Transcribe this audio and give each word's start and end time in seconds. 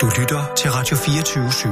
Du 0.00 0.10
lytter 0.20 0.54
til 0.56 0.70
Radio 0.70 0.96
24 0.96 1.48
/7. 1.48 1.68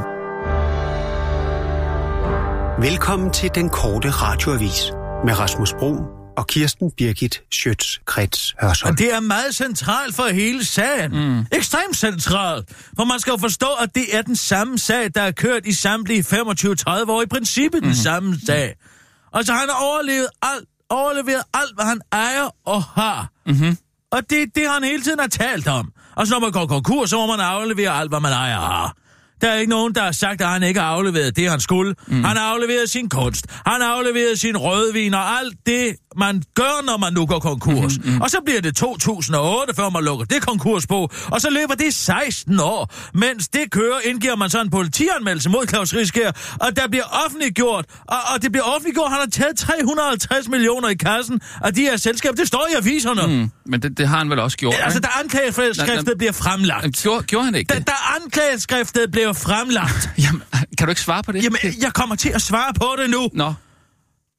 Velkommen 2.80 3.33
til 3.33 3.50
den 3.54 3.71
korte 3.71 4.10
radioavis 4.10 4.93
med 5.25 5.38
Rasmus 5.38 5.72
Bro 5.79 5.96
og 6.37 6.46
Kirsten 6.46 6.90
Birgit 6.90 7.43
Schøtz-Krets 7.54 8.54
Hørsholm. 8.61 8.93
Og 8.93 8.98
det 8.98 9.14
er 9.14 9.21
meget 9.21 9.54
centralt 9.54 10.14
for 10.14 10.32
hele 10.32 10.64
sagen. 10.64 11.11
Mm. 11.11 11.46
Ekstremt 11.53 11.96
centralt. 11.96 12.68
For 12.96 13.04
man 13.04 13.21
skal 13.21 13.30
jo 13.30 13.36
forstå, 13.36 13.66
at 13.80 13.95
det 13.95 14.16
er 14.16 14.23
den 14.23 14.36
samme 14.36 14.79
sag, 14.79 15.11
der 15.14 15.23
er 15.23 15.32
kørt 15.32 15.66
i 15.66 15.73
samtlige 15.73 16.23
25-30 16.23 16.30
år. 17.09 17.23
I 17.23 17.27
princippet 17.27 17.82
mm. 17.82 17.86
den 17.89 17.96
samme 17.96 18.36
sag. 18.46 18.75
Og 19.32 19.45
så 19.45 19.52
har 19.52 19.61
han 19.61 19.70
overlevet 19.70 20.29
alt, 20.43 20.68
overleveret 20.91 21.43
alt, 21.54 21.75
hvad 21.75 21.84
han 21.84 22.00
ejer 22.12 22.48
og 22.66 22.82
har. 22.82 23.29
Mm-hmm. 23.46 23.77
Og 24.12 24.30
det 24.30 24.43
er 24.43 24.46
det, 24.54 24.70
han 24.70 24.84
hele 24.84 25.02
tiden 25.02 25.18
har 25.18 25.29
talt 25.29 25.68
om. 25.68 25.93
Og 26.16 26.26
så 26.26 26.34
når 26.34 26.40
man 26.40 26.52
går 26.52 26.66
konkurs, 26.66 27.10
så 27.10 27.16
må 27.16 27.26
man 27.26 27.40
aflevere 27.40 27.90
alt, 27.90 28.10
hvad 28.10 28.20
man 28.20 28.32
ejer 28.32 28.58
har. 28.58 28.94
Der 29.43 29.49
er 29.49 29.55
ikke 29.59 29.71
nogen, 29.71 29.95
der 29.95 30.03
har 30.03 30.13
sagt, 30.13 30.41
at 30.41 30.49
han 30.49 30.63
ikke 30.63 30.81
har 30.81 30.87
afleveret 30.87 31.37
det, 31.37 31.51
han 31.51 31.61
skulle. 31.61 31.95
Mm. 32.06 32.25
Han 32.25 32.37
har 32.37 32.45
afleveret 32.45 32.91
sin 32.91 33.09
kunst. 33.09 33.47
Han 33.67 33.81
har 33.81 33.89
afleveret 33.89 34.41
sin 34.41 34.56
rødvin 34.56 35.15
og 35.15 35.39
alt 35.39 35.56
det, 35.67 35.97
man 36.17 36.42
gør, 36.55 36.84
når 36.87 36.97
man 36.97 37.12
nu 37.12 37.27
går 37.27 37.39
konkurs. 37.39 37.98
Mm, 37.98 38.11
mm. 38.11 38.20
Og 38.20 38.31
så 38.31 38.39
bliver 38.45 38.61
det 38.61 38.77
2008, 38.77 39.75
før 39.75 39.91
man 39.91 40.05
lukker 40.05 40.25
det 40.25 40.42
konkurs 40.42 40.87
på. 40.87 41.11
Og 41.27 41.41
så 41.41 41.51
løber 41.51 41.75
det 41.75 41.95
16 41.95 42.61
år. 42.61 42.95
Mens 43.15 43.48
det 43.48 43.70
kører, 43.70 43.98
indgiver 44.05 44.37
man 44.37 44.51
så 44.51 44.61
en 44.61 44.70
politianmeldelse 44.70 45.51
mod 45.51 45.67
Claus 45.69 45.95
Rieskær, 45.95 46.31
og 46.61 46.77
der 46.77 46.89
bliver 46.89 47.05
offentliggjort, 47.27 47.84
og, 48.09 48.19
og 48.34 48.43
det 48.43 48.53
bliver 48.53 48.65
offentliggjort, 48.65 49.11
han 49.11 49.19
har 49.20 49.27
taget 49.27 49.56
350 49.56 50.48
millioner 50.48 50.89
i 50.89 50.95
kassen 50.95 51.41
af 51.62 51.75
de 51.75 51.81
her 51.81 51.97
selskaber. 51.97 52.34
Det 52.34 52.47
står 52.47 52.67
i 52.73 52.75
aviserne. 52.77 53.27
Mm. 53.27 53.51
Men 53.67 53.83
det, 53.83 53.98
det 53.98 54.09
har 54.09 54.19
han 54.19 54.31
vel 54.31 54.39
også 54.39 54.56
gjort, 54.56 54.75
Altså, 54.83 55.01
da 55.01 55.09
anklageskriftet 55.25 56.19
bliver 56.19 56.33
fremlagt. 56.33 57.03
Gjorde, 57.03 57.23
gjorde 57.23 57.45
han 57.45 57.55
ikke 57.55 57.75
da, 57.75 57.79
da 57.79 57.93
anklageskriftet 58.23 59.11
bliver 59.11 59.31
fremlagt. 59.33 60.11
Jamen, 60.19 60.43
kan 60.79 60.87
du 60.87 60.91
ikke 60.91 61.01
svare 61.01 61.23
på 61.23 61.33
det? 61.33 61.45
Jamen, 61.45 61.59
jeg 61.83 61.93
kommer 61.93 62.17
til 62.17 62.29
at 62.29 62.43
svare 62.43 62.75
på 62.75 62.95
det 62.98 63.11
nu. 63.11 63.29
Nå. 63.33 63.55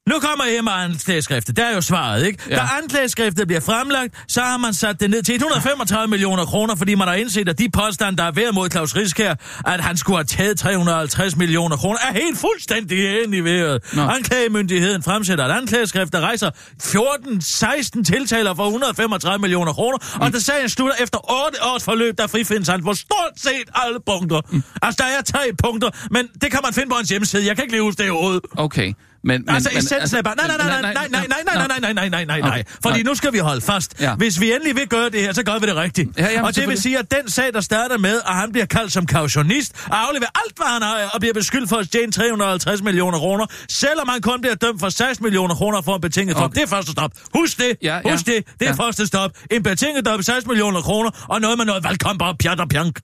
Nu 0.08 0.14
kommer 0.20 0.62
med 0.62 0.72
anklageskriftet. 0.72 1.56
Der 1.56 1.64
er 1.64 1.74
jo 1.74 1.80
svaret, 1.80 2.26
ikke? 2.26 2.38
Ja. 2.50 2.54
Da 2.54 2.60
anklageskriftet 2.82 3.46
bliver 3.46 3.60
fremlagt, 3.60 4.24
så 4.28 4.40
har 4.40 4.56
man 4.56 4.74
sat 4.74 5.00
det 5.00 5.10
ned 5.10 5.22
til 5.22 5.34
135 5.34 6.10
millioner 6.10 6.44
kroner, 6.44 6.74
fordi 6.74 6.94
man 6.94 7.08
har 7.08 7.14
indset, 7.14 7.48
at 7.48 7.58
de 7.58 7.68
påstande, 7.70 8.18
der 8.18 8.24
er 8.24 8.32
ved 8.32 8.52
mod 8.52 8.70
Claus 8.70 8.96
Riskær, 8.96 9.34
at 9.66 9.80
han 9.80 9.96
skulle 9.96 10.16
have 10.16 10.24
taget 10.24 10.58
350 10.58 11.36
millioner 11.36 11.76
kroner, 11.76 11.98
er 12.08 12.12
helt 12.12 12.38
fuldstændig 12.38 13.22
ind 13.22 13.34
i 13.34 13.40
vejret. 13.40 13.94
Nå. 13.94 14.02
Anklagemyndigheden 14.02 15.02
fremsætter 15.02 15.44
et 15.44 15.50
anklageskrift, 15.50 16.12
der 16.12 16.20
rejser 16.20 16.50
14-16 16.82 18.02
tiltaler 18.02 18.54
for 18.54 18.64
135 18.64 19.40
millioner 19.40 19.72
kroner, 19.72 19.98
mm. 20.14 20.20
og 20.20 20.32
da 20.32 20.38
sagen 20.38 20.68
slutter 20.68 20.96
efter 21.02 21.46
8 21.46 21.58
års 21.62 21.84
forløb, 21.84 22.18
der 22.18 22.26
frifindes 22.26 22.68
han 22.68 22.84
på 22.84 22.94
stort 22.94 23.32
set 23.36 23.68
alle 23.74 23.98
punkter. 24.06 24.40
Mm. 24.50 24.62
Altså, 24.82 25.02
der 25.02 25.18
er 25.18 25.22
tre 25.22 25.52
punkter, 25.62 25.90
men 26.10 26.28
det 26.42 26.50
kan 26.50 26.60
man 26.64 26.74
finde 26.74 26.88
på 26.88 26.96
hans 26.96 27.08
hjemmeside. 27.08 27.46
Jeg 27.46 27.56
kan 27.56 27.62
ikke 27.62 27.72
lige 27.72 27.82
huske 27.82 27.98
det 27.98 28.06
i 28.06 28.10
hovedet. 28.10 28.42
Okay. 28.56 28.92
Men, 29.24 29.44
altså, 29.48 29.70
men, 29.72 29.78
essensen 29.78 30.00
altså, 30.00 30.18
er 30.18 30.22
bare, 30.22 30.36
nej, 30.36 30.46
nej, 30.46 30.56
nej, 30.56 30.80
nej, 30.82 30.92
nej, 30.92 31.26
nej, 31.28 31.42
nej, 31.44 31.66
nej, 31.68 31.92
nej, 31.92 31.92
nej, 31.92 32.08
nej, 32.08 32.24
nej, 32.24 32.40
nej, 32.40 32.64
fordi 32.82 33.02
nu 33.02 33.14
skal 33.14 33.32
vi 33.32 33.38
holde 33.38 33.60
fast. 33.60 34.00
Ja. 34.00 34.14
Hvis 34.14 34.40
vi 34.40 34.52
endelig 34.52 34.76
vil 34.76 34.88
gøre 34.88 35.10
det 35.10 35.20
her, 35.20 35.32
så 35.32 35.42
gør 35.42 35.58
vi 35.58 35.66
det 35.66 35.76
rigtigt. 35.76 36.18
Ja, 36.18 36.30
jamen, 36.30 36.44
og 36.44 36.56
det 36.56 36.68
vil 36.68 36.82
sige, 36.82 36.98
at 36.98 37.10
den 37.10 37.30
sag, 37.30 37.52
der 37.52 37.60
starter 37.60 37.98
med, 37.98 38.20
at 38.26 38.34
han 38.34 38.52
bliver 38.52 38.66
kaldt 38.66 38.92
som 38.92 39.06
kautionist, 39.06 39.72
og 39.86 40.08
afleverer 40.08 40.30
alt, 40.44 40.56
hvad 40.56 40.66
han 40.66 40.82
har, 40.82 41.10
og 41.14 41.20
bliver 41.20 41.34
beskyldt 41.34 41.68
for 41.68 41.76
at 41.76 41.86
stjæne 41.86 42.12
350 42.12 42.82
millioner 42.82 43.18
kroner, 43.18 43.46
selvom 43.68 44.08
han 44.08 44.20
kun 44.20 44.40
bliver 44.40 44.54
dømt 44.54 44.80
for 44.80 44.88
6 44.88 45.20
millioner 45.20 45.54
kroner 45.54 45.82
for 45.82 45.94
en 45.94 46.00
betinget 46.00 46.36
dom. 46.36 46.44
Okay. 46.44 46.54
Det 46.54 46.62
er 46.62 46.66
første 46.66 46.92
stop. 46.92 47.10
Husk 47.34 47.58
det. 47.58 47.76
Ja, 47.82 48.00
ja. 48.04 48.10
Husk 48.10 48.26
det. 48.26 48.46
Det 48.60 48.68
er 48.68 48.74
ja. 48.78 48.84
første 48.84 49.06
stop. 49.06 49.30
En 49.50 49.62
betinget 49.62 50.06
dom 50.06 50.22
6 50.22 50.46
millioner 50.46 50.80
kroner, 50.80 51.10
og 51.28 51.40
noget 51.40 51.58
med 51.58 51.66
noget 51.66 51.84
valgkamp 51.84 52.22
og 52.22 52.38
pjat 52.38 52.60
og 52.60 52.68
pjank. 52.68 53.00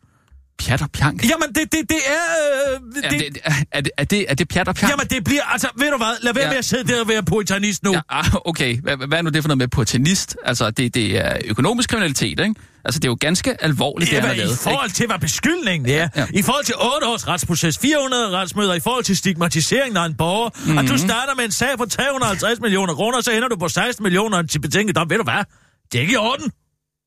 Pjat 0.61 0.83
og 0.83 0.91
pjank? 0.91 1.25
Jamen, 1.25 1.48
det, 1.48 1.72
det, 1.72 1.80
det 1.89 1.98
er... 2.06 2.25
Øh, 2.72 2.80
det, 2.94 3.05
er, 3.05 3.11
det, 3.11 3.39
er, 3.72 3.80
det, 3.80 3.92
er, 3.97 4.05
det, 4.05 4.27
er 4.28 4.34
det 4.34 4.48
pjat 4.48 4.69
og 4.69 4.75
pjank? 4.75 4.91
Jamen, 4.92 5.06
det 5.06 5.25
bliver... 5.25 5.42
Altså, 5.42 5.69
ved 5.77 5.91
du 5.91 5.97
hvad? 5.97 6.22
Lad 6.22 6.34
være 6.34 6.44
ja. 6.44 6.50
med 6.50 6.58
at 6.58 6.64
sidde 6.64 6.92
der 6.92 7.01
og 7.01 7.08
være 7.08 7.23
puritanist 7.23 7.83
nu. 7.83 7.92
Ja, 7.92 8.01
ah, 8.08 8.35
okay. 8.45 8.80
Hvad, 8.80 8.96
hvad 9.08 9.18
er 9.18 9.23
nu 9.23 9.30
det 9.30 9.42
for 9.42 9.48
noget 9.48 9.58
med 9.58 9.68
puritanist? 9.68 10.36
Altså, 10.45 10.70
det, 10.70 10.95
det 10.95 11.18
er 11.18 11.36
økonomisk 11.45 11.89
kriminalitet, 11.90 12.40
ikke? 12.40 12.55
Altså, 12.85 13.01
det 13.01 13.05
er 13.05 13.11
jo 13.11 13.17
ganske 13.20 13.64
alvorligt, 13.64 14.11
det, 14.11 14.17
det 14.17 14.20
han 14.20 14.30
har 14.30 14.36
lavet. 14.36 14.55
I 14.55 14.62
forhold 14.62 14.90
til, 14.90 15.07
hvad 15.07 15.18
beskyldningen 15.18 15.90
er. 15.90 16.08
Ja. 16.17 16.27
I 16.35 16.42
forhold 16.42 16.64
til 16.64 16.74
8 16.74 17.06
års 17.06 17.29
retsproces, 17.29 17.79
400 17.79 18.30
retsmøder, 18.30 18.74
i 18.74 18.80
forhold 18.80 19.05
til 19.05 19.17
stigmatisering 19.17 19.96
af 19.96 20.06
en 20.06 20.14
borger, 20.14 20.51
mm-hmm. 20.55 20.79
at 20.79 20.89
du 20.89 20.98
starter 20.98 21.35
med 21.36 21.45
en 21.45 21.52
sag 21.52 21.79
på 21.79 21.85
350 21.86 22.61
millioner 22.61 22.95
kroner, 22.95 23.20
så 23.20 23.30
ender 23.30 23.48
du 23.48 23.56
på 23.56 23.68
16 23.68 24.02
millioner 24.02 24.42
til 24.42 24.61
betinget 24.61 24.96
dom. 24.96 25.11
Ved 25.11 25.17
du 25.17 25.24
hvad? 25.24 25.45
Det 25.92 25.98
er 25.98 26.02
ikke 26.02 26.12
i 26.12 26.17
orden. 26.17 26.52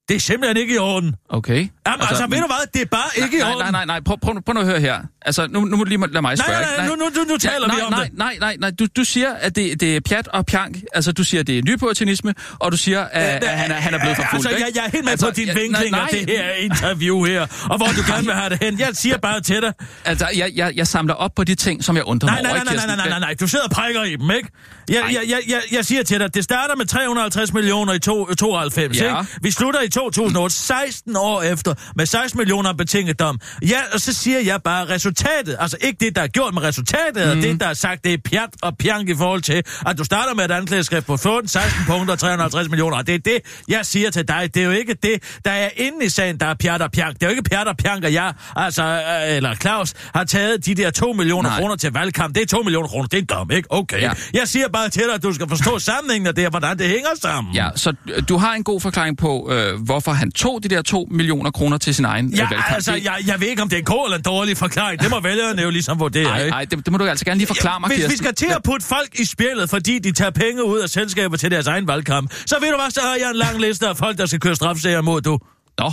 Det 0.09 0.15
er 0.15 0.19
simpelthen 0.19 0.57
ikke 0.57 0.75
i 0.75 0.77
orden. 0.77 1.15
Okay. 1.29 1.53
Jamen, 1.53 1.69
altså, 1.85 2.07
altså 2.09 2.27
ved 2.29 2.37
du 2.37 2.47
hvad? 2.47 2.67
Det 2.73 2.81
er 2.81 2.85
bare 2.85 3.09
nej, 3.17 3.25
ikke 3.25 3.37
i 3.39 3.41
orden. 3.41 3.57
Nej, 3.57 3.71
nej, 3.71 3.85
nej. 3.85 3.99
Prøv, 3.99 4.17
prøv, 4.19 4.41
prøv 4.45 4.53
nu 4.53 4.59
at 4.59 4.65
høre 4.65 4.79
her. 4.79 4.99
Altså, 5.21 5.47
nu, 5.47 5.59
nu 5.59 5.77
må 5.77 5.83
du 5.83 5.89
lige 5.89 6.07
lade 6.07 6.21
mig 6.21 6.37
spørge. 6.37 6.51
Nej, 6.51 6.61
nej, 6.77 6.87
nej, 6.87 6.95
nu, 6.95 6.95
nu, 6.95 7.23
nu, 7.29 7.37
taler 7.37 7.67
ja, 7.69 7.75
vi 7.75 7.81
om 7.81 7.91
nej, 7.91 8.03
det. 8.03 8.17
Nej, 8.17 8.37
nej, 8.39 8.55
nej. 8.59 8.71
Du, 8.79 8.85
du 8.95 9.03
siger, 9.03 9.33
at 9.33 9.55
det, 9.55 9.79
det 9.79 9.95
er 9.95 9.99
pjat 9.99 10.27
og 10.27 10.45
pjank. 10.45 10.77
Altså, 10.93 11.11
du 11.11 11.23
siger, 11.23 11.41
at 11.41 11.47
det 11.47 11.57
er 11.57 11.61
nypuritanisme, 11.61 12.33
og 12.59 12.71
du 12.71 12.77
siger, 12.77 13.01
at, 13.01 13.43
at 13.43 13.49
han, 13.49 13.71
er, 13.71 13.75
han 13.75 13.93
er 13.93 13.99
blevet 13.99 14.15
forfulgt. 14.15 14.47
Altså, 14.47 14.65
jeg, 14.65 14.75
jeg 14.75 14.85
er 14.85 14.89
helt 14.89 15.03
med 15.03 15.11
altså, 15.11 15.25
på 15.25 15.31
din 15.35 15.47
ja, 15.47 15.53
vinkling 15.53 15.95
af 15.95 16.07
det 16.11 16.29
her 16.29 16.51
interview 16.51 17.23
her, 17.23 17.41
og 17.69 17.77
hvor 17.77 17.87
du 17.87 18.01
gerne 18.11 18.25
vil 18.25 18.33
have 18.33 18.49
det 18.49 18.63
hen. 18.63 18.79
Jeg 18.79 18.89
siger 18.93 19.17
bare 19.17 19.41
til 19.41 19.61
dig. 19.61 19.73
Altså, 20.05 20.27
jeg, 20.35 20.51
jeg, 20.55 20.73
jeg 20.75 20.87
samler 20.87 21.13
op 21.13 21.31
på 21.35 21.43
de 21.43 21.55
ting, 21.55 21.83
som 21.83 21.95
jeg 21.95 22.03
undrer 22.03 22.29
nej, 22.29 22.41
mig 22.41 22.51
over. 22.51 22.63
Nej, 22.63 22.75
nej, 22.75 22.85
nej, 22.85 22.95
nej, 22.95 23.09
nej, 23.09 23.19
nej, 23.19 23.35
du 23.39 23.47
sidder 23.47 23.65
og 23.65 23.71
prikker 23.71 24.03
i 24.03 24.15
dem, 24.15 24.31
ikke? 24.31 24.49
Jeg, 24.89 25.03
jeg, 25.11 25.21
jeg, 25.27 25.39
jeg, 25.47 25.61
jeg 25.71 25.85
siger 25.85 26.03
til 26.03 26.19
dig, 26.19 26.33
det 26.33 26.43
starter 26.43 26.75
med 26.75 26.85
350 26.85 27.53
millioner 27.53 27.93
i 27.93 27.99
to, 27.99 28.33
92, 28.33 28.97
ja. 28.97 29.19
ikke? 29.19 29.31
Vi 29.41 29.51
slutter 29.51 29.81
i 29.81 29.89
2008, 29.93 30.55
16 30.55 31.15
år 31.15 31.41
efter, 31.41 31.73
med 31.95 32.05
16 32.05 32.37
millioner 32.37 32.73
betinget 32.73 33.19
dom. 33.19 33.39
Ja, 33.61 33.79
og 33.93 33.99
så 33.99 34.13
siger 34.13 34.39
jeg 34.39 34.61
bare 34.63 34.89
resultatet, 34.89 35.55
altså 35.59 35.77
ikke 35.81 36.05
det, 36.05 36.15
der 36.15 36.21
er 36.21 36.27
gjort 36.27 36.53
med 36.53 36.61
resultatet, 36.61 37.25
mm. 37.25 37.29
og 37.31 37.35
det, 37.35 37.59
der 37.59 37.67
er 37.67 37.73
sagt, 37.73 38.03
det 38.03 38.13
er 38.13 38.17
pjat 38.17 38.49
og 38.61 38.77
pjank 38.77 39.09
i 39.09 39.15
forhold 39.15 39.41
til, 39.41 39.63
at 39.87 39.97
du 39.97 40.03
starter 40.03 40.33
med 40.33 40.45
et 40.45 40.51
anklageskrift 40.51 41.05
på 41.05 41.17
14, 41.17 41.47
16 41.47 41.85
punkter, 41.87 42.15
350 42.15 42.69
millioner, 42.69 42.97
og 42.97 43.07
det 43.07 43.15
er 43.15 43.19
det, 43.19 43.39
jeg 43.67 43.85
siger 43.85 44.09
til 44.09 44.27
dig. 44.27 44.49
Det 44.53 44.61
er 44.61 44.65
jo 44.65 44.71
ikke 44.71 44.93
det, 45.03 45.39
der 45.45 45.51
er 45.51 45.69
inde 45.77 46.05
i 46.05 46.09
sagen, 46.09 46.39
der 46.39 46.45
er 46.45 46.53
pjat 46.53 46.81
og 46.81 46.91
pjank. 46.91 47.13
Det 47.13 47.23
er 47.23 47.27
jo 47.27 47.31
ikke 47.31 47.49
pjat 47.49 47.67
og 47.67 47.77
pjank, 47.77 48.03
at 48.05 48.13
jeg, 48.13 48.33
altså, 48.55 48.83
øh, 48.83 49.35
eller 49.35 49.55
Claus, 49.55 49.93
har 50.15 50.23
taget 50.23 50.65
de 50.65 50.75
der 50.75 50.91
2 50.91 51.13
millioner 51.13 51.49
Nej. 51.49 51.59
kroner 51.59 51.75
til 51.75 51.91
valgkamp. 51.91 52.35
Det 52.35 52.41
er 52.41 52.47
2 52.47 52.61
millioner 52.63 52.87
kroner, 52.87 53.07
det 53.07 53.17
er 53.17 53.21
en 53.21 53.25
dom, 53.25 53.51
ikke? 53.51 53.71
Okay. 53.71 54.01
Ja. 54.01 54.11
Jeg 54.33 54.47
siger 54.47 54.67
bare 54.67 54.89
til 54.89 55.01
dig, 55.01 55.13
at 55.13 55.23
du 55.23 55.33
skal 55.33 55.49
forstå 55.49 55.79
sammenhængen 55.79 56.27
af 56.27 56.35
det, 56.35 56.49
hvordan 56.49 56.77
det 56.77 56.87
hænger 56.87 57.09
sammen. 57.21 57.53
Ja, 57.53 57.69
så 57.75 57.93
du 58.29 58.37
har 58.37 58.53
en 58.53 58.63
god 58.63 58.81
forklaring 58.81 59.17
på, 59.17 59.49
øh, 59.51 59.82
hvorfor 59.83 60.11
han 60.11 60.31
tog 60.31 60.63
de 60.63 60.67
der 60.69 60.81
2 60.81 61.07
millioner 61.11 61.51
kroner 61.51 61.77
til 61.77 61.95
sin 61.95 62.05
egen 62.05 62.29
ja, 62.29 62.41
valgkamp. 62.41 62.75
altså, 62.75 62.93
jeg, 62.93 63.17
jeg 63.27 63.39
ved 63.39 63.47
ikke, 63.47 63.61
om 63.61 63.69
det 63.69 63.75
er 63.75 63.79
en 63.79 63.85
god 63.85 64.05
eller 64.05 64.17
en 64.17 64.23
dårlig 64.23 64.57
forklaring. 64.57 65.01
Det 65.01 65.09
må 65.09 65.19
vælgerne 65.19 65.61
jo 65.61 65.69
ligesom 65.69 65.99
vurdere, 65.99 66.23
Nej, 66.23 66.49
nej, 66.49 66.65
det, 66.65 66.85
det 66.85 66.91
må 66.91 66.97
du 66.97 67.03
altså 67.03 67.25
gerne 67.25 67.37
lige 67.37 67.47
forklare 67.47 67.79
mig, 67.79 67.89
Hvis 67.89 68.11
vi 68.11 68.17
skal 68.17 68.35
til 68.35 68.51
at 68.55 68.63
putte 68.63 68.85
folk 68.85 69.19
i 69.19 69.25
spillet, 69.25 69.69
fordi 69.69 69.99
de 69.99 70.11
tager 70.11 70.31
penge 70.31 70.65
ud 70.65 70.79
af 70.79 70.89
selskaber 70.89 71.37
til 71.37 71.51
deres 71.51 71.67
egen 71.67 71.87
valgkamp, 71.87 72.33
så 72.45 72.55
ved 72.61 72.69
du 72.69 72.75
hvad, 72.77 72.91
så 72.91 73.01
har 73.01 73.15
jeg 73.15 73.29
en 73.29 73.35
lang 73.35 73.59
liste 73.61 73.87
af 73.87 73.97
folk, 73.97 74.17
der 74.17 74.25
skal 74.25 74.39
køre 74.39 74.55
strafsager 74.55 75.01
mod 75.01 75.21
du. 75.21 75.39
Nå, 75.79 75.91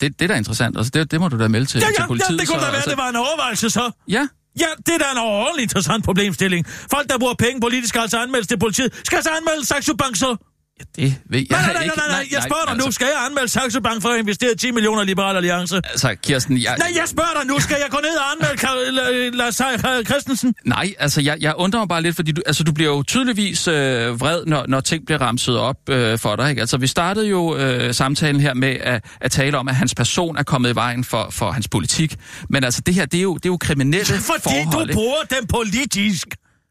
det, 0.00 0.18
det 0.18 0.22
er 0.22 0.28
da 0.28 0.34
interessant. 0.34 0.76
Altså, 0.76 0.90
det, 0.94 1.10
det 1.10 1.20
må 1.20 1.28
du 1.28 1.38
da 1.38 1.48
melde 1.48 1.66
til, 1.66 1.80
ja, 1.80 1.86
ja, 1.86 1.92
til 1.92 2.06
politiet. 2.06 2.30
Ja, 2.30 2.36
det 2.36 2.48
kunne 2.48 2.60
så, 2.60 2.64
da 2.64 2.70
være, 2.70 2.76
altså... 2.76 2.90
det 2.90 2.98
var 2.98 3.08
en 3.08 3.16
overvejelse 3.16 3.70
så. 3.70 3.90
Ja, 4.08 4.26
Ja, 4.60 4.70
det 4.86 4.94
er 4.94 4.98
da 4.98 5.04
en 5.12 5.18
overordentlig 5.18 5.62
interessant 5.62 6.04
problemstilling. 6.04 6.66
Folk, 6.66 7.08
der 7.10 7.18
bruger 7.18 7.34
penge 7.34 7.60
politisk, 7.60 7.88
skal 7.88 8.00
altså 8.00 8.18
anmeldes 8.18 8.48
til 8.48 8.58
politiet. 8.58 9.00
Skal 9.04 9.16
altså 9.16 9.30
anmelde 9.30 9.66
Saxo 9.66 9.94
Bank 9.94 10.16
så? 10.16 10.36
Ja, 10.98 11.02
det 11.02 11.14
ved 11.30 11.38
jeg 11.38 11.46
nej, 11.50 11.60
nej, 11.62 11.72
nej, 11.72 11.82
ikke. 11.82 11.96
Nej, 11.96 12.08
nej, 12.08 12.18
nej, 12.18 12.28
jeg 12.32 12.42
spørger 12.42 12.64
dig 12.64 12.72
altså... 12.72 12.86
nu. 12.86 12.92
Skal 12.92 13.06
jeg 13.14 13.26
anmelde 13.26 13.48
Saxo 13.48 13.80
Bank 13.80 14.02
for 14.02 14.08
at 14.08 14.18
investere 14.18 14.54
10 14.54 14.70
millioner 14.70 15.02
i 15.02 15.06
Liberal 15.06 15.36
Alliance? 15.36 15.76
Altså, 15.76 16.14
Kirsten, 16.22 16.58
jeg... 16.62 16.76
Nej, 16.78 16.92
jeg 16.94 17.08
spørger 17.08 17.34
dig 17.40 17.46
nu. 17.46 17.60
Skal 17.60 17.76
jeg 17.82 17.90
gå 17.90 17.98
ned 18.02 18.16
og 18.16 18.24
anmelde 18.32 19.36
Lars 19.36 19.60
Christensen? 20.06 20.54
Nej, 20.64 20.94
altså, 20.98 21.20
jeg, 21.20 21.36
jeg 21.40 21.54
undrer 21.56 21.80
mig 21.80 21.88
bare 21.88 22.02
lidt, 22.02 22.16
fordi 22.16 22.32
du, 22.32 22.42
altså, 22.46 22.64
du 22.64 22.72
bliver 22.72 22.90
jo 22.90 23.02
tydeligvis 23.02 23.68
øh, 23.68 24.20
vred, 24.20 24.44
når, 24.46 24.64
når 24.68 24.80
ting 24.80 25.06
bliver 25.06 25.20
ramset 25.20 25.58
op 25.58 25.76
øh, 25.88 26.18
for 26.18 26.36
dig. 26.36 26.50
Ikke? 26.50 26.60
Altså, 26.60 26.76
vi 26.76 26.86
startede 26.86 27.28
jo 27.28 27.56
øh, 27.56 27.94
samtalen 27.94 28.40
her 28.40 28.54
med 28.54 28.76
at, 28.80 29.04
at 29.20 29.30
tale 29.30 29.58
om, 29.58 29.68
at 29.68 29.74
hans 29.74 29.94
person 29.94 30.36
er 30.36 30.42
kommet 30.42 30.70
i 30.70 30.74
vejen 30.74 31.04
for, 31.04 31.28
for 31.30 31.50
hans 31.50 31.68
politik. 31.68 32.16
Men 32.50 32.64
altså, 32.64 32.80
det 32.86 32.94
her, 32.94 33.06
det 33.06 33.18
er 33.18 33.22
jo, 33.22 33.34
det 33.34 33.44
er 33.44 33.50
jo 33.50 33.56
kriminelle 33.56 34.04
Fordi 34.04 34.40
forhold, 34.42 34.88
du 34.88 34.94
bruger 34.94 35.22
den 35.30 35.46
politisk. 35.46 36.28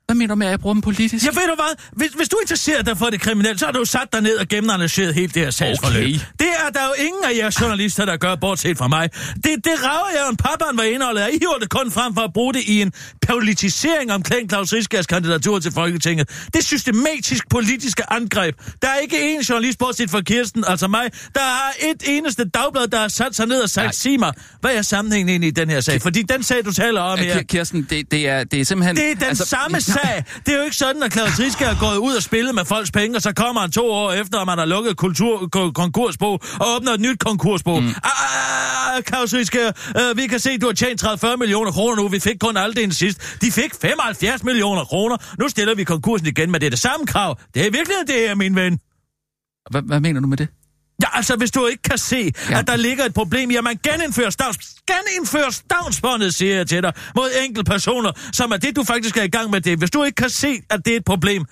Hvad 0.07 0.15
mener 0.15 0.33
du 0.33 0.35
med, 0.35 0.47
at 0.47 0.51
jeg 0.51 0.59
bruger 0.59 0.73
dem 0.73 0.81
politisk? 0.81 1.25
Jeg 1.25 1.35
ved 1.35 1.47
du 1.47 1.55
hvad? 1.55 1.75
Hvis, 1.91 2.11
hvis 2.11 2.29
du 2.29 2.37
interesserer 2.41 2.81
dig 2.81 2.97
for 2.97 3.05
det 3.05 3.21
kriminelle, 3.21 3.59
så 3.59 3.65
har 3.65 3.71
du 3.71 3.85
sat 3.85 4.13
dig 4.13 4.21
ned 4.21 4.37
og 4.37 4.47
gennemanalyseret 4.47 5.13
helt 5.13 5.35
det 5.35 5.43
her 5.43 5.51
sagsforløb. 5.51 6.03
Okay. 6.03 6.19
Det 6.39 6.47
er 6.65 6.69
der 6.73 6.83
jo 6.85 6.93
ingen 7.03 7.23
af 7.23 7.37
jer 7.37 7.57
journalister, 7.61 8.05
der 8.05 8.17
gør, 8.17 8.35
bortset 8.35 8.77
fra 8.77 8.87
mig. 8.87 9.09
Det, 9.35 9.43
det 9.43 9.73
rager 9.83 10.19
jeg 10.19 10.29
en 10.29 10.37
papperen, 10.37 10.75
hvad 10.75 10.85
indholdet 10.85 11.23
er. 11.23 11.27
I 11.27 11.31
hiver 11.31 11.57
det 11.61 11.69
kun 11.69 11.91
frem 11.91 12.13
for 12.13 12.21
at 12.21 12.33
bruge 12.33 12.53
det 12.53 12.63
i 12.65 12.81
en 12.81 12.93
politisering 13.27 14.11
omkring 14.11 14.49
Claus 14.49 14.73
Riskærs 14.73 15.07
kandidatur 15.07 15.59
til 15.59 15.71
Folketinget. 15.71 16.29
Det 16.29 16.55
er 16.55 16.63
systematisk 16.63 17.49
politiske 17.49 18.11
angreb. 18.11 18.55
Der 18.81 18.87
er 18.87 18.95
ikke 18.95 19.33
en 19.33 19.41
journalist, 19.41 19.79
bortset 19.79 20.09
fra 20.09 20.21
Kirsten, 20.21 20.63
altså 20.67 20.87
mig, 20.87 21.11
der 21.35 21.41
har 21.41 21.73
et 21.79 22.03
eneste 22.05 22.45
dagblad, 22.49 22.87
der 22.87 22.99
har 22.99 23.07
sat 23.07 23.35
sig 23.35 23.47
ned 23.47 23.61
og 23.61 23.69
sagt, 23.69 23.95
sig 23.95 24.19
mig, 24.19 24.33
hvad 24.61 24.71
er 24.75 24.81
sammenhængen 24.81 25.29
egentlig 25.29 25.47
i 25.47 25.51
den 25.51 25.69
her 25.69 25.81
sag? 25.81 26.01
Fordi 26.01 26.21
den 26.21 26.43
sag, 26.43 26.65
du 26.65 26.73
taler 26.73 27.01
om 27.01 27.19
her... 27.19 27.43
Kirsten, 27.43 27.87
det, 27.89 28.11
det, 28.11 28.29
er, 28.29 28.43
det 28.43 28.61
er 28.61 28.65
simpelthen... 28.65 28.95
Det 28.95 29.11
er 29.11 29.15
den 29.15 29.23
altså, 29.23 29.45
samme 29.45 29.81
sag. 29.97 30.23
Det 30.45 30.53
er 30.53 30.57
jo 30.57 30.63
ikke 30.63 30.75
sådan, 30.75 31.03
at 31.03 31.13
Claus 31.13 31.39
Riske 31.39 31.65
er 31.65 31.79
gået 31.79 31.97
ud 31.97 32.15
og 32.15 32.23
spillet 32.23 32.55
med 32.55 32.65
folks 32.65 32.91
penge, 32.91 33.17
og 33.17 33.21
så 33.21 33.33
kommer 33.33 33.61
han 33.61 33.71
to 33.71 33.91
år 33.91 34.11
efter, 34.11 34.39
at 34.39 34.45
man 34.45 34.57
har 34.57 34.65
lukket 34.65 34.97
kultur, 34.97 35.47
konkursbo 35.75 36.31
og 36.33 36.65
åbner 36.75 36.91
et 36.91 36.99
nyt 36.99 37.19
konkursbo. 37.19 37.79
Mm. 37.79 37.87
Ah, 37.87 39.03
Claus 39.03 39.33
Riske, 39.33 39.59
øh, 39.99 40.17
vi 40.17 40.27
kan 40.27 40.39
se, 40.39 40.49
at 40.51 40.61
du 40.61 40.65
har 40.65 40.73
tjent 40.73 41.03
30-40 41.03 41.35
millioner 41.35 41.71
kroner 41.71 41.95
nu. 41.95 42.07
Vi 42.07 42.19
fik 42.19 42.35
kun 42.39 42.57
aldrig 42.57 42.83
en 42.83 42.91
sidst. 42.91 43.37
De 43.41 43.51
fik 43.51 43.71
75 43.81 44.43
millioner 44.43 44.83
kroner. 44.83 45.17
Nu 45.39 45.49
stiller 45.49 45.75
vi 45.75 45.83
konkursen 45.83 46.27
igen, 46.27 46.51
men 46.51 46.61
det 46.61 46.65
er 46.65 46.69
det 46.69 46.79
samme 46.79 47.05
krav. 47.05 47.39
Det 47.53 47.67
er 47.67 47.71
virkelig 47.71 47.95
det 48.07 48.15
her, 48.15 48.35
min 48.35 48.55
ven. 48.55 48.79
Hvad, 49.71 49.81
hvad 49.81 49.99
mener 49.99 50.21
du 50.21 50.27
med 50.27 50.37
det? 50.37 50.47
Ja, 51.03 51.17
altså, 51.17 51.35
hvis 51.35 51.51
du 51.51 51.65
ikke 51.65 51.83
kan 51.83 51.97
se, 51.97 52.31
ja. 52.49 52.59
at 52.59 52.67
der 52.67 52.75
ligger 52.75 53.05
et 53.05 53.13
problem 53.13 53.51
i, 53.51 53.55
at 53.55 53.63
man 53.63 53.79
genindfører, 53.83 54.29
stavns, 54.29 54.57
genindfører 54.87 55.49
stavnsbåndet, 55.49 56.33
siger 56.33 56.55
jeg 56.55 56.67
til 56.67 56.83
dig, 56.83 56.93
mod 57.15 57.29
enkelte 57.45 57.71
personer, 57.71 58.11
som 58.33 58.51
er 58.51 58.57
det, 58.57 58.75
du 58.75 58.83
faktisk 58.83 59.17
er 59.17 59.23
i 59.23 59.27
gang 59.27 59.49
med 59.49 59.61
det. 59.61 59.77
Hvis 59.77 59.91
du 59.91 60.03
ikke 60.03 60.15
kan 60.15 60.29
se, 60.29 60.61
at 60.69 60.85
det 60.85 60.93
er 60.93 60.97
et 60.97 61.05
problem, 61.05 61.45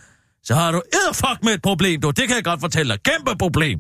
så 0.44 0.56
har 0.56 0.72
du 0.72 0.82
edderfuck 0.94 1.44
med 1.44 1.54
et 1.54 1.62
problem, 1.62 2.02
du. 2.02 2.10
Det 2.10 2.28
kan 2.28 2.36
jeg 2.36 2.44
godt 2.44 2.60
fortælle 2.60 2.94
dig. 2.94 3.04
Kæmpe 3.04 3.36
problem. 3.40 3.80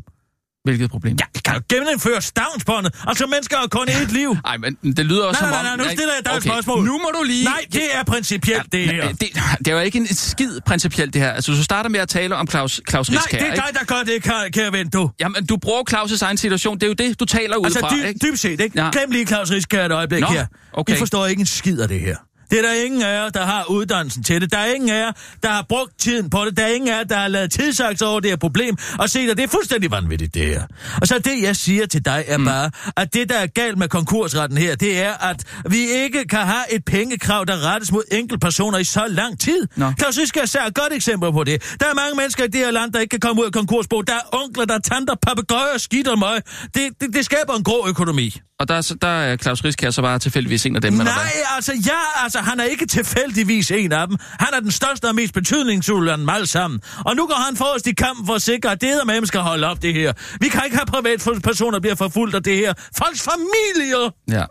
Hvilket 0.65 0.91
problem? 0.91 1.17
Ja, 1.19 1.25
kan 1.45 1.53
jo 1.55 1.61
genindføre 1.69 2.21
stavnsbåndet. 2.21 2.95
Altså, 3.07 3.25
mennesker 3.27 3.57
har 3.57 3.67
kun 3.67 3.89
ét 3.89 4.13
liv. 4.13 4.37
Nej, 4.43 4.57
men 4.57 4.93
det 4.97 5.05
lyder 5.05 5.23
også 5.23 5.41
nej, 5.41 5.51
som 5.51 5.63
nej, 5.63 5.71
om... 5.73 5.79
Nej, 5.79 5.87
nu 5.87 5.91
stiller 5.95 6.13
jeg 6.17 6.25
dig 6.25 6.31
okay. 6.31 6.37
et 6.37 6.43
spørgsmål. 6.43 6.85
Nu 6.85 6.97
må 6.97 7.11
du 7.19 7.23
lige... 7.23 7.43
Nej, 7.43 7.65
det 7.73 7.83
er 7.93 8.03
principielt, 8.03 8.73
ja, 8.73 8.77
det 8.77 8.87
her. 8.87 9.07
Det, 9.07 9.19
det 9.59 9.67
er 9.67 9.71
jo 9.71 9.79
ikke 9.79 9.97
en 9.97 10.07
skid 10.15 10.61
principielt, 10.65 11.13
det 11.13 11.21
her. 11.21 11.31
Altså, 11.31 11.51
du 11.51 11.63
starter 11.63 11.89
med 11.89 11.99
at 11.99 12.09
tale 12.09 12.35
om 12.35 12.47
Claus, 12.47 12.81
Claus 12.89 13.09
Riskær, 13.09 13.39
Nej, 13.39 13.49
det 13.49 13.59
er 13.59 13.63
dig, 13.65 13.79
der 13.79 13.85
gør 13.85 14.03
det, 14.03 14.23
kære, 14.23 14.51
kære 14.51 14.71
ven, 14.71 14.89
du. 14.89 15.11
Jamen, 15.19 15.45
du 15.45 15.57
bruger 15.57 15.83
Claus' 15.93 16.25
egen 16.25 16.37
situation. 16.37 16.75
Det 16.75 16.83
er 16.83 16.87
jo 16.87 16.93
det, 16.93 17.19
du 17.19 17.25
taler 17.25 17.57
ud 17.57 17.65
altså, 17.65 17.79
fra, 17.79 17.89
dy- 17.95 18.07
ikke? 18.07 18.19
dybt 18.27 18.39
set, 18.39 18.59
ikke? 18.59 18.83
Ja. 18.83 18.89
Glem 18.91 19.11
lige 19.11 19.25
Claus 19.25 19.51
Riskær 19.51 19.85
et 19.85 19.91
øjeblik 19.91 20.21
Nå, 20.21 20.27
her. 20.27 20.45
Okay. 20.73 20.93
I 20.93 20.97
forstår 20.97 21.25
ikke 21.25 21.39
en 21.39 21.45
skid 21.45 21.79
af 21.79 21.87
det 21.87 21.99
her. 21.99 22.15
Det 22.49 22.57
er 22.57 22.61
der 22.61 22.73
ingen 22.73 23.01
af 23.01 23.23
jer, 23.23 23.29
der 23.29 23.45
har 23.45 23.65
uddannelsen 23.69 24.23
til 24.23 24.41
det. 24.41 24.51
Der 24.51 24.57
er 24.57 24.73
ingen 24.73 24.89
af 24.89 24.99
jer, 24.99 25.11
der 25.43 25.49
har 25.49 25.65
brugt 25.69 25.99
tiden 25.99 26.29
på 26.29 26.45
det. 26.45 26.57
Der 26.57 26.63
er 26.63 26.67
ingen 26.67 26.89
af 26.89 26.97
jer, 26.97 27.03
der 27.03 27.15
har 27.15 27.27
lavet 27.27 27.51
tidsaks 27.51 28.01
over 28.01 28.19
det 28.19 28.31
her 28.31 28.37
problem. 28.37 28.77
Og 28.99 29.09
se 29.09 29.19
at 29.19 29.37
det 29.37 29.43
er 29.43 29.47
fuldstændig 29.47 29.91
vanvittigt, 29.91 30.33
det 30.33 30.45
her. 30.45 30.63
Og 31.01 31.07
så 31.07 31.19
det, 31.19 31.41
jeg 31.41 31.55
siger 31.55 31.85
til 31.85 32.05
dig, 32.05 32.23
er 32.27 32.37
mm. 32.37 32.45
bare, 32.45 32.71
at 32.97 33.13
det, 33.13 33.29
der 33.29 33.35
er 33.35 33.47
galt 33.47 33.77
med 33.77 33.87
konkursretten 33.87 34.57
her, 34.57 34.75
det 34.75 35.01
er, 35.01 35.13
at 35.29 35.43
vi 35.69 35.77
ikke 35.77 36.25
kan 36.25 36.39
have 36.39 36.73
et 36.75 36.85
pengekrav, 36.85 37.45
der 37.47 37.73
rettes 37.73 37.91
mod 37.91 38.03
enkeltpersoner 38.11 38.77
i 38.77 38.83
så 38.83 39.05
lang 39.07 39.39
tid. 39.39 39.67
Nå. 39.75 39.91
Claus 39.99 40.17
Riske 40.17 40.39
er 40.39 40.65
et 40.67 40.75
godt 40.75 40.93
eksempel 40.93 41.31
på 41.31 41.43
det. 41.43 41.75
Der 41.79 41.85
er 41.85 41.93
mange 41.93 42.15
mennesker 42.15 42.43
i 42.43 42.47
det 42.47 42.59
her 42.59 42.71
land, 42.71 42.93
der 42.93 42.99
ikke 42.99 43.09
kan 43.09 43.19
komme 43.19 43.41
ud 43.41 43.45
af 43.45 43.51
konkursbo. 43.51 44.01
Der 44.01 44.13
er 44.13 44.43
onkler, 44.43 44.65
der 44.65 44.75
er 44.75 44.79
tanter, 44.79 45.15
papegøjer, 45.21 45.77
skidt 45.77 46.07
og 46.07 46.19
møg. 46.19 46.41
Det, 46.73 46.81
det, 47.01 47.13
det 47.13 47.25
skaber 47.25 47.53
en 47.53 47.63
grå 47.63 47.87
økonomi. 47.87 48.41
Og 48.59 48.67
der, 48.67 48.95
der 49.01 49.07
er 49.07 49.37
Claus 49.37 49.63
Riskær 49.63 49.89
så 49.89 50.01
bare 50.01 50.19
tilfældigvis 50.19 50.65
en 50.65 50.75
af 50.75 50.81
dem, 50.81 50.93
Nej, 50.93 51.01
eller 51.01 51.13
hvad? 51.13 51.31
altså, 51.55 51.73
ja, 51.85 52.23
altså, 52.23 52.39
han 52.39 52.59
er 52.59 52.63
ikke 52.63 52.85
tilfældigvis 52.85 53.71
en 53.71 53.91
af 53.91 54.07
dem. 54.07 54.17
Han 54.39 54.47
er 54.53 54.59
den 54.59 54.71
største 54.71 55.05
og 55.05 55.15
mest 55.15 55.33
betydningsfulde 55.33 56.11
af 56.11 56.17
dem 56.17 56.29
alle 56.29 56.47
sammen. 56.47 56.81
Og 57.05 57.15
nu 57.15 57.27
går 57.27 57.45
han 57.47 57.57
forrest 57.57 57.87
i 57.87 57.93
kampen 57.93 58.25
for 58.25 58.33
at 58.33 58.41
sikre, 58.41 58.71
at 58.71 58.81
det 58.81 59.01
med 59.05 59.25
skal 59.25 59.39
holde 59.39 59.67
op 59.67 59.81
det 59.81 59.93
her. 59.93 60.13
Vi 60.41 60.47
kan 60.49 60.61
ikke 60.65 60.77
have 60.77 60.85
privatpersoner, 60.85 61.71
der 61.71 61.79
bliver 61.79 61.95
forfulgt 61.95 62.35
af 62.35 62.43
det 62.43 62.57
her. 62.57 62.73
Folks 62.97 63.21
familier! 63.21 64.11
Ja. 64.31 64.45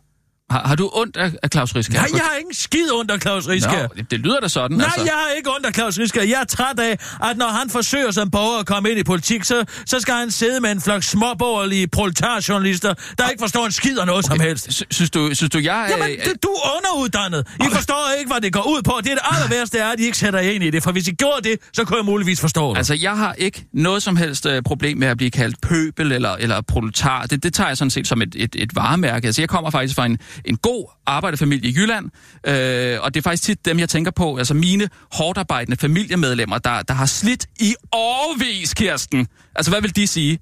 Har, 0.55 0.69
har 0.69 0.75
du 0.75 0.91
ondt 0.93 1.17
af, 1.17 1.33
af 1.43 1.49
Claus 1.53 1.75
Riskær? 1.75 1.99
Nej, 1.99 2.09
jeg 2.13 2.21
har 2.21 2.37
ingen 2.37 2.55
skid 2.55 2.93
ondt 2.93 3.11
af 3.11 3.21
Claus 3.21 3.49
Riskær. 3.49 3.83
Nå, 3.83 4.03
det 4.11 4.21
lyder 4.21 4.41
da 4.41 4.49
sådan, 4.49 4.77
Nej, 4.77 4.87
altså. 4.87 5.01
jeg 5.05 5.13
har 5.13 5.37
ikke 5.37 5.51
ondt 5.51 5.67
af 5.67 5.75
Claus 5.75 5.99
Riskær. 5.99 6.23
Jeg 6.23 6.41
er 6.41 6.45
træt 6.45 6.79
af, 6.79 6.93
at 7.31 7.37
når 7.37 7.49
han 7.59 7.71
forsøger 7.71 8.11
som 8.11 8.31
borger 8.31 8.59
at 8.59 8.67
komme 8.67 8.91
ind 8.91 8.99
i 8.99 9.03
politik, 9.03 9.45
så, 9.45 9.65
så 9.87 10.01
skal 10.01 10.15
han 10.15 10.31
sidde 10.31 10.61
med 10.61 10.71
en 10.71 10.81
flok 10.81 11.03
småborgerlige 11.03 11.89
proletarjournalister, 11.89 12.95
der 13.19 13.29
ikke 13.29 13.41
forstår 13.41 13.67
en 13.67 13.73
skid 13.73 13.99
af 13.99 14.07
noget 14.07 14.25
okay. 14.25 14.35
som 14.35 14.41
helst. 14.41 14.73
Sy- 14.73 14.83
synes, 14.91 15.11
du, 15.11 15.35
synes 15.35 15.51
du, 15.51 15.59
jeg. 15.59 15.87
Jamen, 15.91 16.09
det, 16.25 16.43
du 16.43 16.49
er 16.49 16.77
underuddannet. 16.77 17.47
I 17.61 17.65
forstår 17.73 18.15
ikke, 18.19 18.31
hvad 18.33 18.41
det 18.41 18.53
går 18.53 18.69
ud 18.69 18.83
på. 18.83 18.93
Det 19.05 19.11
er 19.11 19.15
det 19.15 19.23
aller 19.31 19.49
værste, 19.49 19.79
er, 19.79 19.89
at 19.89 20.01
I 20.01 20.05
ikke 20.05 20.19
sætter 20.19 20.41
jer 20.41 20.51
ind 20.51 20.65
i 20.65 20.71
det. 20.71 20.83
For 20.83 20.93
hvis 20.93 21.09
I 21.09 21.13
gjorde 21.13 21.49
det, 21.49 21.59
så 21.73 21.85
kunne 21.85 21.97
jeg 21.97 22.05
muligvis 22.05 22.41
forstå 22.41 22.71
det. 22.71 22.79
Altså, 22.79 22.95
jeg 22.95 23.17
har 23.17 23.33
ikke 23.33 23.65
noget 23.73 24.03
som 24.03 24.17
helst 24.17 24.47
uh, 24.47 24.53
problem 24.67 24.99
med 24.99 25.09
at 25.09 25.17
blive 25.17 25.31
kaldt 25.31 25.61
pøbel 25.61 26.13
eller, 26.13 26.33
eller 26.33 26.61
proletar. 26.61 27.27
Det, 27.27 27.43
det 27.43 27.55
tager 27.55 27.69
jeg 27.69 27.77
sådan 27.77 27.91
set 27.91 28.07
som 28.07 28.23
et, 28.23 28.35
et, 28.37 28.57
et 28.59 28.77
varemærke. 28.77 29.27
Altså, 29.27 29.43
jeg 29.43 29.49
kommer 29.49 29.71
faktisk 29.71 29.95
fra 29.95 30.07
en, 30.07 30.19
en 30.45 30.57
god 30.57 30.91
arbejderfamilie 31.07 31.71
i 31.71 31.75
Jylland, 31.77 32.11
øh, 32.47 32.99
og 33.01 33.15
det 33.15 33.21
er 33.21 33.23
faktisk 33.23 33.43
tit 33.43 33.65
dem, 33.65 33.79
jeg 33.79 33.89
tænker 33.89 34.11
på, 34.11 34.37
altså 34.37 34.55
mine 34.55 34.89
hårdarbejdende 35.13 35.77
familiemedlemmer, 35.77 36.59
der, 36.59 36.83
der 36.83 36.95
har 36.95 37.07
slidt 37.07 37.47
i 37.61 37.75
årvis, 37.93 38.75
Kirsten. 38.75 39.27
Altså, 39.55 39.71
hvad 39.71 39.81
vil 39.81 39.97
de 39.97 40.07
sige? 40.07 40.39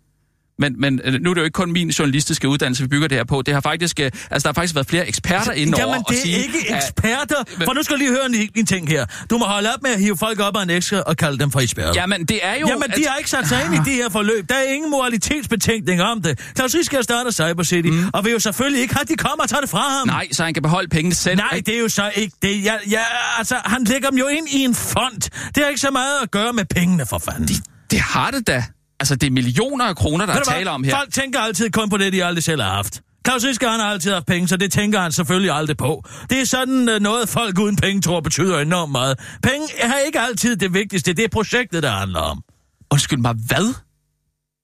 Men, 0.59 0.81
men 0.81 1.01
øh, 1.05 1.13
nu 1.21 1.31
er 1.31 1.35
det 1.35 1.41
jo 1.41 1.45
ikke 1.45 1.55
kun 1.55 1.73
min 1.73 1.89
journalistiske 1.89 2.49
uddannelse, 2.49 2.83
vi 2.83 2.89
bygger 2.89 3.09
det 3.09 3.19
her 3.19 3.25
på. 3.25 3.43
Det 3.43 3.55
har 3.55 3.61
faktisk, 3.61 4.01
øh, 4.01 4.11
altså, 4.31 4.49
der 4.49 4.49
har 4.49 4.53
faktisk 4.53 4.75
været 4.75 4.87
flere 4.87 5.09
eksperter 5.09 5.53
inde 5.53 5.75
over 5.75 5.87
Jamen, 5.87 6.05
det 6.09 6.17
er 6.17 6.23
sige, 6.23 6.37
ikke 6.37 6.59
eksperter. 6.77 7.41
At, 7.41 7.65
for 7.65 7.73
nu 7.73 7.83
skal 7.83 7.97
du 7.97 7.99
lige 7.99 8.11
høre 8.11 8.27
en, 8.27 8.49
en 8.55 8.67
ting 8.67 8.89
her. 8.89 9.07
Du 9.31 9.39
må 9.39 9.45
holde 9.45 9.69
op 9.75 9.83
med 9.83 9.91
at 9.91 10.01
hive 10.01 10.17
folk 10.17 10.41
op 10.41 10.57
af 10.57 10.63
en 10.63 10.71
ekstra 10.71 11.01
og 11.01 11.17
kalde 11.17 11.39
dem 11.39 11.51
for 11.51 11.61
eksperter. 11.61 11.93
Jamen, 11.95 12.25
det 12.25 12.41
er 12.43 12.55
jo... 12.55 12.69
Jamen, 12.69 12.91
de 12.97 13.07
har 13.09 13.17
ikke 13.17 13.31
sat 13.31 13.49
sig 13.49 13.65
ind 13.65 13.75
i 13.75 13.79
det 13.91 13.95
her 13.95 14.09
forløb. 14.09 14.49
Der 14.49 14.55
er 14.55 14.63
ingen 14.63 14.91
moralitetsbetænkning 14.91 16.03
om 16.03 16.23
det. 16.23 16.41
Claus 16.57 16.75
Riske 16.75 17.03
starter 17.03 17.31
Cyber 17.31 17.63
City, 17.63 17.89
mm. 17.89 18.11
og 18.13 18.25
vil 18.25 18.33
jo 18.33 18.39
selvfølgelig 18.39 18.83
ikke 18.83 18.95
have, 18.95 19.03
at 19.03 19.09
de 19.09 19.17
kommer 19.17 19.43
og 19.43 19.49
tager 19.49 19.61
det 19.61 19.71
fra 19.71 19.99
ham. 19.99 20.07
Nej, 20.07 20.29
så 20.33 20.45
han 20.45 20.55
kan 20.55 20.63
beholde 20.63 20.89
pengene 20.89 21.15
selv. 21.15 21.37
Nej, 21.37 21.63
det 21.67 21.75
er 21.75 21.81
jo 21.81 21.89
så 21.89 22.11
ikke 22.15 22.37
det. 22.43 22.65
Ja, 22.65 22.75
ja, 22.91 23.03
altså, 23.39 23.57
han 23.65 23.85
lægger 23.85 24.11
dem 24.11 24.19
jo 24.19 24.27
ind 24.27 24.49
i 24.49 24.65
en 24.65 24.75
fond. 24.75 25.21
Det 25.55 25.63
har 25.63 25.69
ikke 25.69 25.81
så 25.81 25.91
meget 25.91 26.19
at 26.23 26.31
gøre 26.31 26.53
med 26.53 26.65
pengene, 26.65 27.07
for 27.07 27.19
fanden. 27.19 27.49
Det, 27.49 27.57
det 27.91 28.01
har 28.01 28.31
det 28.31 28.47
da. 28.47 28.65
Altså, 29.03 29.17
det 29.17 29.27
er 29.27 29.31
millioner 29.31 29.85
af 29.85 29.97
kroner, 29.97 30.27
der 30.27 30.33
er 30.33 30.43
tale 30.43 30.71
om 30.71 30.85
her. 30.85 30.97
Folk 30.97 31.13
tænker 31.13 31.41
altid 31.41 31.71
kun 31.71 31.91
på 31.91 31.97
det, 31.97 32.13
de 32.13 32.25
aldrig 32.25 32.45
selv 32.45 32.63
har 32.63 32.71
haft. 32.71 33.01
Claus 33.27 33.45
Riske, 33.45 33.69
han 33.69 33.81
har 33.81 33.91
altid 33.91 34.13
haft 34.13 34.27
penge, 34.27 34.49
så 34.49 34.57
det 34.57 34.73
tænker 34.73 35.01
han 35.01 35.13
selvfølgelig 35.13 35.51
aldrig 35.51 35.77
på. 35.77 36.05
Det 36.31 36.41
er 36.41 36.45
sådan 36.45 36.89
uh, 36.89 37.01
noget, 37.01 37.29
folk 37.29 37.59
uden 37.59 37.77
penge 37.77 38.03
tror 38.03 38.21
betyder 38.21 38.61
enormt 38.61 38.93
meget. 38.93 39.19
Penge 39.43 39.69
er 39.79 39.99
ikke 40.07 40.21
altid 40.21 40.57
det 40.57 40.75
vigtigste. 40.75 41.13
Det 41.13 41.25
er 41.25 41.29
projektet, 41.29 41.83
der 41.83 41.91
handler 41.91 42.21
om. 42.21 42.43
Undskyld 42.91 43.19
mig, 43.19 43.35
hvad? 43.47 43.75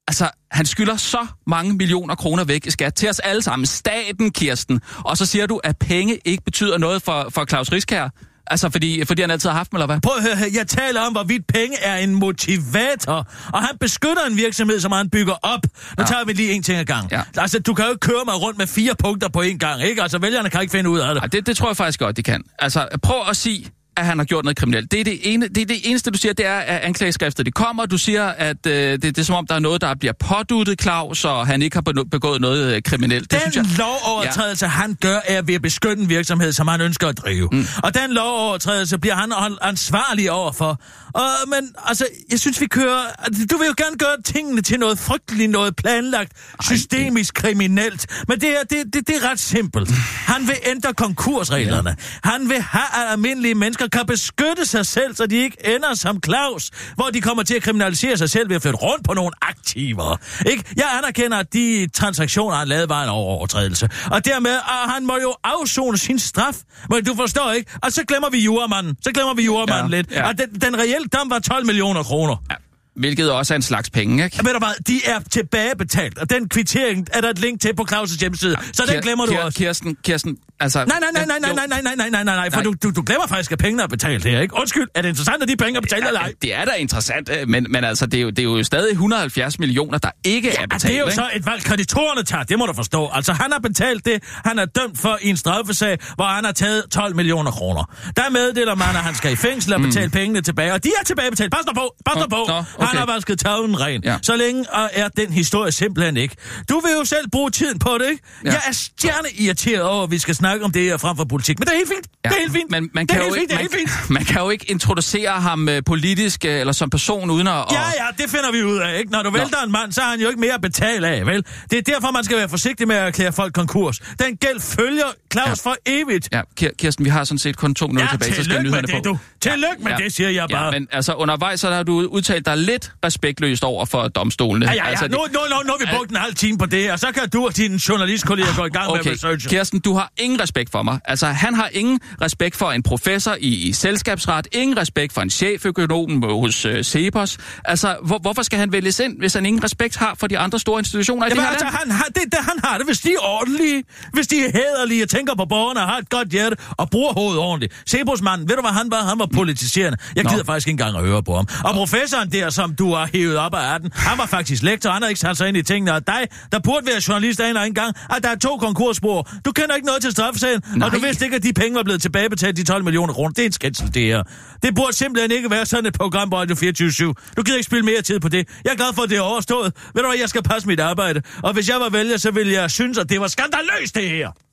Altså, 0.09 0.31
han 0.51 0.67
skylder 0.67 0.97
så 0.97 1.27
mange 1.47 1.73
millioner 1.73 2.15
kroner 2.15 2.45
væk 2.45 2.67
i 2.67 2.71
skat 2.71 2.95
til 2.95 3.09
os 3.09 3.19
alle 3.19 3.43
sammen. 3.43 3.67
Staten, 3.67 4.31
Kirsten. 4.31 4.81
Og 5.05 5.17
så 5.17 5.27
siger 5.27 5.47
du, 5.47 5.61
at 5.65 5.79
penge 5.79 6.19
ikke 6.25 6.45
betyder 6.45 6.79
noget 6.79 7.03
for, 7.03 7.27
for 7.31 7.45
Claus 7.45 7.73
Riskær. 7.73 8.09
Altså, 8.51 8.71
fordi, 8.71 9.05
fordi 9.05 9.23
han 9.23 9.31
altid 9.31 9.49
har 9.51 9.57
haft 9.57 9.71
dem, 9.71 9.77
eller 9.77 9.87
hvad? 9.87 10.01
Prøv 10.01 10.13
at 10.17 10.23
høre, 10.23 10.51
jeg 10.55 10.67
taler 10.67 11.01
om, 11.01 11.13
hvorvidt 11.13 11.47
penge 11.47 11.77
er 11.83 11.97
en 11.97 12.15
motivator, 12.15 13.27
og 13.53 13.63
han 13.63 13.79
beskytter 13.81 14.25
en 14.31 14.37
virksomhed, 14.37 14.81
som 14.81 14.93
han 14.93 15.11
bygger 15.11 15.35
op. 15.43 15.61
Nu 15.65 15.71
ja. 15.99 16.05
tager 16.05 16.25
vi 16.25 16.33
lige 16.33 16.53
en 16.53 16.63
ting 16.63 16.79
ad 16.79 16.85
gang. 16.85 17.11
Ja. 17.11 17.23
Altså, 17.37 17.59
du 17.59 17.75
kan 17.75 17.85
jo 17.85 17.91
ikke 17.91 18.01
køre 18.01 18.25
mig 18.25 18.43
rundt 18.43 18.59
med 18.59 18.67
fire 18.67 18.95
punkter 18.99 19.29
på 19.29 19.41
en 19.41 19.59
gang, 19.59 19.83
ikke? 19.83 20.03
Altså, 20.03 20.19
vælgerne 20.19 20.51
kan 20.51 20.61
ikke 20.61 20.71
finde 20.71 20.91
ud 20.91 20.99
af 20.99 21.15
det. 21.15 21.21
Ej, 21.21 21.27
det, 21.27 21.47
det 21.47 21.57
tror 21.57 21.69
jeg 21.69 21.77
faktisk 21.77 21.99
godt, 21.99 22.17
de 22.17 22.23
kan. 22.23 22.43
Altså, 22.59 22.89
prøv 23.03 23.17
at 23.31 23.37
sige, 23.37 23.71
at 23.99 24.07
han 24.07 24.19
har 24.19 24.25
gjort 24.25 24.45
noget 24.45 24.57
kriminelt. 24.57 24.93
Det 24.93 25.01
er 25.01 25.05
det, 25.05 25.19
ene, 25.23 25.49
det 25.49 25.59
er 25.59 25.67
det 25.67 25.81
eneste, 25.85 26.11
du 26.11 26.19
siger, 26.19 26.33
det 26.33 26.47
er, 26.47 26.59
at 26.59 26.81
anklageskriftet 26.81 27.47
det 27.47 27.55
kommer. 27.55 27.87
Du 27.87 27.99
siger, 27.99 28.27
at 28.27 28.67
øh, 28.67 28.73
det, 28.73 29.03
det 29.03 29.19
er 29.19 29.23
som 29.23 29.35
om, 29.35 29.47
der 29.47 29.55
er 29.55 29.59
noget, 29.59 29.81
der 29.81 29.95
bliver 29.95 30.13
påduttet 30.13 30.83
Claus, 30.83 31.25
og 31.25 31.47
han 31.47 31.63
ikke 31.63 31.77
har 31.77 32.05
begået 32.11 32.41
noget 32.41 32.75
øh, 32.75 32.83
kriminelt. 32.83 33.31
Den 33.31 33.41
det, 33.41 33.53
synes 33.53 33.69
jeg, 33.69 33.79
lovovertrædelse, 33.79 34.65
ja. 34.65 34.71
han 34.71 34.97
gør, 35.01 35.19
er 35.25 35.43
ved 35.43 35.55
at 35.55 35.63
beskytte 35.63 36.03
en 36.03 36.09
virksomhed, 36.09 36.53
som 36.53 36.69
han 36.69 36.81
ønsker 36.81 37.09
at 37.09 37.19
drive. 37.19 37.49
Mm. 37.53 37.67
Og 37.83 37.95
den 37.95 38.13
lovovertrædelse 38.13 38.99
bliver 38.99 39.15
han 39.15 39.33
ansvarlig 39.63 40.31
overfor. 40.31 40.81
Og, 41.15 41.29
men 41.47 41.75
altså, 41.85 42.07
jeg 42.31 42.41
synes, 42.41 42.61
vi 42.61 42.67
kører... 42.67 43.03
Du 43.51 43.59
vil 43.59 43.67
jo 43.67 43.75
gerne 43.77 43.99
gøre 43.99 44.23
tingene 44.25 44.63
til 44.63 44.79
noget 44.79 44.99
frygteligt, 44.99 45.51
noget 45.51 45.77
planlagt, 45.77 46.33
Ej, 46.33 46.77
systemisk 46.77 47.37
det... 47.37 47.43
kriminelt. 47.43 48.07
Men 48.29 48.41
det, 48.41 48.49
er, 48.49 48.63
det, 48.71 48.95
det, 48.95 49.09
det 49.09 49.17
er 49.17 49.31
ret 49.31 49.41
simpelt. 49.41 49.91
Han 50.27 50.47
vil 50.47 50.57
ændre 50.67 50.95
konkursreglerne. 50.95 51.97
Ja. 52.25 52.31
Han 52.31 52.49
vil 52.49 52.61
have, 52.61 52.85
at 52.95 53.13
almindelige 53.13 53.55
mennesker 53.55 53.88
kan 53.93 54.07
beskytte 54.07 54.67
sig 54.67 54.87
selv, 54.87 55.15
så 55.15 55.27
de 55.27 55.37
ikke 55.37 55.75
ender 55.77 55.95
som 55.95 56.21
Claus, 56.25 56.71
hvor 56.95 57.11
de 57.11 57.21
kommer 57.21 57.43
til 57.43 57.55
at 57.55 57.63
kriminalisere 57.63 58.17
sig 58.17 58.31
selv 58.31 58.49
ved 58.49 58.57
at 58.57 58.63
flytte 58.63 58.79
rundt 58.79 59.05
på 59.05 59.15
nogle 59.15 59.31
aktiver. 59.43 60.17
Ikke? 60.47 60.65
Jeg 60.77 60.87
anerkender, 60.99 61.39
at 61.39 61.53
de 61.53 61.89
transaktioner, 61.95 62.57
han 62.57 62.69
lavede, 62.69 62.89
var 62.89 63.03
en 63.03 63.09
overtrædelse. 63.09 63.89
Og 64.11 64.25
dermed, 64.25 64.57
at 64.57 64.91
han 64.93 65.07
må 65.07 65.19
jo 65.23 65.35
afzone 65.45 65.99
sin 65.99 66.19
straf. 66.19 66.57
Men 66.91 67.05
du 67.05 67.15
forstår 67.15 67.53
ikke? 67.53 67.71
Og 67.83 67.93
så 67.93 68.05
glemmer 68.05 68.31
vi 68.31 68.39
juremanden. 68.39 68.97
Så 69.03 69.13
glemmer 69.13 69.35
vi 69.35 69.45
juremanden 69.45 69.91
ja, 69.91 69.97
lidt. 69.97 70.11
Ja. 70.11 70.29
Og 70.29 70.39
den, 70.39 70.61
den 70.61 70.79
reelle 70.79 71.07
dom 71.07 71.31
var 71.31 71.39
12 71.39 71.67
millioner 71.67 72.03
kroner. 72.03 72.37
Ja. 72.51 72.55
Hvilket 72.99 73.33
også 73.33 73.55
er 73.55 73.57
en 73.57 73.63
slags 73.63 73.91
penge, 73.91 74.25
ikke? 74.25 74.37
Ja, 74.37 74.49
ved 74.49 74.53
du 74.53 74.59
hvad, 74.59 74.85
de 74.87 75.01
er 75.05 75.21
tilbagebetalt, 75.31 76.19
og 76.19 76.31
den 76.31 76.49
kvittering 76.49 77.07
er 77.13 77.21
der 77.21 77.31
et 77.31 77.39
link 77.39 77.61
til 77.61 77.75
på 77.77 77.87
Claus' 77.93 78.19
hjemmeside, 78.21 78.57
ja, 78.61 78.73
så 78.73 78.83
den 78.93 79.03
glemmer 79.03 79.27
du 79.27 79.33
Kier, 79.33 79.45
også. 79.45 79.59
Kirsten, 79.59 79.97
Kirsten, 80.05 80.37
altså... 80.61 80.85
Nej, 80.85 80.99
nej, 81.01 81.11
nej, 81.13 81.25
nej, 81.27 81.39
nej, 81.39 81.67
nej, 81.67 81.81
nej, 81.83 81.95
nej, 81.97 82.11
nej, 82.11 82.25
nej, 82.25 82.37
nej, 82.37 82.51
for 82.51 82.61
du, 82.61 82.75
du, 82.83 82.91
du 82.91 83.03
glemmer 83.03 83.27
faktisk, 83.27 83.53
at 83.53 83.59
pengene 83.59 83.83
er 83.83 83.87
betalt 83.87 84.25
her, 84.25 84.41
ikke? 84.41 84.55
Undskyld, 84.61 84.89
er 84.95 85.03
det 85.03 85.09
interessant, 85.09 85.43
at 85.43 85.49
de 85.49 85.57
penge 85.57 85.77
er 85.77 85.81
betalt 85.81 86.03
ja, 86.03 86.09
eller 86.09 86.21
ej? 86.21 86.33
Det 86.43 86.55
er 86.55 86.65
da 86.65 86.71
interessant, 86.71 87.31
øh, 87.41 87.49
men, 87.49 87.67
men 87.71 87.85
altså, 87.85 88.07
det 88.07 88.19
er, 88.19 88.23
jo, 88.23 88.31
det 88.31 88.39
er 88.39 88.43
jo 88.43 88.63
stadig 88.63 88.91
170 88.91 89.59
millioner, 89.59 89.99
der 89.99 90.11
ikke 90.25 90.49
ja, 90.49 90.63
er 90.63 90.67
betalt, 90.67 90.83
det 90.83 90.95
er 90.95 90.99
jo 90.99 91.05
ikke? 91.05 91.15
så 91.15 91.31
et 91.35 91.47
valg, 91.47 91.65
kreditorerne 91.65 92.23
tager, 92.25 92.43
det 92.43 92.59
må 92.59 92.67
du 92.67 92.73
forstå. 92.73 93.11
Altså, 93.13 93.33
han 93.33 93.53
har 93.53 93.59
betalt 93.59 94.05
det, 94.05 94.23
han 94.45 94.59
er 94.59 94.65
dømt 94.65 94.99
for 94.99 95.19
i 95.23 95.29
en 95.29 95.37
straffesag, 95.37 95.99
hvor 96.15 96.25
han 96.25 96.45
har 96.45 96.53
taget 96.53 96.85
12 96.91 97.17
millioner 97.17 97.51
kroner. 97.51 97.85
Der 98.17 98.31
meddeler 98.31 98.75
man, 98.75 98.89
at 98.89 99.05
han 99.09 99.15
skal 99.15 99.33
i 99.33 99.37
fængsel 99.37 99.75
og 99.75 99.81
betale 99.81 100.07
mm. 100.07 100.13
pengene 100.13 100.41
tilbage, 100.41 100.73
og 100.73 100.85
de 100.85 100.91
er 101.01 101.05
tilbagebetalt. 101.05 101.53
Pas 101.53 101.65
dig 101.67 101.75
på, 101.75 101.95
pas 102.07 102.15
dig 102.23 102.31
på. 102.31 102.45
Nå, 102.49 102.55
okay. 102.79 102.88
Han 102.89 102.99
har 102.99 103.15
vasket 103.15 103.39
tavlen 103.39 103.81
ren. 103.81 104.03
Ja. 104.05 104.17
Så 104.23 104.37
længe 104.37 104.65
er 104.93 105.09
den 105.09 105.33
historie 105.33 105.73
simpelthen 105.73 106.17
ikke. 106.17 106.37
Du 106.69 106.81
vil 106.81 106.93
jo 106.99 107.05
selv 107.05 107.31
bruge 107.31 107.51
tiden 107.51 107.79
på 107.79 107.99
det, 108.01 108.11
ikke? 108.11 108.23
Ja. 108.45 108.51
Jeg 108.51 108.61
er 108.69 108.73
stjerne 108.73 109.29
irriteret 109.39 109.83
over, 109.83 110.05
at 110.05 110.11
vi 110.11 110.19
skal 110.19 110.35
snakke 110.35 110.65
om 110.65 110.73
det 110.73 110.83
her 110.83 110.97
frem 110.97 111.17
for 111.17 111.25
politik. 111.25 111.59
Men 111.59 111.67
det 111.67 111.73
er 111.73 111.77
helt 111.77 111.89
fint. 111.89 112.07
Ja, 112.25 112.29
det 112.29 112.37
er 112.37 112.41
helt 112.41 112.53
fint. 112.53 112.71
Men 112.71 112.91
man 112.95 113.07
kan, 113.07 113.29
jo 113.29 113.35
ikke, 113.35 113.55
man, 113.55 113.69
man 114.09 114.25
kan 114.25 114.41
jo 114.43 114.51
ikke 114.51 114.71
introducere 114.71 115.31
ham 115.31 115.69
øh, 115.69 115.83
politisk 115.87 116.45
øh, 116.45 116.61
eller 116.61 116.73
som 116.73 116.91
person 116.91 117.31
uden 117.31 117.47
at... 117.47 117.55
Ja, 117.55 117.81
ja, 117.81 118.07
det 118.23 118.31
finder 118.31 118.53
vi 118.53 118.63
ud 118.63 118.79
af, 118.79 118.99
ikke? 118.99 119.13
Når 119.13 119.23
du 119.23 119.31
vælter 119.31 119.63
en 119.65 119.73
mand, 119.73 119.93
så 119.93 120.01
har 120.01 120.11
han 120.11 120.21
jo 120.21 120.29
ikke 120.29 120.41
mere 120.41 120.55
at 120.55 120.61
betale 120.61 121.09
af, 121.09 121.27
vel? 121.27 121.45
Det 121.71 121.79
er 121.79 121.83
derfor, 121.83 122.11
man 122.11 122.25
skal 122.25 122.37
være 122.37 122.49
forsigtig 122.49 122.89
med 122.89 122.97
at 122.97 123.07
erklære 123.07 123.33
folk 123.33 123.53
konkurs. 123.55 123.99
Den 123.99 124.37
gæld 124.37 124.61
følger 124.61 125.05
Claus 125.33 125.49
ja. 125.49 125.71
for 125.71 125.77
evigt. 125.87 126.29
Ja, 126.33 126.41
Kir- 126.61 126.75
Kirsten, 126.79 127.05
vi 127.05 127.11
har 127.11 127.25
sådan 127.25 127.39
set 127.39 127.57
kun 127.57 127.75
to 127.75 127.87
minutter 127.87 128.05
Ja, 128.13 128.17
tilbage, 128.17 128.35
så 128.35 128.45
skal 128.45 128.63
nyhederne 128.63 128.87
det, 128.87 128.95
på. 128.95 129.01
du. 129.09 129.19
Tillykke 129.41 129.83
med 129.85 129.93
det, 129.99 130.13
siger 130.13 130.31
jeg 130.31 130.47
bare. 130.53 130.65
Ja, 130.65 130.71
men 130.71 130.89
altså 130.93 131.13
undervejs, 131.15 131.61
så 131.61 131.71
har 131.71 131.83
du 131.83 132.01
udtalt 132.01 132.47
dig 132.47 132.57
lidt 132.57 132.78
respektløst 133.05 133.65
over 133.65 133.85
for 133.85 134.09
domstolene. 134.09 134.67
Ja, 134.67 134.73
ja, 134.73 134.85
ja. 134.85 134.91
Altså, 134.91 135.09
Nu, 135.09 135.19
nu, 135.19 135.23
nu, 135.33 135.57
nu 135.67 135.73
har 135.73 135.79
vi 135.79 135.97
brugt 135.97 136.11
en 136.11 136.17
halv 136.17 136.35
time 136.35 136.59
på 136.59 136.67
det 136.67 136.83
her, 136.83 136.97
så 136.97 137.07
kan 137.15 137.31
du 137.31 137.47
og 137.47 137.57
din 137.57 137.77
journalistkollega 137.77 138.49
gå 138.57 138.65
i 138.65 138.69
gang 138.69 138.91
med 138.93 139.01
Okay, 139.01 139.13
research. 139.13 139.49
Kirsten, 139.49 139.81
du 139.81 139.95
har 139.95 140.13
ingen 140.17 140.41
respekt 140.41 140.71
for 140.73 140.83
mig. 140.83 141.01
Altså, 141.05 141.27
han 141.27 141.55
har 141.55 141.69
ingen 141.73 142.01
respekt 142.23 142.57
for 142.57 142.71
en 142.73 142.83
professor 142.83 143.37
i, 143.41 143.69
i 143.69 143.73
selskabsret, 143.73 144.49
ingen 144.53 144.77
respekt 144.79 145.13
for 145.13 145.21
en 145.21 145.31
cheføkonom 145.31 146.23
hos 146.23 146.65
øh, 146.65 146.85
Cepos. 146.85 147.39
Altså, 147.65 147.97
hvor, 148.03 148.19
hvorfor 148.19 148.43
skal 148.43 148.59
han 148.59 148.73
vælges 148.73 149.01
ind, 149.01 149.19
hvis 149.19 149.35
han 149.35 149.47
ingen 149.47 149.65
respekt 149.65 149.97
har 149.97 150.15
for 150.21 150.27
de 150.27 150.39
andre 150.39 150.59
store 150.59 150.81
institutioner 150.81 151.27
i 151.27 151.29
Jamen, 151.29 151.37
det 151.37 151.45
her 151.45 151.51
altså, 151.51 151.65
land? 151.65 151.77
han 151.77 151.91
har, 151.91 152.05
det, 152.05 152.23
det, 152.33 152.39
han 152.49 152.61
har 152.65 152.79
det, 152.79 152.87
hvis 152.87 152.99
de 153.01 153.09
er 153.13 153.19
ordentlige, 153.23 153.85
hvis 154.13 154.27
de 154.27 154.37
er 154.45 154.51
hæderlige, 154.53 155.07
tænker 155.07 155.35
på 155.35 155.45
borgerne, 155.45 155.81
har 155.81 155.99
et 155.99 156.11
godt 156.11 156.29
hjerte 156.29 156.57
og 156.71 156.91
bruger 156.91 157.13
hovedet 157.13 157.39
ordentligt. 157.41 157.83
Sebosmanden, 157.87 158.49
ved 158.49 158.57
du 158.57 158.63
hvad 158.63 158.71
han 158.71 158.91
var? 158.91 159.03
Han 159.03 159.19
var 159.19 159.27
politiserende. 159.35 159.99
Jeg 160.17 160.25
Nå. 160.25 160.31
gider 160.31 160.45
faktisk 160.45 160.69
ikke 160.69 160.83
engang 160.83 160.97
at 160.97 161.03
høre 161.11 161.23
på 161.23 161.37
ham. 161.37 161.47
Og 161.65 161.75
professoren 161.75 162.33
der, 162.33 162.51
som 162.61 162.75
du 162.75 162.95
har 162.95 163.09
hævet 163.15 163.37
op 163.37 163.55
af 163.55 163.75
18, 163.75 163.91
han 163.95 164.19
var 164.19 164.27
faktisk 164.27 164.63
lektor, 164.63 164.91
han 164.91 165.03
har 165.03 165.09
ikke 165.09 165.21
sat 165.21 165.37
sig 165.37 165.49
ind 165.49 165.57
i 165.57 165.63
tingene. 165.63 165.95
Og 165.95 166.07
dig, 166.07 166.23
der 166.53 166.59
burde 166.59 166.87
være 166.87 167.01
journalist, 167.09 167.41
aner 167.41 167.63
ikke 167.63 167.71
engang, 167.71 167.97
at 168.17 168.23
der 168.23 168.29
er 168.29 168.37
to 168.37 168.57
konkursspor. 168.57 169.29
Du 169.45 169.53
kender 169.53 169.75
ikke 169.75 169.87
noget 169.87 170.03
til 170.03 170.13
straffesagen, 170.13 170.63
og 170.83 170.93
du 170.93 170.99
vidste 170.99 171.25
ikke, 171.25 171.37
at 171.37 171.43
de 171.43 171.53
penge 171.53 171.75
var 171.77 171.83
blevet 171.83 172.03
tilbagebetalt, 172.03 172.57
de 172.57 172.65
12 172.65 172.85
millioner 172.85 173.13
kroner. 173.15 173.33
Det 173.33 173.43
er 173.43 173.47
en 173.47 173.53
skændsel, 173.53 173.95
det 173.95 174.03
her. 174.03 174.23
Det 174.63 174.75
burde 174.75 174.93
simpelthen 174.97 175.31
ikke 175.31 175.51
være 175.51 175.67
sådan 175.67 175.87
et 175.87 175.95
program 175.95 176.31
på 176.31 176.37
Radio 176.37 176.57
24 176.57 177.15
Du 177.37 177.43
gider 177.43 177.57
ikke 177.57 177.67
spille 177.67 177.85
mere 177.85 178.03
tid 178.03 178.21
på 178.21 178.29
det. 178.29 178.49
Jeg 178.65 178.71
er 178.71 178.77
glad 178.77 178.93
for, 178.95 179.03
at 179.03 179.11
det 179.11 179.19
er 179.19 179.23
overstået. 179.23 179.73
Ved 179.95 180.03
du 180.03 180.09
hvad, 180.09 180.19
jeg 180.21 180.29
skal 180.29 180.43
passe 180.43 180.69
mit 180.69 180.81
arbejde. 180.81 181.23
Og 181.43 181.53
hvis 181.53 181.69
jeg 181.69 181.81
var 181.81 181.89
vælger, 181.89 182.17
så 182.17 182.31
ville 182.31 182.53
jeg 182.53 182.71
synes, 182.71 182.99
at 182.99 183.09
det 183.09 183.21
var 183.21 183.27
skandaløst, 183.27 183.95
det 183.95 184.11
her. 184.11 184.48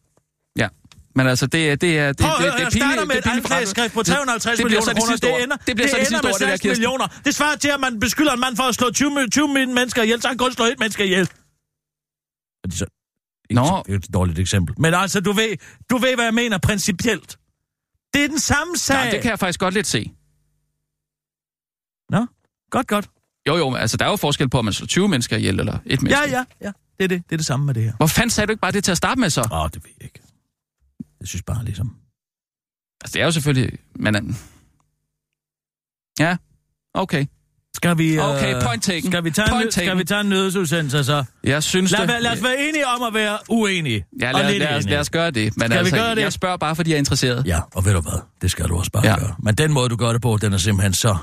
Men 1.15 1.27
altså, 1.27 1.47
det, 1.47 1.69
er- 1.71 1.75
det 1.75 1.99
er... 1.99 2.07
Det, 2.07 2.17
Prøv 2.17 2.29
det, 2.45 2.53
det, 2.53 2.61
er 2.61 2.69
pinligt- 2.69 2.77
starter 2.77 3.05
med 3.05 3.15
det 3.15 3.25
et 3.25 3.31
anklageskrift 3.31 3.93
på 3.93 4.03
forandret. 4.03 4.41
350 4.41 4.43
det, 4.43 4.57
det 4.57 4.65
bliver 4.65 4.81
millioner 4.81 4.93
det 4.93 5.21
kroner. 5.21 5.35
Det 5.37 5.43
ender, 5.43 5.57
det 5.67 5.75
bliver 5.75 5.89
så 5.89 5.95
det 5.99 6.07
ender 6.07 6.21
med 6.21 6.31
ord, 6.33 6.39
det 6.39 6.47
der, 6.47 6.55
6 6.55 6.63
millioner. 6.65 7.07
Det 7.25 7.35
svarer 7.35 7.55
til, 7.55 7.69
at 7.69 7.79
man 7.79 7.99
beskylder 7.99 8.33
en 8.33 8.39
mand 8.39 8.55
for 8.55 8.63
at 8.63 8.75
slå 8.75 8.91
20, 8.91 9.27
20 9.29 9.47
mennesker 9.47 10.03
ihjel, 10.03 10.21
så 10.21 10.27
han 10.27 10.37
kun 10.37 10.51
slår 10.53 10.65
et 10.65 10.79
menneske 10.79 11.05
ihjel. 11.05 11.29
Og 12.63 12.69
det 12.69 12.73
er 12.73 12.77
så 12.77 12.85
ikke 13.49 13.61
Nå. 13.61 13.83
det 13.85 13.93
er 13.93 13.97
et 13.97 14.13
dårligt 14.13 14.39
eksempel. 14.39 14.75
Men 14.77 14.93
altså, 14.93 15.19
du 15.21 15.31
ved, 15.31 15.57
du 15.89 15.97
ved, 15.97 16.15
hvad 16.15 16.25
jeg 16.25 16.33
mener 16.33 16.57
principielt. 16.57 17.37
Det 18.13 18.23
er 18.23 18.27
den 18.27 18.39
samme 18.39 18.77
sag. 18.77 19.05
Ja, 19.05 19.11
det 19.11 19.21
kan 19.21 19.29
jeg 19.29 19.39
faktisk 19.39 19.59
godt 19.59 19.73
lidt 19.73 19.87
se. 19.87 20.11
Nå, 22.09 22.25
godt, 22.71 22.87
godt. 22.87 23.07
Jo, 23.47 23.57
jo, 23.57 23.75
altså, 23.75 23.97
der 23.97 24.05
er 24.05 24.09
jo 24.09 24.15
forskel 24.15 24.49
på, 24.49 24.57
om 24.59 24.65
man 24.65 24.73
slår 24.73 24.87
20 24.87 25.07
mennesker 25.07 25.37
ihjel 25.37 25.59
eller 25.59 25.77
et 25.85 26.01
menneske. 26.01 26.23
Ja, 26.23 26.29
ja, 26.37 26.43
ja. 26.61 26.71
Det 26.97 27.03
er 27.03 27.07
det. 27.07 27.23
Det 27.29 27.33
er 27.33 27.37
det 27.37 27.45
samme 27.45 27.65
med 27.65 27.73
det 27.73 27.83
her. 27.83 27.93
Hvor 27.97 28.07
fanden 28.07 28.29
sagde 28.29 28.47
du 28.47 28.51
ikke 28.51 28.61
bare 28.61 28.71
det 28.71 28.83
til 28.83 28.91
at 28.91 28.97
starte 28.97 29.19
med 29.19 29.29
så? 29.29 29.41
Åh, 29.51 29.61
oh, 29.63 29.69
det 29.73 29.83
ved 29.83 29.91
jeg 29.99 30.05
ikke. 30.05 30.19
Jeg 31.19 31.27
synes 31.27 31.43
bare 31.43 31.65
ligesom... 31.65 31.95
Altså, 33.03 33.13
det 33.13 33.21
er 33.21 33.25
jo 33.25 33.31
selvfølgelig... 33.31 33.79
Men, 33.95 34.15
øhm, 34.15 34.35
ja, 36.19 36.37
okay. 36.93 37.25
Skal 37.75 37.97
vi... 37.97 38.13
øh, 38.13 38.29
Okay, 38.29 38.61
point 38.65 38.83
taken. 38.83 39.11
Skal 39.11 39.23
vi 39.23 39.31
tage, 39.31 39.47
Point 39.49 39.65
en, 39.65 39.71
skal 39.71 39.83
taken. 39.85 39.99
vi 39.99 40.03
tage 40.03 40.21
en 40.21 40.25
nødsudsendelse 40.29 41.03
så? 41.03 41.23
Jeg 41.43 41.63
synes 41.63 41.91
Lad, 41.91 42.07
det... 42.07 42.21
lad, 42.21 42.31
os 42.31 42.43
være 42.43 42.59
enige 42.69 42.87
om 42.87 43.03
at 43.03 43.13
være 43.13 43.37
uenige. 43.49 44.05
Ja, 44.21 44.27
og 44.33 44.39
lad, 44.41 44.51
lidt 44.51 44.63
lad, 44.63 44.77
os, 44.77 44.85
lad 44.85 44.99
os 44.99 45.09
gøre 45.09 45.31
det. 45.31 45.57
Men 45.57 45.61
Skal 45.67 45.71
vi 45.71 45.75
altså, 45.79 45.95
gøre 45.95 46.15
det? 46.15 46.21
jeg 46.21 46.33
spørger 46.33 46.57
bare, 46.57 46.75
fordi 46.75 46.89
jeg 46.89 46.95
er 46.95 46.99
interesseret. 46.99 47.47
Ja, 47.47 47.59
og 47.75 47.85
ved 47.85 47.93
du 47.93 48.01
hvad? 48.01 48.19
Det 48.41 48.51
skal 48.51 48.69
du 48.69 48.77
også 48.77 48.91
bare 48.91 49.05
Ja. 49.05 49.11
ja. 49.11 49.19
gøre. 49.19 49.35
Men 49.39 49.55
den 49.55 49.73
måde, 49.73 49.89
du 49.89 49.95
gør 49.95 50.11
det 50.11 50.21
på, 50.21 50.37
den 50.41 50.53
er 50.53 50.57
simpelthen 50.57 50.93
så 50.93 51.17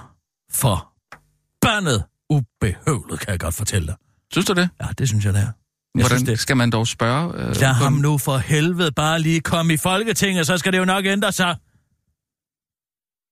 forbandet 0.53 2.05
ubehøvlet, 2.31 3.21
kan 3.21 3.31
jeg 3.31 3.41
godt 3.41 3.55
fortælle 3.55 3.87
dig. 3.87 3.95
Synes 4.33 4.47
du 4.47 4.53
det? 4.53 4.69
Ja, 4.83 4.87
det 4.99 5.09
synes 5.09 5.25
jeg, 5.25 5.35
det 5.35 5.43
er. 5.43 5.49
Jeg 5.95 6.03
Hvordan 6.03 6.19
synes 6.19 6.29
det. 6.31 6.39
skal 6.39 6.57
man 6.57 6.71
dog 6.71 6.87
spørge? 6.89 7.35
Øh, 7.35 7.57
Lad 7.57 7.73
ham 7.73 7.93
nu 7.93 8.19
for 8.19 8.37
helvede 8.39 8.93
bare 8.93 9.21
lige 9.21 9.41
komme 9.41 9.75
i 9.75 9.77
Folketinget, 9.77 10.47
så 10.47 10.59
skal 10.59 10.73
det 10.73 10.79
jo 10.79 10.85
nok 10.85 11.05
ændre 11.07 11.33
sig. 11.33 11.57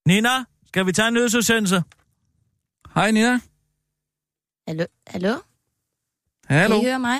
Nina, 0.07 0.29
skal 0.67 0.85
vi 0.85 0.91
tage 0.91 1.07
en 1.07 1.13
nødsudsendelse? 1.13 1.83
Hej, 2.95 3.11
Nina. 3.11 3.39
Hallo? 4.67 4.85
Hallo? 5.07 5.35
Hallo. 6.47 6.75
Kan 6.75 6.81
I 6.81 6.85
høre 6.85 6.99
mig? 6.99 7.17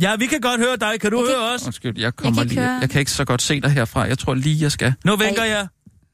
Ja, 0.00 0.16
vi 0.16 0.26
kan 0.26 0.40
godt 0.40 0.60
høre 0.60 0.76
dig. 0.76 1.00
Kan 1.00 1.10
du 1.10 1.18
Jeg 1.18 1.26
kan- 1.26 1.36
høre 1.36 1.52
os? 1.54 1.66
Undskyld, 1.66 1.98
jeg 1.98 2.16
kommer 2.16 2.34
kan 2.40 2.42
ikke 2.44 2.54
lige... 2.54 2.66
høre. 2.66 2.78
Jeg 2.80 2.90
kan 2.90 2.98
ikke 2.98 3.10
så 3.10 3.24
godt 3.24 3.42
se 3.42 3.60
dig 3.60 3.70
herfra. 3.70 4.00
Jeg 4.02 4.18
tror 4.18 4.34
lige, 4.34 4.62
jeg 4.62 4.72
skal... 4.72 4.94
Nu 5.04 5.16
vinker 5.16 5.42
Hej. 5.42 5.50
jeg. 5.50 5.68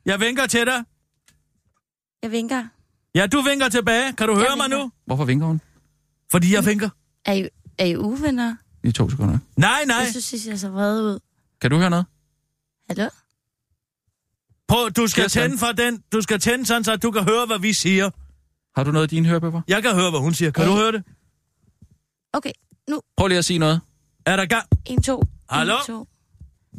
Jeg 0.07 0.21
vinker 0.21 0.47
til 0.47 0.67
dig. 0.67 0.85
Jeg 2.23 2.31
vinker. 2.31 2.65
Ja, 3.15 3.27
du 3.27 3.41
vinker 3.41 3.69
tilbage. 3.69 4.13
Kan 4.13 4.29
du 4.29 4.35
høre 4.35 4.57
mig 4.57 4.65
vinker. 4.65 4.79
nu? 4.85 4.91
Hvorfor 5.07 5.25
vinker 5.25 5.47
hun? 5.47 5.61
Fordi 6.31 6.55
jeg 6.55 6.67
vinker. 6.67 6.89
Er 7.27 7.33
I, 7.33 7.49
er 7.79 7.85
I 7.85 7.97
uvenner? 7.97 8.57
Lige 8.83 8.93
to 8.93 9.11
sekunder. 9.11 9.39
Nej, 9.57 9.85
nej. 9.87 9.97
Jeg 9.97 10.09
synes, 10.11 10.33
I 10.33 10.39
ser 10.39 10.57
så 10.57 10.69
vrede 10.69 11.03
ud. 11.05 11.19
Kan 11.61 11.71
du 11.71 11.77
høre 11.79 11.91
noget? 11.91 12.07
Hallo? 12.89 13.09
Prøv, 14.69 14.91
du 14.91 15.07
skal 15.07 15.23
Kirsten. 15.25 15.43
tænde 15.43 15.59
for 15.59 15.67
den. 15.73 16.03
Du 16.13 16.21
skal 16.21 16.41
tænde 16.41 16.67
sådan, 16.67 16.85
så 16.85 16.97
du 16.97 17.11
kan 17.11 17.25
høre, 17.25 17.47
hvad 17.47 17.59
vi 17.59 17.73
siger. 17.73 18.11
Har 18.77 18.85
du 18.85 18.93
noget 18.93 19.13
i 19.13 19.15
dine 19.15 19.29
hørebøffer? 19.29 19.61
Jeg 19.69 19.83
kan 19.83 19.95
høre, 19.95 20.11
hvad 20.11 20.21
hun 20.21 20.35
siger. 20.35 20.51
Kan 20.51 20.65
Ja. 20.65 20.71
du 20.71 20.75
høre 20.77 20.93
det? 20.93 21.03
Okay, 22.33 22.53
nu. 22.91 23.01
Prøv 23.17 23.27
lige 23.29 23.39
at 23.39 23.45
sige 23.45 23.59
noget. 23.59 23.81
Er 24.27 24.37
der 24.37 24.47
gang? 24.47 24.67
En, 24.87 25.03
to. 25.03 25.23
Hallo? 25.51 25.75
En, 25.77 25.87
to. 25.87 26.09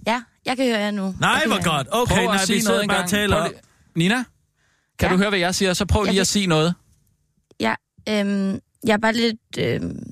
Ja, 0.08 0.24
jeg 0.46 0.58
kan 0.58 0.66
høre 0.68 0.80
jer 0.80 0.92
nu. 0.92 1.04
Jeg 1.06 1.14
Nej, 1.20 1.44
hvor 1.48 1.64
godt. 1.64 1.88
Okay, 1.92 2.16
Prøv 2.16 2.26
nej, 2.26 2.38
vi 2.48 2.60
sidder 2.62 2.70
bare 2.70 2.78
og 2.78 2.84
engang. 2.84 3.10
taler 3.10 3.42
Prøv 3.42 3.52
Nina, 3.96 4.24
kan 5.00 5.08
Ja? 5.10 5.14
du 5.14 5.18
høre, 5.18 5.30
hvad 5.30 5.40
jeg 5.40 5.56
siger? 5.56 5.74
Så 5.74 5.86
prøv 5.86 6.02
Jeg 6.02 6.06
lige 6.08 6.16
kan- 6.18 6.22
at 6.22 6.28
sige 6.28 6.48
noget. 6.48 6.74
Ja, 7.60 7.76
øhm, 8.10 8.60
jeg 8.86 8.94
er 8.94 8.98
bare 8.98 9.14
lidt 9.14 9.58
øhm, 9.60 10.12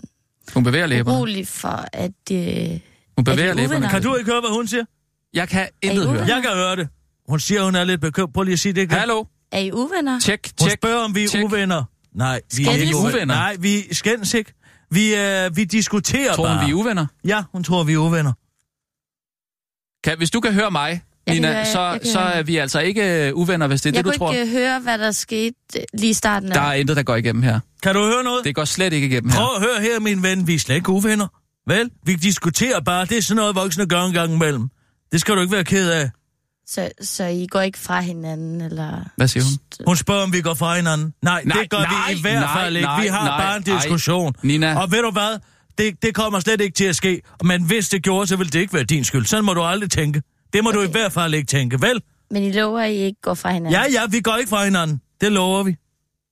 Hun 0.53 0.63
bevæger 0.63 0.86
læberne. 0.86 1.17
urolig 1.17 1.48
for, 1.48 1.86
at... 1.93 2.12
Øh, 2.31 2.79
Hun 3.17 3.24
bevæger 3.25 3.50
Er 3.50 3.53
læberne. 3.53 3.89
Kan 3.89 4.01
du 4.03 4.15
ikke 4.15 4.31
høre, 4.31 4.41
hvad 4.41 4.50
hun 4.55 4.67
siger? 4.67 4.86
Jeg 5.33 5.50
kan 5.50 5.62
Er 5.62 5.67
intet 5.89 6.07
høre. 6.10 6.25
Jeg 6.25 6.41
kan 6.43 6.51
høre 6.53 6.75
det. 6.75 6.89
Hun 7.29 7.39
siger, 7.39 7.63
hun 7.63 7.75
er 7.75 7.83
lidt 7.83 8.01
bekymret. 8.01 8.33
Prøv 8.33 8.43
lige 8.43 8.53
at 8.53 8.60
sige 8.60 8.74
det 8.74 8.81
igen. 8.81 8.91
Hallo? 8.98 9.25
er 9.51 9.60
I 9.60 9.71
uvenner? 9.71 10.19
Tjek, 10.19 10.48
Hun 10.62 10.67
tjek. 10.69 10.79
spørger, 10.79 11.03
om 11.05 11.15
vi 11.15 11.24
er 11.24 11.27
tjek. 11.27 11.45
uvenner. 11.45 11.83
Nej, 12.15 12.41
vi 12.57 12.62
er 12.63 12.65
Skændes? 12.65 12.81
ikke 12.83 12.95
uvenner. 12.98 13.25
Nej, 13.25 13.55
vi 13.60 13.93
skændes 13.93 14.33
ikke. 14.33 14.53
Vi, 14.91 15.15
øh, 15.15 15.55
vi 15.55 15.63
diskuterer 15.63 16.33
Tror 16.33 16.43
bare. 16.45 16.57
hun, 16.57 16.65
vi 16.67 16.71
er 16.71 16.75
uvenner? 16.75 17.05
Ja, 17.25 17.43
hun 17.51 17.63
tror, 17.63 17.83
vi 17.83 17.93
er 17.93 17.98
uvenner. 17.98 18.33
Kan, 20.03 20.17
hvis 20.17 20.31
du 20.31 20.39
kan 20.39 20.53
høre 20.53 20.71
mig, 20.71 21.01
Jeg 21.28 21.36
Nina, 21.36 21.54
høre- 21.54 21.66
så, 21.66 21.80
jeg 21.82 22.00
så 22.04 22.20
er 22.20 22.44
vi 22.44 22.58
altså 22.58 22.80
ikke 22.80 23.28
øh, 23.28 23.36
uvenner, 23.36 23.68
hvis 23.68 23.82
det 23.82 23.90
er 23.90 23.98
jeg 23.98 24.04
det, 24.06 24.13
du 24.13 24.18
kunne 24.20 24.28
tror. 24.28 24.34
ikke 24.34 24.46
øh, 24.46 24.51
høre, 24.51 24.80
hvad 24.80 24.98
der 24.98 25.12
skete 25.12 25.56
øh, 25.78 25.84
lige 25.94 26.10
i 26.10 26.13
starten 26.13 26.50
af... 26.50 26.56
Der 26.56 26.62
er 26.62 26.74
intet, 26.74 26.96
der 26.98 27.04
går 27.04 27.16
igennem 27.16 27.44
her. 27.44 27.60
Kan 27.84 27.96
du 27.96 28.06
høre 28.06 28.24
noget? 28.24 28.44
Det 28.46 28.56
går 28.56 28.66
slet 28.66 28.94
ikke 28.94 29.08
igennem 29.08 29.30
her. 29.32 29.38
Prøv 29.40 29.56
at 29.56 29.62
høre 29.62 29.82
her, 29.82 30.00
min 30.00 30.24
ven. 30.24 30.48
Vi 30.48 30.56
er 30.56 30.60
slet 30.60 30.75
ikke 30.75 30.90
uvenner. 30.90 31.28
Vel? 31.68 31.90
Vi 32.06 32.13
diskuterer 32.16 32.80
bare. 32.80 33.06
Det 33.06 33.18
er 33.18 33.22
sådan 33.22 33.36
noget, 33.36 33.56
voksne 33.56 33.86
gør 33.88 34.01
en 34.04 34.13
gang 34.13 34.34
imellem. 34.34 34.70
Det 35.12 35.22
skal 35.22 35.36
du 35.36 35.42
ikke 35.42 35.54
være 35.54 35.63
ked 35.63 35.90
af. 35.92 36.10
Så, 36.68 36.90
så 37.01 37.24
I 37.25 37.48
går 37.51 37.62
ikke 37.62 37.78
fra 37.80 38.01
hinanden, 38.01 38.62
eller... 38.62 39.00
Hvad 39.18 39.28
siger 39.28 39.44
hun? 39.44 39.86
Hun 39.88 39.96
spørger, 39.98 40.24
om 40.24 40.34
vi 40.34 40.42
går 40.42 40.54
fra 40.54 40.75
hinanden. 40.75 41.13
Nej, 41.22 41.44
Nej, 41.46 41.58
det 41.62 41.70
gør 41.70 41.78
nej, 41.78 41.88
vi 42.13 42.18
i 42.18 42.22
hvert 42.22 42.40
nej, 42.42 42.63
fald 42.63 42.75
ikke. 42.75 42.86
nej, 42.86 43.01
vi 43.01 43.08
har 43.08 43.25
nej, 43.25 43.40
bare 43.42 43.58
en 43.58 43.63
nej. 43.68 43.78
diskussion. 43.80 44.34
Nina. 44.44 44.80
Og 44.82 44.92
ved 44.92 45.01
du 45.01 45.12
hvad? 45.12 45.40
Det, 45.78 46.01
det 46.01 46.16
kommer 46.16 46.40
slet 46.40 46.62
ikke 46.62 46.75
til 46.75 46.86
at 46.86 46.96
ske. 46.96 47.22
Men 47.44 47.63
hvis 47.63 47.90
det 47.90 48.04
gjorde, 48.04 48.28
så 48.28 48.36
ville 48.36 48.51
det 48.51 48.60
ikke 48.60 48.74
være 48.74 48.84
din 48.84 49.04
skyld. 49.04 49.25
Sådan 49.25 49.46
må 49.46 49.54
du 49.54 49.62
aldrig 49.63 49.92
tænke. 49.92 50.22
Det 50.53 50.63
må 50.63 50.70
okay. 50.70 50.77
du 50.77 50.81
i 50.81 50.86
Okay. 50.86 51.00
hvert 51.00 51.12
fald 51.12 51.34
ikke 51.34 51.48
tænke, 51.48 51.81
vel? 51.81 52.01
Men 52.31 52.43
I 52.43 52.51
lover, 52.51 52.79
at 52.79 52.91
I 52.91 52.96
ikke 52.96 53.22
går 53.22 53.34
fra 53.34 53.51
hinanden? 53.51 53.74
Ja, 53.74 54.01
ja, 54.01 54.08
vi 54.10 54.20
går 54.22 54.36
ikke 54.38 54.50
fra 54.50 54.63
hinanden. 54.63 55.01
Det 55.22 55.31
lover 55.31 55.63
vi. 55.63 55.75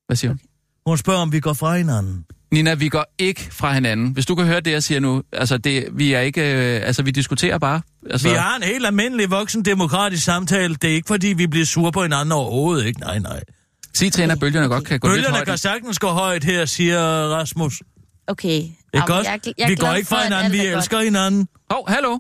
Hvad 0.08 0.16
siger 0.18 0.32
hun? 0.32 0.40
Hun 0.86 0.98
spørger, 0.98 1.20
om 1.20 1.32
vi 1.32 1.40
går 1.40 1.54
fra 1.54 1.78
hinanden. 1.78 2.26
Nina, 2.52 2.74
vi 2.74 2.90
går 2.90 3.06
ikke 3.20 3.48
fra 3.52 3.74
hinanden. 3.74 4.12
Hvis 4.12 4.26
du 4.26 4.36
kan 4.36 4.46
høre 4.46 4.60
det, 4.60 4.72
jeg 4.72 4.84
siger 4.84 5.00
nu, 5.00 5.24
altså 5.34 5.58
det, 5.58 5.88
vi 5.92 6.14
er 6.14 6.20
ikke, 6.20 6.42
øh, 6.42 6.88
altså 6.88 7.04
vi 7.04 7.12
diskuterer 7.12 7.58
bare. 7.58 7.82
Altså, 8.10 8.30
Vi 8.30 8.36
har 8.36 8.56
en 8.56 8.64
helt 8.64 8.86
almindelig 8.86 9.32
voksen 9.32 9.66
demokratisk 9.66 10.24
samtale. 10.24 10.76
Det 10.76 10.90
er 10.90 10.94
ikke, 10.96 11.08
fordi 11.08 11.28
vi 11.28 11.48
bliver 11.48 11.66
sure 11.66 11.92
på 11.92 12.02
hinanden 12.02 12.32
overhovedet, 12.32 12.86
ikke? 12.86 13.00
Nej, 13.00 13.20
nej. 13.20 13.42
Sig 13.94 14.12
til 14.12 14.22
hende, 14.22 14.34
at 14.34 14.40
bølgerne 14.40 14.68
godt 14.68 14.86
kan 14.86 15.00
gå 15.00 15.08
lidt 15.08 15.16
Bølgerne 15.16 15.36
højt. 15.36 15.48
kan 15.48 15.58
sagtens 15.58 16.00
gå 16.00 16.08
højt 16.08 16.44
her, 16.44 16.66
siger 16.66 17.00
Rasmus. 17.36 17.82
Okay. 18.28 18.50
Ikke 18.50 18.74
Jamen, 18.94 19.12
også? 19.12 19.32
Jeg, 19.32 19.40
jeg 19.58 19.70
vi 19.70 19.76
går 19.76 19.94
ikke 19.94 20.08
for, 20.08 20.16
fra 20.16 20.24
hinanden, 20.24 20.52
vi 20.52 20.58
er 20.60 20.64
godt. 20.72 20.78
elsker 20.78 21.00
hinanden. 21.00 21.48
Åh, 21.72 21.78
oh, 21.78 21.84
hallo? 21.88 22.18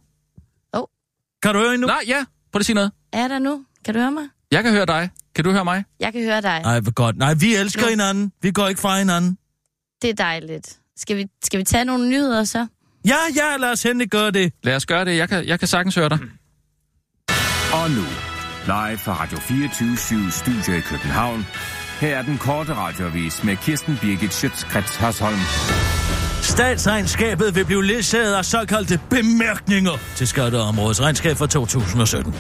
Kan 1.43 1.53
du 1.53 1.59
høre 1.59 1.73
endnu? 1.73 1.87
Nej, 1.87 2.03
ja. 2.07 2.25
Prøv 2.51 2.59
at 2.59 2.65
sige 2.65 2.73
noget. 2.73 2.91
Er 3.13 3.27
der 3.27 3.39
nu? 3.39 3.65
Kan 3.85 3.93
du 3.93 3.99
høre 3.99 4.11
mig? 4.11 4.23
Jeg 4.51 4.63
kan 4.63 4.71
høre 4.71 4.85
dig. 4.85 5.09
Kan 5.35 5.43
du 5.43 5.51
høre 5.51 5.63
mig? 5.65 5.83
Jeg 5.99 6.13
kan 6.13 6.23
høre 6.23 6.41
dig. 6.41 6.61
Nej, 6.63 6.79
hvor 6.79 6.91
godt. 6.91 7.17
Nej, 7.17 7.33
vi 7.33 7.55
elsker 7.55 7.81
Nu. 7.81 7.87
hinanden. 7.89 8.31
Vi 8.41 8.51
går 8.51 8.67
ikke 8.67 8.81
fra 8.81 8.97
hinanden. 8.97 9.37
Det 10.01 10.09
er 10.09 10.13
dejligt. 10.13 10.77
Skal 10.97 11.17
vi, 11.17 11.25
skal 11.43 11.59
vi 11.59 11.63
tage 11.63 11.85
nogle 11.85 12.09
nyheder 12.09 12.43
så? 12.43 12.67
Ja, 13.05 13.15
ja, 13.35 13.57
lad 13.57 13.71
os 13.71 13.85
endelig 13.85 14.09
gøre 14.09 14.31
det. 14.31 14.53
Lad 14.63 14.75
os 14.75 14.85
gøre 14.85 15.05
det. 15.05 15.17
Jeg 15.17 15.29
kan, 15.29 15.45
jeg 15.47 15.59
kan 15.59 15.67
sagtens 15.67 15.95
høre 15.95 16.09
dig. 16.09 16.19
Og 17.73 17.89
nu, 17.91 18.03
live 18.65 18.97
fra 18.97 19.13
Radio 19.23 19.37
24 19.37 20.31
Studio 20.31 20.73
i 20.77 20.79
København. 20.81 21.45
Her 21.99 22.17
er 22.17 22.21
den 22.21 22.37
korte 22.37 22.73
radiovis 22.73 23.43
med 23.43 23.57
Kirsten 23.57 23.97
Birgit 24.01 24.33
Schøtzgrads 24.33 24.95
Hasholm. 24.95 25.39
Statsregnskabet 26.49 27.55
vil 27.55 27.65
blive 27.65 27.85
ledsaget 27.85 28.33
af 28.33 28.45
såkaldte 28.45 28.99
bemærkninger 29.09 29.91
til 30.15 30.27
skatteområdets 30.27 31.01
regnskab 31.01 31.37
for 31.37 31.45
2017. 31.45 32.35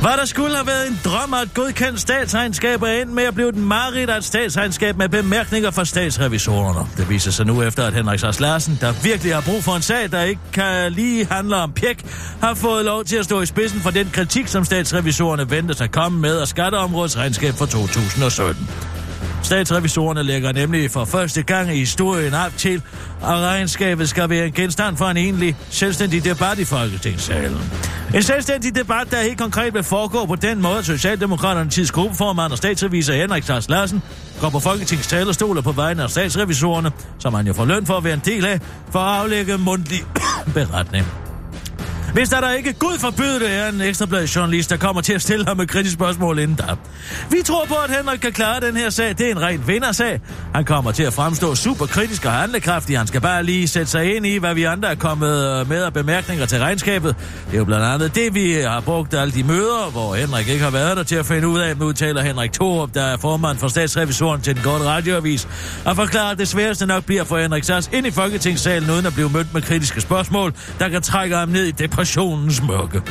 Hvad 0.00 0.10
der 0.10 0.24
skulle 0.24 0.54
have 0.54 0.66
været 0.66 0.88
en 0.88 0.98
drøm 1.04 1.34
at 1.34 1.54
godkende 1.54 1.98
statsregnskaber 1.98 2.86
ind 2.86 3.08
med 3.10 3.22
at 3.22 3.34
blive 3.34 3.52
den 3.52 3.64
mareridt 3.64 4.10
af 4.10 4.16
et 4.16 4.24
statsregnskab 4.24 4.96
med 4.96 5.08
bemærkninger 5.08 5.70
fra 5.70 5.84
statsrevisorerne. 5.84 6.88
Det 6.96 7.10
viser 7.10 7.30
sig 7.30 7.46
nu 7.46 7.62
efter, 7.62 7.86
at 7.86 7.94
Henrik 7.94 8.20
Sars 8.20 8.40
Larsen, 8.40 8.78
der 8.80 8.92
virkelig 9.02 9.34
har 9.34 9.40
brug 9.40 9.64
for 9.64 9.72
en 9.72 9.82
sag, 9.82 10.10
der 10.10 10.22
ikke 10.22 10.40
kan 10.52 10.92
lige 10.92 11.26
handle 11.30 11.56
om 11.56 11.72
pjek, 11.72 12.04
har 12.40 12.54
fået 12.54 12.84
lov 12.84 13.04
til 13.04 13.16
at 13.16 13.24
stå 13.24 13.40
i 13.40 13.46
spidsen 13.46 13.80
for 13.80 13.90
den 13.90 14.10
kritik, 14.12 14.48
som 14.48 14.64
statsrevisorerne 14.64 15.50
venter 15.50 15.74
sig 15.74 15.90
komme 15.90 16.20
med 16.20 16.38
af 16.38 16.48
skatteområdets 16.48 17.16
regnskab 17.16 17.54
for 17.54 17.66
2017. 17.66 18.68
Statsrevisorerne 19.42 20.22
lægger 20.22 20.52
nemlig 20.52 20.90
for 20.90 21.04
første 21.04 21.42
gang 21.42 21.70
i 21.70 21.78
historien 21.78 22.34
op 22.34 22.56
til, 22.56 22.82
at 23.22 23.28
regnskabet 23.28 24.08
skal 24.08 24.30
være 24.30 24.46
en 24.46 24.52
genstand 24.52 24.96
for 24.96 25.04
en 25.04 25.16
egentlig 25.16 25.56
selvstændig 25.70 26.24
debat 26.24 26.58
i 26.58 26.64
Folketingssalen. 26.64 27.58
En 28.14 28.22
selvstændig 28.22 28.74
debat, 28.74 29.10
der 29.10 29.22
helt 29.22 29.38
konkret 29.38 29.74
vil 29.74 29.82
foregå 29.82 30.26
på 30.26 30.36
den 30.36 30.62
måde, 30.62 30.78
at 30.78 30.84
Socialdemokraterne 30.84 31.70
tids 31.70 31.90
gruppeformand 31.92 32.52
og 32.52 32.58
statsrevisor 32.58 33.12
Henrik 33.12 33.42
Sars 33.42 33.68
Larsen 33.68 34.02
går 34.40 34.50
på 34.50 34.60
Folketingets 34.60 35.08
talerstol 35.08 35.62
på 35.62 35.72
vegne 35.72 36.02
af 36.02 36.10
statsrevisorerne, 36.10 36.90
som 37.18 37.34
han 37.34 37.46
jo 37.46 37.52
får 37.52 37.64
løn 37.64 37.86
for 37.86 37.96
at 37.96 38.04
være 38.04 38.14
en 38.14 38.22
del 38.24 38.44
af, 38.44 38.60
for 38.90 38.98
at 38.98 39.20
aflægge 39.20 39.58
mundtlig 39.58 40.00
beretning. 40.54 41.27
Hvis 42.12 42.28
der, 42.28 42.40
der 42.40 42.52
ikke 42.52 42.72
Gud 42.72 42.98
forbyde 42.98 43.40
det, 43.40 43.54
er 43.54 43.68
en 43.68 43.80
ekstrablad 43.80 44.26
journalist, 44.26 44.70
der 44.70 44.76
kommer 44.76 45.02
til 45.02 45.12
at 45.12 45.22
stille 45.22 45.46
ham 45.46 45.60
et 45.60 45.68
kritisk 45.68 45.94
spørgsmål 45.94 46.38
inden 46.38 46.56
da. 46.56 46.64
Vi 47.30 47.36
tror 47.44 47.64
på, 47.64 47.74
at 47.74 47.96
Henrik 47.96 48.18
kan 48.18 48.32
klare 48.32 48.60
den 48.60 48.76
her 48.76 48.90
sag. 48.90 49.08
Det 49.08 49.20
er 49.20 49.30
en 49.30 49.40
ren 49.40 49.68
vindersag. 49.68 50.20
Han 50.54 50.64
kommer 50.64 50.92
til 50.92 51.02
at 51.02 51.12
fremstå 51.12 51.54
super 51.54 51.86
kritisk 51.86 52.24
og 52.24 52.32
handlekraftig. 52.32 52.98
Han 52.98 53.06
skal 53.06 53.20
bare 53.20 53.42
lige 53.42 53.68
sætte 53.68 53.90
sig 53.90 54.16
ind 54.16 54.26
i, 54.26 54.36
hvad 54.36 54.54
vi 54.54 54.64
andre 54.64 54.90
er 54.90 54.94
kommet 54.94 55.60
øh, 55.60 55.68
med 55.68 55.82
af 55.82 55.92
bemærkninger 55.92 56.46
til 56.46 56.58
regnskabet. 56.58 57.16
Det 57.46 57.54
er 57.54 57.58
jo 57.58 57.64
blandt 57.64 57.84
andet 57.84 58.14
det, 58.14 58.34
vi 58.34 58.52
har 58.52 58.80
brugt 58.80 59.14
alle 59.14 59.34
de 59.34 59.42
møder, 59.42 59.90
hvor 59.90 60.14
Henrik 60.14 60.48
ikke 60.48 60.64
har 60.64 60.70
været 60.70 60.96
der 60.96 61.02
til 61.02 61.16
at 61.16 61.26
finde 61.26 61.48
ud 61.48 61.60
af, 61.60 61.76
med 61.76 61.86
udtaler 61.86 62.22
Henrik 62.22 62.52
Thorup, 62.52 62.94
der 62.94 63.02
er 63.02 63.16
formand 63.16 63.58
for 63.58 63.68
statsrevisoren 63.68 64.40
til 64.40 64.54
den 64.54 64.62
korte 64.62 64.84
radioavis, 64.84 65.48
og 65.84 65.96
forklarer, 65.96 66.30
at 66.30 66.38
det 66.38 66.48
sværeste 66.48 66.86
nok 66.86 67.04
bliver 67.04 67.24
for 67.24 67.38
Henrik 67.38 67.64
Sass 67.64 67.90
ind 67.92 68.06
i 68.06 68.10
Folketingssalen, 68.10 68.90
uden 68.90 69.06
at 69.06 69.14
blive 69.14 69.30
mødt 69.30 69.54
med 69.54 69.62
kritiske 69.62 70.00
spørgsmål, 70.00 70.54
der 70.78 70.88
kan 70.88 71.02
trække 71.02 71.36
ham 71.36 71.48
ned 71.48 71.64
i 71.66 71.72
depressionens 71.98 72.62
mørke. 72.62 73.02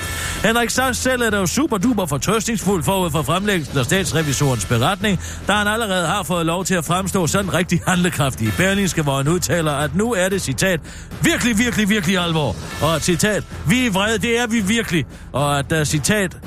Henrik 0.44 0.70
Sass 0.70 1.00
selv 1.00 1.22
er 1.22 1.30
dog 1.30 1.50
super 1.50 1.78
duper 1.78 2.06
fortrøstningsfuld 2.06 2.84
forud 2.84 3.12
for 3.12 3.22
fremlæggelsen 3.22 3.78
af 3.78 3.86
statsrevisorens 3.86 4.66
beretning, 4.66 5.20
da 5.48 5.54
han 5.54 5.68
allerede 5.68 6.08
har 6.08 6.24
fået 6.24 6.46
lov 6.46 6.66
til 6.66 6.76
at 6.76 6.86
fremstå 6.86 7.28
sådan 7.28 7.54
rigtig 7.54 7.82
handlekraftig 7.88 8.48
i 8.48 8.52
Berlingske, 8.58 9.02
hvor 9.02 9.18
han 9.18 9.28
udtaler, 9.28 9.72
at 9.72 9.96
nu 9.96 10.14
er 10.14 10.30
det 10.30 10.42
citat 10.42 10.80
virkelig, 11.22 11.58
virkelig, 11.58 11.90
virkelig 11.90 12.18
alvor. 12.18 12.56
Og 12.82 13.02
citat, 13.02 13.44
vi 13.68 13.86
er 13.86 13.92
vrede, 13.92 14.18
det 14.18 14.40
er 14.40 14.48
vi 14.48 14.60
virkelig. 14.60 15.06
Og 15.32 15.60
at 15.60 15.72
uh, 15.72 15.84
citat 15.84 16.38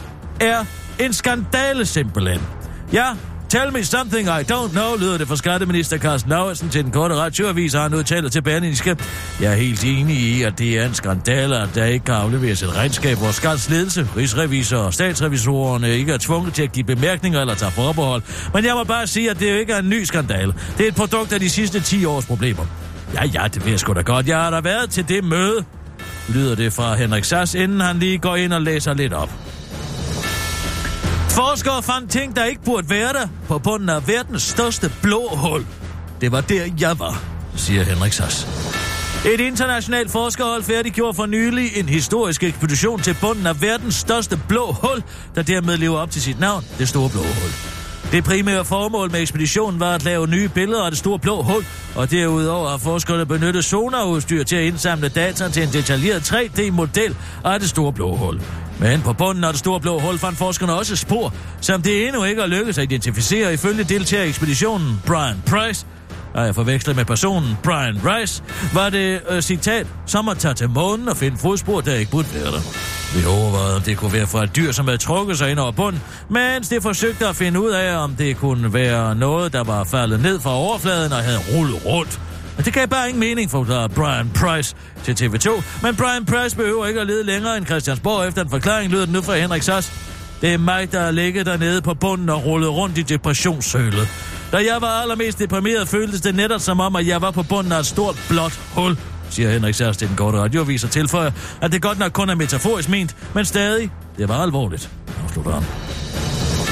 er 0.40 0.64
en 1.00 1.12
skandale 1.12 1.86
simpelthen. 1.86 2.40
Ja, 2.92 3.06
Tell 3.50 3.72
me 3.72 3.82
something 3.82 4.28
I 4.28 4.42
don't 4.52 4.72
know, 4.72 4.96
lyder 4.96 5.18
det 5.18 5.28
fra 5.28 5.36
skatteminister 5.36 5.98
Carsten 5.98 6.30
Lauritsen 6.30 6.68
til 6.68 6.84
den 6.84 6.92
korte 6.92 7.14
radioavis, 7.14 7.74
og 7.74 7.82
han 7.82 7.94
udtaler 7.94 8.28
til 8.28 8.42
Berlingske. 8.42 8.96
Jeg 9.40 9.52
er 9.52 9.56
helt 9.56 9.84
enig 9.84 10.16
i, 10.16 10.42
at 10.42 10.58
det 10.58 10.78
er 10.78 10.86
en 10.86 10.94
skandale, 10.94 11.58
at 11.58 11.68
der 11.74 11.84
ikke 11.84 12.04
kan 12.04 12.14
afleveres 12.14 12.62
et 12.62 12.76
regnskab, 12.76 13.18
hvor 13.18 13.30
Skats 13.30 13.70
ledelse, 13.70 14.08
rigsrevisor 14.16 14.76
og 14.76 14.94
statsrevisorerne 14.94 15.90
ikke 15.90 16.12
er 16.12 16.18
tvunget 16.18 16.54
til 16.54 16.62
at 16.62 16.72
give 16.72 16.84
bemærkninger 16.84 17.40
eller 17.40 17.54
tage 17.54 17.70
forbehold. 17.70 18.22
Men 18.54 18.64
jeg 18.64 18.74
må 18.74 18.84
bare 18.84 19.06
sige, 19.06 19.30
at 19.30 19.40
det 19.40 19.50
jo 19.50 19.56
ikke 19.56 19.72
er 19.72 19.78
en 19.78 19.88
ny 19.88 20.04
skandale. 20.04 20.54
Det 20.78 20.84
er 20.84 20.88
et 20.88 20.96
produkt 20.96 21.32
af 21.32 21.40
de 21.40 21.50
sidste 21.50 21.80
10 21.80 22.04
års 22.04 22.26
problemer. 22.26 22.66
Ja, 23.14 23.24
ja, 23.24 23.48
det 23.54 23.64
ved 23.64 23.70
jeg 23.70 23.80
sgu 23.80 23.92
da 23.92 24.00
godt. 24.00 24.28
Jeg 24.28 24.38
har 24.38 24.50
da 24.50 24.60
været 24.60 24.90
til 24.90 25.08
det 25.08 25.24
møde, 25.24 25.64
lyder 26.28 26.54
det 26.54 26.72
fra 26.72 26.94
Henrik 26.94 27.24
Sass, 27.24 27.54
inden 27.54 27.80
han 27.80 27.98
lige 27.98 28.18
går 28.18 28.36
ind 28.36 28.52
og 28.52 28.62
læser 28.62 28.94
lidt 28.94 29.12
op. 29.12 29.30
Forskere 31.30 31.82
fandt 31.82 32.10
ting, 32.10 32.36
der 32.36 32.44
ikke 32.44 32.62
burde 32.64 32.90
være 32.90 33.12
der, 33.12 33.28
på 33.48 33.58
bunden 33.58 33.88
af 33.88 34.08
verdens 34.08 34.42
største 34.42 34.92
blå 35.02 35.28
hul. 35.28 35.66
Det 36.20 36.32
var 36.32 36.40
der, 36.40 36.70
jeg 36.80 36.98
var, 36.98 37.24
siger 37.56 37.82
Henrik 37.82 38.12
Sass. 38.12 38.46
Et 39.26 39.40
internationalt 39.40 40.10
forskerhold 40.10 40.62
færdiggjorde 40.62 41.14
for 41.14 41.26
nylig 41.26 41.70
en 41.76 41.88
historisk 41.88 42.42
ekspedition 42.42 43.00
til 43.00 43.16
bunden 43.20 43.46
af 43.46 43.62
verdens 43.62 43.94
største 43.94 44.40
blå 44.48 44.72
hul, 44.72 45.02
der 45.34 45.42
dermed 45.42 45.76
lever 45.76 45.98
op 45.98 46.10
til 46.10 46.22
sit 46.22 46.40
navn, 46.40 46.64
det 46.78 46.88
store 46.88 47.10
blå 47.10 47.20
hul. 47.20 47.79
Det 48.12 48.24
primære 48.24 48.64
formål 48.64 49.10
med 49.10 49.20
ekspeditionen 49.20 49.80
var 49.80 49.94
at 49.94 50.04
lave 50.04 50.26
nye 50.26 50.48
billeder 50.48 50.84
af 50.84 50.90
det 50.90 50.98
store 50.98 51.18
blå 51.18 51.42
hul, 51.42 51.64
og 51.94 52.10
derudover 52.10 52.68
har 52.68 52.76
forskerne 52.76 53.26
benyttet 53.26 53.64
sonarudstyr 53.64 54.42
til 54.42 54.56
at 54.56 54.64
indsamle 54.64 55.08
data 55.08 55.48
til 55.48 55.62
en 55.62 55.68
detaljeret 55.72 56.32
3D-model 56.32 57.16
af 57.44 57.60
det 57.60 57.68
store 57.68 57.92
blå 57.92 58.16
hul. 58.16 58.40
Men 58.80 59.02
på 59.02 59.12
bunden 59.12 59.44
af 59.44 59.52
det 59.52 59.58
store 59.58 59.80
blå 59.80 59.98
hul 59.98 60.18
fandt 60.18 60.38
forskerne 60.38 60.72
også 60.72 60.96
spor, 60.96 61.34
som 61.60 61.82
det 61.82 62.06
endnu 62.06 62.24
ikke 62.24 62.40
har 62.40 62.48
lykkedes 62.48 62.78
at 62.78 62.84
identificere 62.84 63.54
ifølge 63.54 63.84
deltager 63.84 64.24
i 64.24 64.28
ekspeditionen 64.28 65.00
Brian 65.06 65.42
Price, 65.46 65.86
og 66.34 66.46
jeg 66.46 66.54
forvekslet 66.54 66.96
med 66.96 67.04
personen 67.04 67.58
Brian 67.62 68.00
Rice, 68.04 68.42
var 68.74 68.90
det, 68.90 69.20
øh, 69.30 69.42
citat, 69.42 69.86
som 70.06 70.28
at 70.28 70.38
tage 70.38 70.54
til 70.54 70.68
månen 70.68 71.08
og 71.08 71.16
finde 71.16 71.36
fodspor, 71.36 71.80
der 71.80 71.94
ikke 71.94 72.10
burde 72.10 72.28
være 72.34 72.52
der. 72.52 72.99
Vi 73.14 73.24
overvejede, 73.24 73.76
om 73.76 73.82
det 73.82 73.96
kunne 73.96 74.12
være 74.12 74.26
fra 74.26 74.44
et 74.44 74.56
dyr, 74.56 74.72
som 74.72 74.86
havde 74.86 74.98
trukket 74.98 75.38
sig 75.38 75.50
ind 75.50 75.58
over 75.58 75.72
bunden, 75.72 76.02
mens 76.28 76.68
det 76.68 76.82
forsøgte 76.82 77.28
at 77.28 77.36
finde 77.36 77.60
ud 77.60 77.70
af, 77.70 77.96
om 77.96 78.14
det 78.14 78.36
kunne 78.36 78.72
være 78.72 79.14
noget, 79.14 79.52
der 79.52 79.64
var 79.64 79.84
faldet 79.84 80.20
ned 80.20 80.40
fra 80.40 80.54
overfladen 80.54 81.12
og 81.12 81.18
havde 81.18 81.38
rullet 81.54 81.86
rundt. 81.86 82.20
Men 82.56 82.64
det 82.64 82.72
gav 82.72 82.86
bare 82.86 83.08
ingen 83.08 83.20
mening, 83.20 83.50
forklarer 83.50 83.88
Brian 83.88 84.30
Price 84.34 84.74
til 85.04 85.12
TV2. 85.12 85.62
Men 85.82 85.96
Brian 85.96 86.24
Price 86.24 86.56
behøver 86.56 86.86
ikke 86.86 87.00
at 87.00 87.06
lede 87.06 87.24
længere 87.24 87.56
end 87.56 87.66
Christiansborg 87.66 88.28
efter 88.28 88.42
en 88.42 88.50
forklaring, 88.50 88.92
lyder 88.92 89.04
den 89.04 89.12
nu 89.12 89.22
fra 89.22 89.36
Henrik 89.36 89.62
Sass. 89.62 89.92
Det 90.40 90.54
er 90.54 90.58
mig, 90.58 90.92
der 90.92 91.00
har 91.00 91.10
ligget 91.10 91.46
dernede 91.46 91.82
på 91.82 91.94
bunden 91.94 92.28
og 92.28 92.44
rullet 92.44 92.70
rundt 92.70 92.98
i 92.98 93.02
depressionssølet. 93.02 94.08
Da 94.52 94.56
jeg 94.56 94.76
var 94.80 95.02
allermest 95.02 95.38
deprimeret, 95.38 95.88
føltes 95.88 96.20
det 96.20 96.34
netop 96.34 96.60
som 96.60 96.80
om, 96.80 96.96
at 96.96 97.06
jeg 97.06 97.22
var 97.22 97.30
på 97.30 97.42
bunden 97.42 97.72
af 97.72 97.78
et 97.78 97.86
stort 97.86 98.24
blåt 98.28 98.60
hul, 98.74 98.96
siger 99.30 99.50
Henrik 99.50 99.74
Særs 99.74 99.96
til 99.96 100.08
den 100.08 100.16
korte 100.16 100.38
radioavis 100.38 100.84
og 100.84 100.90
tilføjer, 100.90 101.30
at 101.60 101.72
det 101.72 101.82
godt 101.82 101.98
nok 101.98 102.12
kun 102.12 102.30
er 102.30 102.34
metaforisk 102.34 102.88
ment, 102.88 103.16
men 103.34 103.44
stadig, 103.44 103.90
det 104.18 104.28
var 104.28 104.42
alvorligt, 104.42 104.90
afslutter 105.24 105.52
han. 105.52 105.62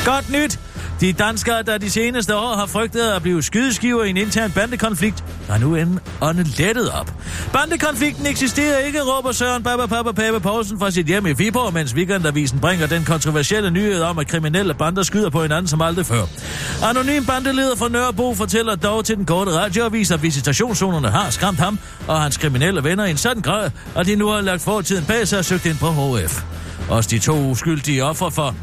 Godt 0.05 0.31
nyt! 0.33 0.59
De 1.00 1.12
danskere, 1.12 1.62
der 1.62 1.78
de 1.78 1.90
seneste 1.90 2.37
år 2.37 2.56
har 2.56 2.66
frygtet 2.66 3.00
at 3.00 3.22
blive 3.22 3.42
skydeskiver 3.42 4.04
i 4.04 4.11
en 4.11 4.16
intern 4.16 4.50
bandekonflikt, 4.50 5.24
har 5.48 5.58
nu 5.58 5.76
en 5.76 6.00
ånde 6.20 6.44
lettet 6.44 6.90
op. 6.90 7.12
Bandekonflikten 7.52 8.26
eksisterer 8.26 8.78
ikke, 8.78 9.00
råber 9.02 9.32
Søren 9.32 9.62
Baba 9.62 9.87
Papa 9.87 10.12
Pape 10.12 10.40
Poulsen 10.40 10.78
fra 10.78 10.90
sit 10.90 11.06
hjem 11.06 11.26
i 11.26 11.32
Viborg, 11.32 11.74
mens 11.74 11.94
Weekendavisen 11.94 12.61
bringer 12.61 12.87
den 12.87 13.04
kontroversielle 13.04 13.70
nyhed 13.70 14.02
om, 14.02 14.18
at 14.18 14.26
kriminelle 14.26 14.74
bander 14.74 15.02
skyder 15.02 15.30
på 15.30 15.42
hinanden 15.42 15.68
som 15.68 15.82
aldrig 15.82 16.06
før. 16.06 16.22
Anonym 16.82 17.24
bandeleder 17.24 17.76
fra 17.76 17.88
Nørrebro 17.88 18.34
fortæller 18.34 18.76
dog 18.76 19.04
til 19.04 19.16
den 19.16 19.26
korte 19.26 19.50
radioavis, 19.50 20.11
at 20.11 20.22
visitationszonerne 20.22 21.08
har 21.08 21.30
skræmt 21.30 21.58
ham 21.58 21.78
og 22.08 22.22
hans 22.22 22.37
kriminelle 22.37 22.84
venner 22.84 23.04
i 23.04 23.11
en 23.11 23.16
sådan 23.16 23.42
grad, 23.42 23.70
at 23.96 24.06
de 24.06 24.16
nu 24.16 24.28
har 24.28 24.40
lagt 24.40 24.62
fortiden 24.62 25.04
bag 25.04 25.28
sig 25.28 25.38
og 25.38 25.44
søgt 25.44 25.66
ind 25.66 25.78
på 25.78 26.16
HF. 26.16 26.42
Også 26.88 27.11
de 27.11 27.18
to 27.18 27.50
uskyldige 27.50 28.04
ofre 28.04 28.30
for 28.30 28.54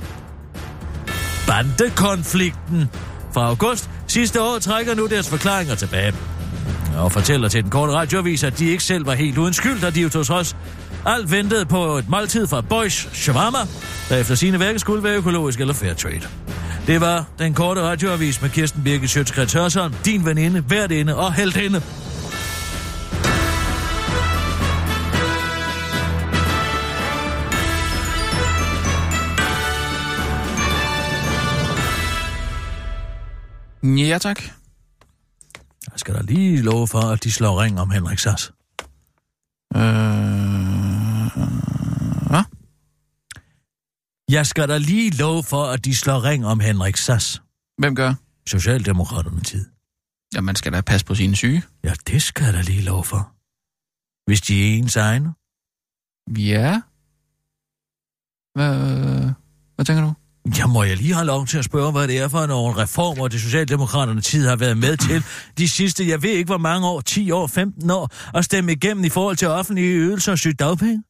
bandekonflikten 1.47 2.89
fra 3.33 3.47
august 3.47 3.89
sidste 4.07 4.41
år 4.41 4.59
trækker 4.59 4.95
nu 4.95 5.07
deres 5.07 5.29
forklaringer 5.29 5.75
tilbage. 5.75 6.13
Og 6.97 7.11
fortæller 7.11 7.49
til 7.49 7.63
den 7.63 7.71
korte 7.71 7.93
radioavis, 7.93 8.43
at 8.43 8.59
de 8.59 8.65
ikke 8.65 8.83
selv 8.83 9.05
var 9.05 9.13
helt 9.13 9.37
uden 9.37 9.53
skyld, 9.53 9.81
da 9.81 9.89
de 9.89 10.01
jo 10.01 10.09
tog 10.09 10.25
trods 10.25 10.55
alt 11.05 11.31
ventede 11.31 11.65
på 11.65 11.97
et 11.97 12.09
måltid 12.09 12.47
fra 12.47 12.61
Boys 12.61 13.07
Shawarma, 13.13 13.57
der 14.09 14.17
efter 14.17 14.35
sine 14.35 14.59
værker 14.59 14.79
skulle 14.79 15.03
være 15.03 15.17
økologisk 15.17 15.59
eller 15.59 15.73
fair 15.73 15.93
trade. 15.93 16.21
Det 16.87 17.01
var 17.01 17.25
den 17.39 17.53
korte 17.53 17.81
radioavis 17.81 18.41
med 18.41 18.49
Kirsten 18.49 18.83
Birgit 18.83 19.09
Sjøtskrets 19.09 19.53
Hørsholm, 19.53 19.93
din 20.05 20.25
veninde, 20.25 20.63
værtinde 20.69 21.15
og 21.15 21.33
heldinde. 21.33 21.81
Ja, 33.85 34.17
tak. 34.17 34.41
Jeg 35.91 35.99
skal 35.99 36.15
da 36.15 36.21
lige 36.21 36.61
love 36.61 36.87
for, 36.87 37.01
at 37.01 37.23
de 37.23 37.31
slår 37.31 37.61
ring 37.61 37.79
om 37.79 37.89
Henrik 37.91 38.19
Sass. 38.19 38.51
Øh... 39.75 39.81
Hvad? 42.29 42.43
Jeg 44.29 44.45
skal 44.47 44.69
da 44.69 44.77
lige 44.77 45.11
love 45.17 45.43
for, 45.43 45.63
at 45.63 45.85
de 45.85 45.95
slår 45.95 46.23
ring 46.23 46.45
om 46.45 46.59
Henrik 46.59 46.97
Sass. 46.97 47.41
Hvem 47.77 47.95
gør? 47.95 48.13
Socialdemokraterne 48.47 49.41
tid. 49.41 49.65
Ja, 50.35 50.41
man 50.41 50.55
skal 50.55 50.73
da 50.73 50.81
passe 50.81 51.05
på 51.05 51.15
sine 51.15 51.35
syge. 51.35 51.63
Ja, 51.83 51.93
det 52.07 52.23
skal 52.23 52.43
jeg 52.45 52.53
da 52.53 52.61
lige 52.61 52.81
love 52.81 53.03
for. 53.03 53.31
Hvis 54.25 54.41
de 54.41 54.61
er 54.63 54.77
ens 54.77 54.95
egne. 54.95 55.33
Ja. 56.37 56.81
Hvad, 58.55 58.73
hvad 59.75 59.85
tænker 59.85 60.03
du? 60.03 60.13
Ja, 60.57 60.65
må 60.65 60.83
jeg 60.83 60.97
lige 60.97 61.13
have 61.13 61.25
lov 61.25 61.45
til 61.45 61.57
at 61.57 61.65
spørge, 61.65 61.91
hvad 61.91 62.07
det 62.07 62.17
er 62.17 62.27
for 62.27 62.45
nogle 62.45 62.77
reformer, 62.77 63.27
det 63.27 63.41
Socialdemokraterne 63.41 64.21
tid 64.21 64.47
har 64.47 64.55
været 64.55 64.77
med 64.77 64.97
til 64.97 65.23
de 65.57 65.69
sidste, 65.69 66.07
jeg 66.07 66.23
ved 66.23 66.29
ikke 66.29 66.47
hvor 66.47 66.57
mange 66.57 66.87
år, 66.87 67.01
10 67.01 67.31
år, 67.31 67.47
15 67.47 67.91
år, 67.91 68.09
at 68.33 68.45
stemme 68.45 68.71
igennem 68.71 69.05
i 69.05 69.09
forhold 69.09 69.35
til 69.35 69.47
offentlige 69.47 69.95
ydelser 69.95 70.31
og 70.31 70.37
sygdagpenge? 70.37 71.03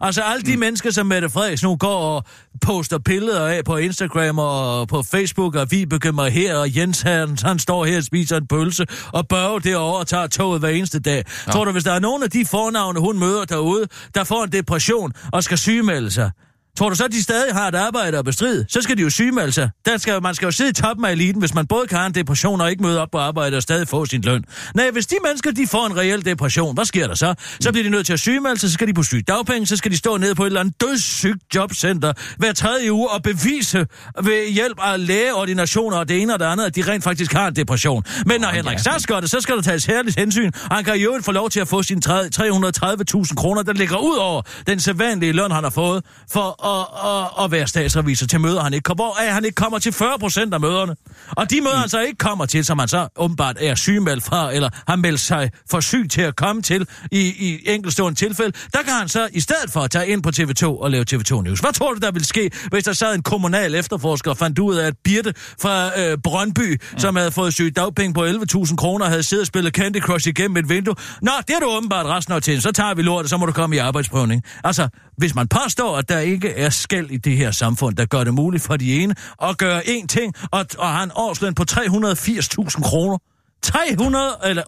Altså 0.00 0.22
alle 0.22 0.42
de 0.42 0.52
mm. 0.52 0.60
mennesker, 0.60 0.90
som 0.90 1.06
Mette 1.06 1.28
Frederiksen 1.28 1.68
nu 1.68 1.76
går 1.76 1.96
og 1.96 2.24
poster 2.60 2.98
billeder 2.98 3.46
af 3.46 3.64
på 3.64 3.76
Instagram 3.76 4.38
og 4.38 4.88
på 4.88 5.02
Facebook, 5.02 5.54
og 5.54 5.66
vi 5.70 5.86
begynder 5.86 6.28
her, 6.28 6.56
og 6.56 6.76
Jens 6.76 7.02
han, 7.02 7.38
han 7.42 7.58
står 7.58 7.84
her 7.84 7.96
og 7.96 8.04
spiser 8.04 8.36
en 8.36 8.46
pølse, 8.46 8.86
og 9.12 9.28
Børge 9.28 9.60
derovre 9.60 9.98
og 9.98 10.06
tager 10.06 10.26
toget 10.26 10.60
hver 10.60 10.68
eneste 10.68 11.00
dag. 11.00 11.24
Ja. 11.46 11.52
Tror 11.52 11.64
du, 11.64 11.72
hvis 11.72 11.84
der 11.84 11.92
er 11.92 11.98
nogen 11.98 12.22
af 12.22 12.30
de 12.30 12.46
fornavne, 12.46 13.00
hun 13.00 13.18
møder 13.18 13.44
derude, 13.44 13.86
der 14.14 14.24
får 14.24 14.44
en 14.44 14.52
depression 14.52 15.12
og 15.32 15.44
skal 15.44 15.58
sygemelde 15.58 16.10
sig, 16.10 16.30
Tror 16.78 16.88
du 16.88 16.94
så, 16.94 17.08
de 17.08 17.22
stadig 17.22 17.54
har 17.54 17.68
et 17.68 17.74
arbejde 17.74 18.18
at 18.18 18.24
bestride? 18.24 18.64
Så 18.68 18.82
skal 18.82 18.96
de 18.96 19.02
jo 19.02 19.10
sygemelde 19.10 19.52
sig. 19.52 19.70
Der 19.84 19.98
skal, 19.98 20.22
man 20.22 20.34
skal 20.34 20.46
jo 20.46 20.52
sidde 20.52 20.70
i 20.70 20.72
toppen 20.72 21.04
af 21.04 21.12
eliten, 21.12 21.40
hvis 21.40 21.54
man 21.54 21.66
både 21.66 21.86
kan 21.86 21.98
have 21.98 22.06
en 22.06 22.14
depression 22.14 22.60
og 22.60 22.70
ikke 22.70 22.82
møde 22.82 23.00
op 23.00 23.08
på 23.12 23.18
arbejde 23.18 23.56
og 23.56 23.62
stadig 23.62 23.88
få 23.88 24.06
sin 24.06 24.20
løn. 24.20 24.44
Nej, 24.74 24.90
hvis 24.90 25.06
de 25.06 25.16
mennesker 25.24 25.50
de 25.50 25.66
får 25.66 25.86
en 25.86 25.96
reel 25.96 26.24
depression, 26.24 26.74
hvad 26.74 26.84
sker 26.84 27.06
der 27.06 27.14
så? 27.14 27.34
Så 27.60 27.72
bliver 27.72 27.84
de 27.84 27.90
nødt 27.90 28.06
til 28.06 28.12
at 28.12 28.20
sygemelde 28.20 28.60
sig, 28.60 28.70
så 28.70 28.74
skal 28.74 28.88
de 28.88 28.94
på 28.94 29.02
sygdagpenge, 29.02 29.66
så 29.66 29.76
skal 29.76 29.90
de 29.90 29.96
stå 29.96 30.16
nede 30.16 30.34
på 30.34 30.42
et 30.42 30.46
eller 30.46 30.60
andet 30.60 30.80
dødssygt 30.80 31.54
jobcenter 31.54 32.12
hver 32.36 32.52
tredje 32.52 32.92
uge 32.92 33.10
og 33.10 33.22
bevise 33.22 33.86
ved 34.22 34.52
hjælp 34.52 34.78
af 34.82 35.06
lægeordinationer 35.06 35.96
og 35.96 36.08
det 36.08 36.22
ene 36.22 36.34
og 36.34 36.38
det 36.38 36.46
andet, 36.46 36.64
at 36.64 36.76
de 36.76 36.82
rent 36.82 37.04
faktisk 37.04 37.32
har 37.32 37.48
en 37.48 37.56
depression. 37.56 38.04
Men 38.26 38.40
når 38.40 38.48
oh, 38.48 38.54
Henrik 38.54 38.76
ja. 38.76 38.82
Sass 38.82 39.06
gør 39.06 39.20
det, 39.20 39.30
så 39.30 39.40
skal 39.40 39.56
der 39.56 39.62
tages 39.62 39.84
herligt 39.84 40.18
hensyn, 40.18 40.50
og 40.70 40.76
han 40.76 40.84
kan 40.84 40.94
jo 40.94 41.20
få 41.22 41.32
lov 41.32 41.50
til 41.50 41.60
at 41.60 41.68
få 41.68 41.82
sine 41.82 42.00
330.000 42.06 43.34
kroner, 43.34 43.62
der 43.62 43.72
ligger 43.72 43.96
ud 43.96 44.16
over 44.16 44.42
den 44.66 44.80
sædvanlige 44.80 45.32
løn, 45.32 45.50
han 45.50 45.64
har 45.64 45.70
fået 45.70 46.04
for 46.32 46.63
og, 46.64 47.04
og, 47.04 47.38
og 47.38 47.50
være 47.52 47.66
statsrevisor 47.66 48.26
til 48.26 48.40
møder, 48.40 48.62
han 48.62 48.74
ikke 48.74 48.84
kommer, 48.84 49.04
hvor 49.04 49.32
han 49.32 49.44
ikke 49.44 49.54
kommer 49.54 49.78
til 49.78 49.92
40 49.92 50.18
procent 50.18 50.54
af 50.54 50.60
møderne. 50.60 50.96
Og 51.30 51.50
de 51.50 51.60
møder, 51.60 51.74
mm. 51.74 51.80
han 51.80 51.88
så 51.88 52.00
ikke 52.00 52.18
kommer 52.18 52.46
til, 52.46 52.64
som 52.64 52.78
han 52.78 52.88
så 52.88 53.08
åbenbart 53.16 53.56
er 53.60 53.74
sygemeldt 53.74 54.24
fra, 54.24 54.54
eller 54.54 54.70
har 54.88 54.96
meldt 54.96 55.20
sig 55.20 55.50
for 55.70 55.80
syg 55.80 56.10
til 56.10 56.20
at 56.22 56.36
komme 56.36 56.62
til 56.62 56.86
i, 57.12 57.20
i 57.20 57.70
enkeltstående 57.70 58.18
tilfælde, 58.18 58.52
der 58.72 58.82
kan 58.82 58.92
han 58.92 59.08
så 59.08 59.28
i 59.32 59.40
stedet 59.40 59.70
for 59.70 59.80
at 59.80 59.90
tage 59.90 60.08
ind 60.08 60.22
på 60.22 60.30
TV2 60.36 60.64
og 60.82 60.90
lave 60.90 61.04
TV2 61.10 61.42
News. 61.42 61.60
Hvad 61.60 61.72
tror 61.72 61.92
du, 61.92 61.98
der 61.98 62.10
ville 62.10 62.26
ske, 62.26 62.50
hvis 62.70 62.84
der 62.84 62.92
sad 62.92 63.14
en 63.14 63.22
kommunal 63.22 63.74
efterforsker 63.74 64.30
og 64.30 64.36
fandt 64.36 64.58
ud 64.58 64.76
af, 64.76 64.86
at 64.86 64.94
Birte 65.04 65.34
fra 65.60 66.00
øh, 66.00 66.18
Brøndby, 66.24 66.80
mm. 66.92 66.98
som 66.98 67.16
havde 67.16 67.30
fået 67.32 67.52
sygt 67.52 67.76
dagpenge 67.76 68.14
på 68.14 68.26
11.000 68.26 68.76
kroner, 68.76 69.06
havde 69.06 69.22
siddet 69.22 69.42
og 69.42 69.46
spillet 69.46 69.74
Candy 69.74 70.00
Crush 70.00 70.28
igennem 70.28 70.56
et 70.56 70.68
vindue? 70.68 70.94
Nå, 71.22 71.32
det 71.48 71.54
er 71.56 71.60
du 71.60 71.66
åbenbart 71.66 72.06
resten 72.06 72.34
af 72.34 72.42
tiden. 72.42 72.60
Så 72.60 72.72
tager 72.72 72.94
vi 72.94 73.02
lortet, 73.02 73.30
så 73.30 73.36
må 73.36 73.46
du 73.46 73.52
komme 73.52 73.76
i 73.76 73.78
arbejdsprøvning. 73.78 74.42
Altså, 74.64 74.88
hvis 75.16 75.34
man 75.34 75.48
påstår, 75.48 75.96
at 75.96 76.08
der 76.08 76.18
ikke 76.18 76.53
er 76.56 76.70
skæld 76.70 77.10
i 77.10 77.16
det 77.16 77.36
her 77.36 77.50
samfund, 77.50 77.96
der 77.96 78.04
gør 78.06 78.24
det 78.24 78.34
muligt 78.34 78.62
for 78.62 78.76
de 78.76 78.94
ene 79.02 79.14
at 79.42 79.58
gøre 79.58 79.80
én 79.82 80.06
ting, 80.06 80.34
og, 80.50 80.66
og 80.78 80.88
har 80.88 81.02
en 81.02 81.10
årsløn 81.14 81.54
på 81.54 81.64
380.000 81.70 82.82
kroner. 82.82 83.18
300 83.62 84.36
eller 84.44 84.62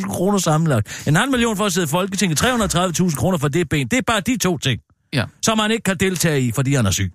880.000 0.00 0.08
kroner 0.12 0.38
sammenlagt. 0.38 1.04
En 1.08 1.16
halv 1.16 1.30
million 1.30 1.56
for 1.56 1.64
at 1.66 1.72
sidde 1.72 1.84
i 1.84 1.88
Folketinget, 1.88 2.42
330.000 2.44 3.16
kroner 3.16 3.38
for 3.38 3.48
det 3.48 3.68
ben. 3.68 3.88
Det 3.88 3.96
er 3.98 4.02
bare 4.06 4.20
de 4.20 4.36
to 4.36 4.58
ting, 4.58 4.80
Ja. 5.12 5.24
som 5.42 5.58
man 5.58 5.70
ikke 5.70 5.82
kan 5.82 5.96
deltage 6.00 6.40
i, 6.40 6.52
fordi 6.52 6.74
han 6.74 6.86
er 6.86 6.90
syg. 6.90 7.12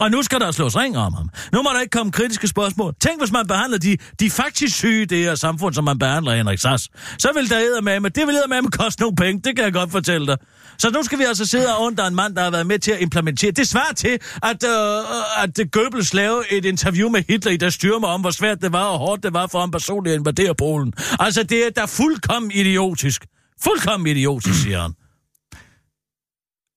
Og 0.00 0.10
nu 0.10 0.22
skal 0.22 0.40
der 0.40 0.50
slås 0.50 0.76
ring 0.76 0.96
om 0.98 1.14
ham. 1.14 1.30
Nu 1.52 1.62
må 1.62 1.70
der 1.74 1.80
ikke 1.80 1.90
komme 1.90 2.12
kritiske 2.12 2.48
spørgsmål. 2.48 2.94
Tænk, 3.00 3.20
hvis 3.20 3.32
man 3.32 3.46
behandler 3.46 3.78
de, 3.78 3.96
de 4.20 4.30
faktisk 4.30 4.76
syge 4.76 5.02
i 5.02 5.04
det 5.04 5.18
her 5.18 5.34
samfund, 5.34 5.74
som 5.74 5.84
man 5.84 5.98
behandler 5.98 6.34
Henrik 6.34 6.58
Sass. 6.58 6.88
Så 7.18 7.28
vil 7.34 7.50
der 7.50 7.80
med, 7.80 8.00
men 8.00 8.12
det 8.12 8.26
vil 8.26 8.36
med 8.48 8.70
koste 8.70 9.00
nogle 9.02 9.16
penge. 9.16 9.40
Det 9.44 9.56
kan 9.56 9.64
jeg 9.64 9.72
godt 9.72 9.90
fortælle 9.90 10.26
dig. 10.26 10.36
Så 10.80 10.90
nu 10.90 11.02
skal 11.02 11.18
vi 11.18 11.24
altså 11.24 11.46
sidde 11.46 11.66
under 11.80 12.06
en 12.06 12.14
mand, 12.14 12.36
der 12.36 12.42
har 12.42 12.50
været 12.50 12.66
med 12.66 12.78
til 12.78 12.92
at 12.92 13.00
implementere. 13.00 13.50
Det 13.50 13.68
svarer 13.68 13.92
til, 13.92 14.18
at, 14.42 14.64
øh, 14.64 15.44
at 15.44 15.70
Goebbels 15.72 16.14
lavede 16.14 16.44
et 16.50 16.64
interview 16.64 17.08
med 17.08 17.22
Hitler, 17.28 17.56
der 17.56 17.70
styrer 17.70 17.98
mig 17.98 18.08
om, 18.08 18.20
hvor 18.20 18.30
svært 18.30 18.62
det 18.62 18.72
var 18.72 18.84
og 18.84 18.98
hårdt 18.98 19.22
det 19.22 19.32
var 19.32 19.46
for 19.46 19.60
ham 19.60 19.70
personligt 19.70 20.12
at 20.12 20.18
invadere 20.18 20.54
Polen. 20.54 20.92
Altså, 21.18 21.42
det 21.42 21.66
er 21.66 21.70
da 21.70 21.84
fuldkommen 21.84 22.50
idiotisk. 22.50 23.26
Fuldkommen 23.64 24.06
idiotisk, 24.06 24.62
siger 24.62 24.80
han. 24.82 24.92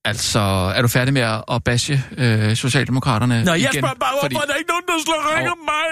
Altså, 0.04 0.40
er 0.76 0.82
du 0.82 0.88
færdig 0.88 1.14
med 1.14 1.22
at, 1.54 1.64
bashe 1.64 2.04
øh, 2.18 2.56
Socialdemokraterne 2.56 3.44
Nå, 3.44 3.50
jeg 3.52 3.60
igen? 3.60 3.72
spørger 3.72 3.94
bare, 3.94 4.12
hvorfor 4.20 4.42
er 4.42 4.46
der 4.46 4.54
ikke 4.54 4.70
nogen, 4.70 4.86
der 4.88 5.04
slår 5.04 5.20
ring 5.36 5.48
om 5.50 5.58
mig? 5.72 5.88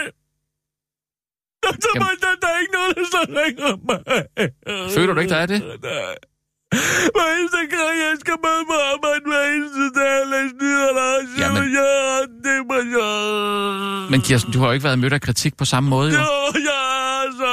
Der, 1.62 1.70
der, 1.70 1.92
der, 2.24 2.32
der 2.42 2.48
er 2.54 2.58
ikke 2.60 2.74
nogen, 2.78 2.94
der 2.98 3.04
slår 3.10 3.26
ring 3.42 3.56
om 3.72 3.78
mig. 3.88 4.00
Føler 4.94 5.14
du 5.14 5.20
ikke, 5.20 5.34
der 5.34 5.40
er 5.40 5.46
det? 5.46 5.62
Nej. 5.82 6.31
Hver 7.14 7.28
eneste 7.38 7.62
gang, 7.74 7.92
jeg 8.06 8.14
skal 8.22 8.36
med 8.46 8.58
på 8.70 8.76
arbejde 8.92 9.24
hver 9.30 9.44
eneste 9.54 9.84
dag, 9.98 10.14
og 10.22 10.26
læse 10.34 10.54
nyheder, 10.62 11.06
og 11.16 11.22
så 11.30 11.36
Jamen. 11.42 11.64
jeg 11.78 11.92
har 12.12 12.24
depression. 12.48 14.10
Men 14.12 14.20
Kirsten, 14.26 14.50
du 14.54 14.58
har 14.60 14.66
jo 14.66 14.72
ikke 14.76 14.84
været 14.88 14.98
mødt 14.98 15.12
af 15.18 15.22
kritik 15.28 15.52
på 15.60 15.64
samme 15.72 15.86
måde, 15.94 16.08
jo. 16.16 16.18
Jo, 16.18 16.38
ja, 16.70 16.82
altså. 17.24 17.52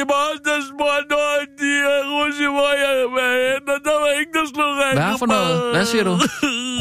I 0.00 0.04
morgen, 0.12 0.38
der 0.48 0.56
spurgte 0.72 1.06
nogen, 1.16 1.46
de 1.60 1.70
er 1.94 2.00
russi, 2.14 2.46
hvor 2.56 2.72
jeg 2.84 2.94
var 3.16 3.30
hen, 3.44 3.62
og 3.74 3.78
der 3.86 3.96
var 4.02 4.10
ingen, 4.20 4.34
der 4.38 4.46
slog 4.54 4.70
ring 4.82 4.94
Hvad 5.00 5.12
for 5.22 5.26
noget? 5.34 5.54
Hvad 5.74 5.84
siger 5.92 6.04
du? 6.10 6.14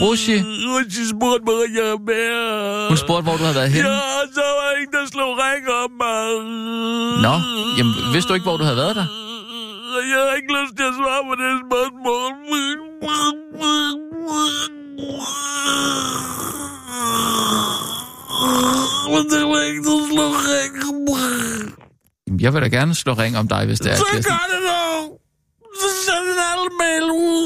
Russi? 0.04 0.36
Russi 0.72 1.04
spurgte 1.14 1.44
mig, 1.48 1.56
hvor 1.58 1.68
jeg 1.78 1.88
er 1.96 2.00
med. 2.12 2.88
Hun 2.92 2.98
spurgte, 3.06 3.24
hvor 3.28 3.36
du 3.40 3.44
havde 3.48 3.58
været 3.62 3.72
henne. 3.76 3.90
Ja, 3.90 4.00
så 4.38 4.46
var 4.60 4.70
ingen, 4.80 4.94
der 4.98 5.06
slog 5.14 5.32
ring 5.46 5.64
om 5.82 5.92
mig. 6.04 6.26
Nå, 7.26 7.34
jamen, 7.78 7.94
vidste 8.14 8.28
du 8.30 8.34
ikke, 8.38 8.48
hvor 8.50 8.58
du 8.62 8.66
havde 8.70 8.80
været 8.84 8.96
der? 9.00 9.08
Jeg 10.14 10.20
har 10.28 10.34
ikke 10.40 10.52
lyst 10.60 10.74
til 10.78 10.86
at 10.92 10.96
svare 11.00 11.22
på 11.30 11.34
det 11.42 11.52
spørgsmål. 11.66 12.32
Men 19.14 19.24
det 19.34 19.44
var 19.52 19.62
ikke, 19.70 19.82
der 19.88 19.98
slog 20.12 20.34
ring. 20.50 20.74
Jamen, 22.28 22.40
Jeg 22.42 22.54
vil 22.54 22.62
da 22.62 22.68
gerne 22.68 22.96
slå 22.96 23.14
ring 23.14 23.38
om 23.38 23.48
dig, 23.48 23.66
hvis 23.66 23.80
det 23.80 23.92
er, 23.92 23.96
Så 23.96 24.06
Kirsten. 24.12 24.34
gør 24.34 24.46
det 24.54 24.62
dog. 24.70 25.20
Så 25.82 25.88
send 26.06 26.26
en 26.34 26.40
alle-mail 26.52 27.06
ud. 27.12 27.46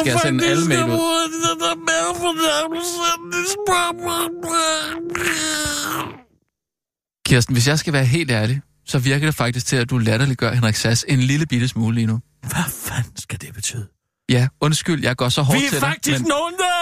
Skal 0.00 0.10
jeg 0.10 0.20
sende 0.20 0.44
en 0.44 0.50
alle-mail 0.50 0.84
ud? 0.84 1.00
Kirsten, 7.26 7.54
hvis 7.54 7.68
jeg 7.68 7.78
skal 7.78 7.92
være 7.92 8.04
helt 8.04 8.30
ærlig, 8.30 8.60
så 8.86 8.98
virker 8.98 9.26
det 9.26 9.34
faktisk 9.34 9.66
til, 9.66 9.76
at 9.76 9.90
du 9.90 9.98
latterliggør 9.98 10.52
Henrik 10.52 10.74
Sass 10.74 11.04
en 11.08 11.18
lille 11.18 11.46
bitte 11.46 11.68
smule 11.68 11.94
lige 11.94 12.06
nu. 12.06 12.20
Hvad 12.40 12.64
fanden 12.72 13.16
skal 13.16 13.40
det 13.40 13.54
betyde? 13.54 13.88
Ja, 14.28 14.48
undskyld, 14.60 15.02
jeg 15.02 15.16
går 15.16 15.28
så 15.28 15.42
hårdt 15.42 15.60
Vi 15.62 15.66
til 15.68 15.76
er 15.76 15.80
dig. 15.80 15.88
faktisk 15.88 16.20
nogen, 16.20 16.54
der 16.58 16.80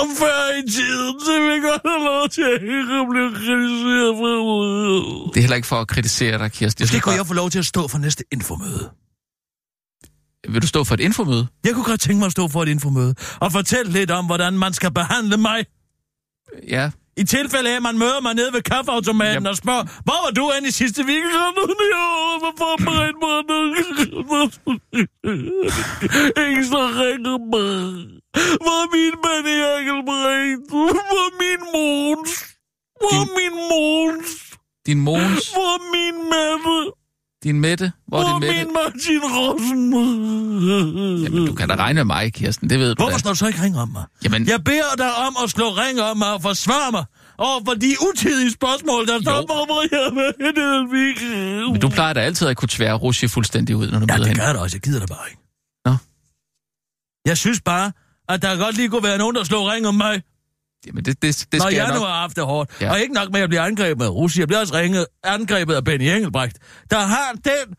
hårdt 0.00 0.16
før 0.18 0.58
i 0.58 0.62
tiden, 0.70 1.20
så 1.20 1.32
vi 1.32 1.56
godt 1.68 1.82
have 1.92 2.04
lov 2.04 2.28
til 2.28 2.42
at 2.42 2.60
blive 3.10 3.30
kritiseret 3.34 4.12
for 4.20 4.30
Det 5.32 5.36
er 5.36 5.40
heller 5.40 5.56
ikke 5.56 5.68
for 5.68 5.76
at 5.80 5.88
kritisere 5.88 6.38
dig, 6.38 6.52
Kirsten. 6.52 6.80
Jeg 6.80 6.84
Måske 6.84 7.00
kunne 7.00 7.10
bare, 7.10 7.16
jeg 7.18 7.26
få 7.26 7.34
lov 7.34 7.50
til 7.50 7.58
at 7.58 7.66
stå 7.66 7.88
for 7.88 7.98
næste 7.98 8.24
infomøde. 8.32 8.90
Vil 10.52 10.62
du 10.62 10.66
stå 10.66 10.84
for 10.84 10.94
et 10.94 11.00
infomøde? 11.00 11.46
Jeg 11.64 11.74
kunne 11.74 11.84
godt 11.84 12.00
tænke 12.00 12.18
mig 12.18 12.26
at 12.26 12.32
stå 12.32 12.48
for 12.48 12.62
et 12.62 12.68
infomøde 12.68 13.14
og 13.40 13.52
fortælle 13.52 13.92
lidt 13.92 14.10
om, 14.10 14.26
hvordan 14.26 14.52
man 14.58 14.72
skal 14.72 14.90
behandle 14.94 15.36
mig. 15.36 15.64
Ja. 16.68 16.90
I 17.20 17.24
tilfælde 17.24 17.70
af, 17.72 17.76
at 17.76 17.82
man 17.82 17.98
møder 17.98 18.20
mig 18.20 18.34
nede 18.34 18.52
ved 18.52 18.62
kaffeautomaten 18.62 19.34
Jamen. 19.34 19.46
og 19.46 19.56
spørger, 19.56 19.84
hvor 20.06 20.18
var 20.24 20.32
du 20.38 20.44
hen 20.54 20.64
i 20.70 20.72
sidste 20.80 21.02
weekend? 21.08 21.32
Hvad 22.42 22.54
forberedt 22.62 23.18
mig? 23.24 23.38
Ingen 26.46 26.64
så 26.72 26.82
ringer 27.00 27.38
mig. 27.54 27.80
Hvor 28.64 28.76
er 28.84 28.88
min 28.96 29.14
Benny 29.24 29.56
Engelbrecht? 29.78 30.62
Hvor 30.70 31.20
er 31.26 31.32
min 31.42 31.60
Måns? 31.74 32.32
Hvor 33.00 33.14
er 33.22 33.28
min 33.38 33.54
Måns? 33.70 34.30
Din 34.86 35.00
Måns, 35.00 35.52
Hvor 35.54 35.70
er 35.76 35.82
min 35.94 36.16
Mette? 36.32 36.76
Din 37.44 37.60
Mette. 37.60 37.92
Hvor 38.08 38.18
er 38.20 38.24
din 38.24 38.40
Mette? 38.48 38.64
min 38.64 38.72
Martin 38.72 39.20
Rossen? 39.22 39.92
Jamen, 41.24 41.46
du 41.46 41.54
kan 41.54 41.68
da 41.68 41.74
regne 41.74 41.94
med 41.94 42.04
mig, 42.04 42.32
Kirsten. 42.32 42.70
Det 42.70 42.78
ved 42.78 42.88
du 42.94 43.02
Hvorfor 43.02 43.12
da. 43.16 43.18
står 43.18 43.30
du 43.30 43.36
så 43.36 43.46
ikke 43.46 43.62
ringe 43.62 43.80
om 43.80 43.88
mig? 43.88 44.04
Jamen, 44.24 44.48
Jeg 44.48 44.64
beder 44.64 44.94
dig 44.98 45.14
om 45.26 45.36
at 45.44 45.50
slå 45.50 45.64
ring 45.68 46.00
om 46.00 46.16
mig 46.16 46.32
og 46.32 46.42
forsvare 46.42 46.92
mig 46.92 47.04
over 47.38 47.60
for 47.66 47.74
de 47.74 47.96
utidige 48.08 48.50
spørgsmål, 48.52 49.06
der 49.06 49.20
står 49.22 49.46
på, 49.46 49.54
den 50.56 50.92
weekend. 50.94 51.72
men 51.72 51.80
du 51.80 51.88
plejer 51.88 52.12
da 52.12 52.20
altid 52.20 52.46
at 52.48 52.56
kunne 52.56 52.68
tvære 52.68 52.94
Russi 52.94 53.28
fuldstændig 53.28 53.76
ud, 53.76 53.90
når 53.90 53.98
du 53.98 54.06
Ja, 54.08 54.14
møder 54.14 54.18
det 54.18 54.26
hende. 54.26 54.40
gør 54.40 54.46
jeg 54.46 54.54
da 54.54 54.60
også. 54.60 54.76
Jeg 54.76 54.82
gider 54.82 55.00
det 55.00 55.08
bare 55.08 55.24
ikke. 55.30 55.42
Nå. 55.84 55.94
Jeg 57.26 57.36
synes 57.38 57.60
bare, 57.60 57.92
at 58.28 58.42
der 58.42 58.56
godt 58.56 58.76
lige 58.76 58.88
kunne 58.88 59.02
være 59.02 59.18
nogen, 59.18 59.36
der 59.36 59.44
slår 59.44 59.72
ring 59.72 59.86
om 59.86 59.94
mig, 59.94 60.22
Jamen, 60.86 61.04
det, 61.04 61.22
det, 61.22 61.46
det 61.52 61.58
når 61.58 61.66
skal 61.66 61.74
jeg 61.76 61.84
jeg 61.84 61.94
nu 61.94 62.00
nok. 62.00 62.08
har 62.08 62.20
haft 62.20 62.36
det 62.36 62.44
hårdt. 62.44 62.70
Ja. 62.80 62.90
Og 62.90 63.00
ikke 63.00 63.14
nok 63.14 63.28
med, 63.28 63.36
at 63.36 63.40
jeg 63.40 63.48
bliver 63.48 63.62
angrebet 63.62 64.04
af 64.04 64.08
Russi. 64.08 64.40
Jeg 64.40 64.48
bliver 64.48 64.60
også 64.60 64.74
ringet, 64.74 65.06
angrebet 65.24 65.74
af 65.74 65.84
Benny 65.84 66.04
Engelbrecht, 66.04 66.56
der 66.90 66.98
har 66.98 67.32
den... 67.44 67.74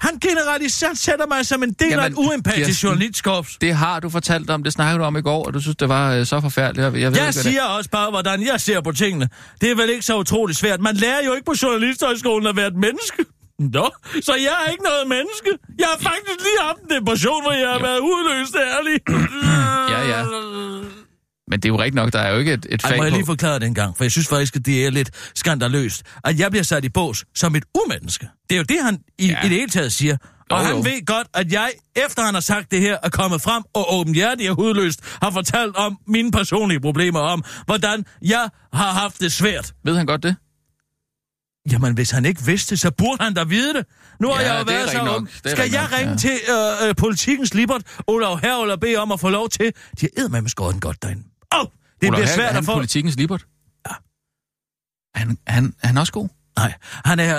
Han 0.00 0.18
generaliserer 0.18 0.94
sætter 0.94 1.26
mig 1.26 1.46
som 1.46 1.62
en 1.62 1.72
del 1.72 1.88
Jamen, 1.88 2.04
af 2.04 2.08
et 2.08 2.14
uempatisk 2.16 2.82
journalistkorps. 2.84 3.56
Det 3.60 3.74
har 3.74 4.00
du 4.00 4.08
fortalt 4.10 4.50
om, 4.50 4.62
det 4.62 4.72
snakkede 4.72 4.98
du 4.98 5.04
om 5.04 5.16
i 5.16 5.20
går, 5.22 5.44
og 5.46 5.54
du 5.54 5.60
synes, 5.60 5.76
det 5.76 5.88
var 5.88 6.14
øh, 6.14 6.26
så 6.26 6.40
forfærdeligt. 6.40 6.84
Jeg, 6.84 6.92
jeg 7.00 7.10
ved 7.12 7.18
Jeg 7.18 7.24
hvad 7.24 7.32
siger 7.32 7.62
også 7.62 7.90
bare, 7.90 8.10
hvordan 8.10 8.46
jeg 8.46 8.60
ser 8.60 8.80
på 8.80 8.92
tingene. 8.92 9.28
Det 9.60 9.70
er 9.70 9.74
vel 9.74 9.90
ikke 9.90 10.02
så 10.02 10.18
utroligt 10.18 10.58
svært. 10.58 10.80
Man 10.80 10.96
lærer 10.96 11.24
jo 11.26 11.32
ikke 11.34 11.44
på 11.44 11.54
journalisthøjskolen 11.62 12.46
at 12.46 12.56
være 12.56 12.66
et 12.66 12.74
menneske. 12.76 13.24
Nå, 13.76 13.90
så 14.22 14.34
jeg 14.34 14.54
er 14.66 14.70
ikke 14.70 14.84
noget 14.84 15.04
menneske. 15.08 15.50
Jeg 15.78 15.86
har 15.92 15.98
faktisk 15.98 16.38
lige 16.46 16.58
haft 16.62 16.78
en 16.78 16.88
depression, 16.96 17.42
hvor 17.42 17.52
jeg 17.52 17.68
har 17.68 17.78
Jo. 17.78 17.84
været 17.86 17.98
udløst 17.98 18.56
ærlig. 18.56 19.00
Ja, 19.94 20.00
ja. 20.08 20.24
Men 21.50 21.60
det 21.60 21.64
er 21.64 21.72
jo 21.72 21.78
rigtigt 21.78 21.94
nok, 21.94 22.12
der 22.12 22.18
er 22.18 22.32
jo 22.32 22.38
ikke 22.38 22.52
et, 22.52 22.66
et 22.70 22.84
Ej, 22.84 22.90
fag 22.90 22.98
må 22.98 23.04
jeg 23.04 23.12
på... 23.12 23.16
lige 23.16 23.26
forklare 23.26 23.58
det 23.58 23.66
en 23.66 23.74
gang, 23.74 23.96
for 23.96 24.04
jeg 24.04 24.10
synes 24.10 24.28
faktisk, 24.28 24.56
at 24.56 24.66
det 24.66 24.86
er 24.86 24.90
lidt 24.90 25.10
skandaløst, 25.34 26.02
at 26.24 26.38
jeg 26.38 26.50
bliver 26.50 26.64
sat 26.64 26.84
i 26.84 26.88
bås 26.88 27.24
som 27.34 27.56
et 27.56 27.64
umenneske. 27.84 28.28
Det 28.50 28.54
er 28.54 28.58
jo 28.58 28.64
det, 28.68 28.76
han 28.84 28.98
i, 29.18 29.26
Ja. 29.26 29.40
i 29.40 29.48
det 29.48 29.50
hele 29.58 29.68
taget 29.70 29.92
siger. 29.92 30.16
Og 30.50 30.58
Jo, 30.60 30.64
han 30.64 30.74
jo. 30.76 30.80
ved 30.82 31.06
godt, 31.06 31.26
at 31.34 31.52
jeg, 31.52 31.70
efter 32.06 32.22
han 32.22 32.34
har 32.34 32.40
sagt 32.40 32.70
det 32.70 32.80
her, 32.80 32.96
er 33.02 33.08
kommet 33.08 33.42
frem 33.42 33.62
og 33.74 33.94
åbenhjertigt 33.94 34.50
og 34.50 34.56
hudløst, 34.56 35.00
har 35.22 35.30
fortalt 35.30 35.76
om 35.76 35.98
mine 36.06 36.30
personlige 36.30 36.80
problemer, 36.80 37.20
om 37.20 37.44
hvordan 37.66 38.04
jeg 38.22 38.48
har 38.72 38.90
haft 38.92 39.20
det 39.20 39.32
svært. 39.32 39.72
Ved 39.84 39.96
han 39.96 40.06
godt 40.06 40.22
det? 40.22 40.36
Jamen, 41.72 41.94
hvis 41.94 42.10
han 42.10 42.24
ikke 42.24 42.42
vidste 42.46 42.76
så 42.76 42.90
burde 42.90 43.24
han 43.24 43.34
da 43.34 43.44
vide 43.44 43.74
det. 43.74 43.84
Nu 44.20 44.28
har 44.28 44.40
Ja, 44.40 44.52
jeg 44.52 44.60
jo 44.60 44.64
været 44.72 44.90
så 44.90 44.98
er 45.44 45.50
Skal 45.50 45.70
jeg 45.70 45.82
nok, 45.82 45.92
ringe 45.98 46.10
ja. 46.10 46.16
til 46.16 46.38
øh, 46.82 46.88
øh, 46.88 46.94
politikens 46.94 47.54
Libert, 47.54 47.82
Olav 48.06 48.40
Herre, 48.40 48.72
og 48.72 48.80
bede 48.80 48.96
om 48.96 49.12
at 49.12 49.20
få 49.20 49.28
lov 49.28 49.48
til? 49.48 49.72
De 50.00 50.08
har 50.18 50.28
med 50.28 50.48
skåret 50.48 50.72
den 50.72 50.80
godt 50.80 51.02
derinde. 51.02 51.22
Oh, 51.60 51.66
det 52.00 52.08
Olav 52.08 52.18
bliver 52.18 52.34
svært 52.34 52.56
at 52.56 52.64
få... 52.64 52.74
politikens 52.74 53.16
libert? 53.16 53.46
Ja. 53.88 53.94
Han, 55.14 55.38
han, 55.46 55.74
er 55.82 55.86
han 55.86 55.98
også 55.98 56.12
god? 56.12 56.28
Nej, 56.56 56.74
han 56.80 57.20
er... 57.20 57.36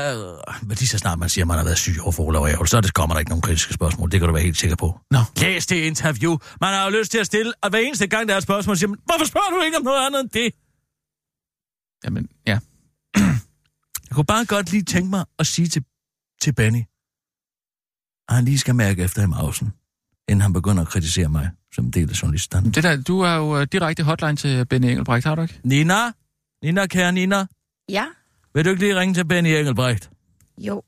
Øh, 0.61 0.69
lige 0.69 0.87
så 0.87 0.97
snart 0.97 1.19
man 1.19 1.29
siger, 1.29 1.43
at 1.43 1.47
man 1.47 1.57
har 1.57 1.63
været 1.63 1.77
syg 1.77 1.95
over 2.01 2.11
for 2.11 2.23
Olav 2.23 2.47
Ærgel, 2.47 2.67
så 2.67 2.81
det, 2.81 2.93
kommer 2.93 3.13
der 3.15 3.19
ikke 3.19 3.29
nogen 3.29 3.41
kritiske 3.41 3.73
spørgsmål. 3.73 4.11
Det 4.11 4.19
kan 4.19 4.27
du 4.27 4.33
være 4.33 4.43
helt 4.43 4.57
sikker 4.57 4.75
på. 4.75 4.99
Nå. 5.11 5.19
Læs 5.37 5.65
det 5.67 5.75
interview. 5.75 6.37
Man 6.61 6.73
har 6.73 6.83
jo 6.83 6.89
lyst 6.99 7.11
til 7.11 7.17
at 7.17 7.25
stille, 7.25 7.53
og 7.61 7.69
hver 7.69 7.79
eneste 7.79 8.07
gang, 8.07 8.27
der 8.27 8.33
er 8.33 8.37
et 8.37 8.43
spørgsmål, 8.43 8.77
siger 8.77 8.89
man, 8.89 8.99
hvorfor 9.05 9.25
spørger 9.25 9.49
du 9.49 9.61
ikke 9.61 9.77
om 9.77 9.83
noget 9.83 10.05
andet 10.05 10.19
end 10.19 10.29
det? 10.29 10.53
Jamen, 12.05 12.29
ja. 12.47 12.59
Jeg 14.09 14.15
kunne 14.15 14.25
bare 14.25 14.45
godt 14.45 14.71
lige 14.71 14.83
tænke 14.83 15.09
mig 15.09 15.25
at 15.39 15.47
sige 15.47 15.67
til, 15.67 15.83
til 16.41 16.53
Benny, 16.53 16.83
at 18.29 18.35
han 18.35 18.45
lige 18.45 18.59
skal 18.59 18.75
mærke 18.75 19.03
efter 19.03 19.23
i 19.23 19.25
mausen, 19.25 19.73
inden 20.29 20.41
han 20.41 20.53
begynder 20.53 20.81
at 20.81 20.87
kritisere 20.87 21.29
mig 21.29 21.51
som 21.77 21.85
en 21.85 21.91
del 21.91 22.09
af 22.09 22.21
journalisterne. 22.21 22.71
Det 22.71 22.83
der, 22.83 23.01
du 23.01 23.19
er 23.19 23.33
jo 23.35 23.59
øh, 23.59 23.67
direkte 23.71 24.03
hotline 24.03 24.35
til 24.35 24.65
Benny 24.65 24.85
Engelbrecht, 24.85 25.25
har 25.27 25.35
du 25.35 25.41
ikke? 25.41 25.59
Nina? 25.63 25.93
Nina, 26.63 26.85
kære 26.87 27.11
Nina, 27.11 27.45
Ja, 27.89 28.05
vil 28.53 28.65
du 28.65 28.69
ikke 28.69 28.81
lige 28.81 28.99
ringe 28.99 29.13
til 29.13 29.25
Benny 29.25 29.47
Engelbrecht? 29.49 30.09
jo. 30.57 30.83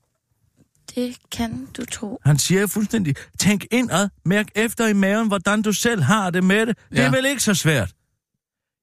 Det 0.96 1.16
kan 1.32 1.68
du 1.78 1.86
tro. 1.86 2.20
Han 2.26 2.38
siger 2.38 2.68
fuldstændig, 2.68 3.16
tænk 3.40 3.66
indad, 3.72 4.10
mærk 4.26 4.48
efter 4.56 4.88
i 4.88 4.94
maven, 4.94 5.28
hvordan 5.28 5.62
du 5.62 5.74
selv 5.74 6.02
har 6.02 6.30
det 6.30 6.44
med 6.44 6.66
det. 6.66 6.78
Det 6.90 7.00
er 7.00 7.04
Ja. 7.04 7.12
vel 7.12 7.26
ikke 7.26 7.44
så 7.44 7.54
svært. 7.54 7.92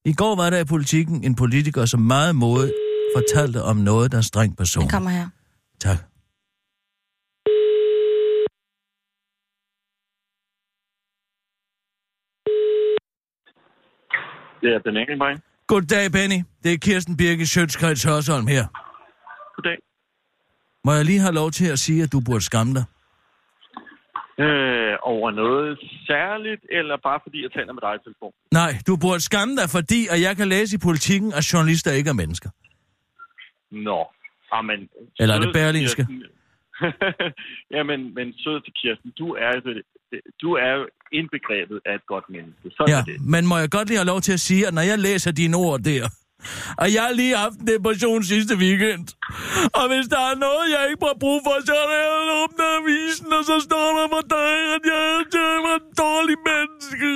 I 0.05 0.13
går 0.13 0.37
var 0.37 0.51
der 0.51 0.59
i 0.59 0.65
politikken 0.65 1.25
en 1.25 1.35
politiker, 1.35 1.87
som 1.87 2.01
meget 2.01 2.37
modigt 2.37 2.73
fortalte 3.17 3.63
om 3.63 3.77
noget, 3.77 4.13
der 4.13 4.19
er 4.19 4.23
strengt 4.23 4.57
person. 4.59 4.83
Den 4.83 4.91
kommer 4.91 5.11
her. 5.11 5.29
Tak. 5.81 5.97
Det 14.61 14.75
er 14.75 14.79
Ben 14.85 14.97
Engelbrecht. 14.97 15.43
Goddag, 15.67 16.13
Benny. 16.13 16.41
Det 16.63 16.73
er 16.73 16.79
Kirsten 16.87 17.17
Birke 17.17 17.47
Sjøtskreds 17.47 18.05
Hørsholm 18.05 18.47
her. 18.47 18.65
Goddag. 19.57 19.79
Må 20.85 20.93
jeg 20.93 21.05
lige 21.05 21.21
have 21.21 21.35
lov 21.35 21.51
til 21.51 21.69
at 21.73 21.79
sige, 21.79 22.03
at 22.03 22.13
du 22.13 22.21
burde 22.27 22.45
skamme 22.45 22.73
dig? 22.79 22.85
Øh, 24.45 24.97
over 25.03 25.31
noget 25.31 25.79
særligt, 26.07 26.63
eller 26.79 26.97
bare 27.09 27.21
fordi 27.23 27.43
jeg 27.43 27.53
taler 27.53 27.73
med 27.73 27.83
dig 27.87 27.95
i 27.95 28.03
telefon? 28.07 28.33
Nej, 28.61 28.71
du 28.87 28.97
burde 29.05 29.23
skamme 29.31 29.57
dig, 29.61 29.69
fordi 29.77 30.01
at 30.13 30.21
jeg 30.27 30.37
kan 30.37 30.49
læse 30.49 30.77
i 30.77 30.81
politikken, 30.89 31.33
at 31.39 31.53
journalister 31.53 31.93
ikke 31.93 32.11
er 32.15 32.19
mennesker. 32.23 32.51
Nå. 33.71 34.01
Amen. 34.53 34.89
Eller 35.21 35.35
er 35.35 35.41
det 35.41 35.53
Berlingske? 35.53 36.07
Jamen, 37.77 38.15
men 38.15 38.27
sød 38.43 38.61
til 38.65 38.73
Kirsten, 38.81 39.11
du 39.19 39.27
er, 39.35 39.53
jo, 39.57 39.83
du 40.43 40.49
er 40.67 40.73
jo 40.79 40.83
indbegrebet 41.19 41.79
af 41.89 41.95
et 41.95 42.07
godt 42.13 42.25
menneske. 42.35 42.67
Sådan 42.77 42.89
Ja, 42.95 42.99
er 43.01 43.05
det. 43.05 43.17
men 43.35 43.47
må 43.47 43.57
jeg 43.59 43.71
godt 43.71 43.89
lige 43.89 43.99
have 44.03 44.07
lov 44.15 44.21
til 44.21 44.33
at 44.33 44.41
sige, 44.41 44.67
at 44.69 44.75
når 44.75 44.83
jeg 44.83 44.99
læser 44.99 45.31
dine 45.33 45.57
ord 45.57 45.81
der, 45.81 46.05
og 46.83 46.87
jeg 46.95 47.03
har 47.07 47.13
lige 47.21 47.37
haft 47.37 47.57
en 47.61 47.67
depression 47.67 48.23
sidste 48.23 48.55
weekend, 48.65 49.05
og 49.79 49.85
hvis 49.93 50.07
der 50.15 50.23
er 50.31 50.37
noget, 50.47 50.65
jeg 50.77 50.83
ikke 50.91 51.05
har 51.11 51.17
brug 51.25 51.39
for, 51.47 51.55
så 51.69 51.75
er 51.83 51.87
det 51.93 52.01
at 52.19 52.29
åbne 52.43 52.65
avisen, 52.79 53.29
og 53.39 53.45
så 53.51 53.57
står 53.69 53.89
der 53.99 54.07
for 54.15 54.25
dig, 54.37 54.55
at 54.77 54.83
jeg 54.93 55.01
er 55.15 55.19
et 55.77 55.87
dårlig 56.05 56.37
menneske. 56.51 57.13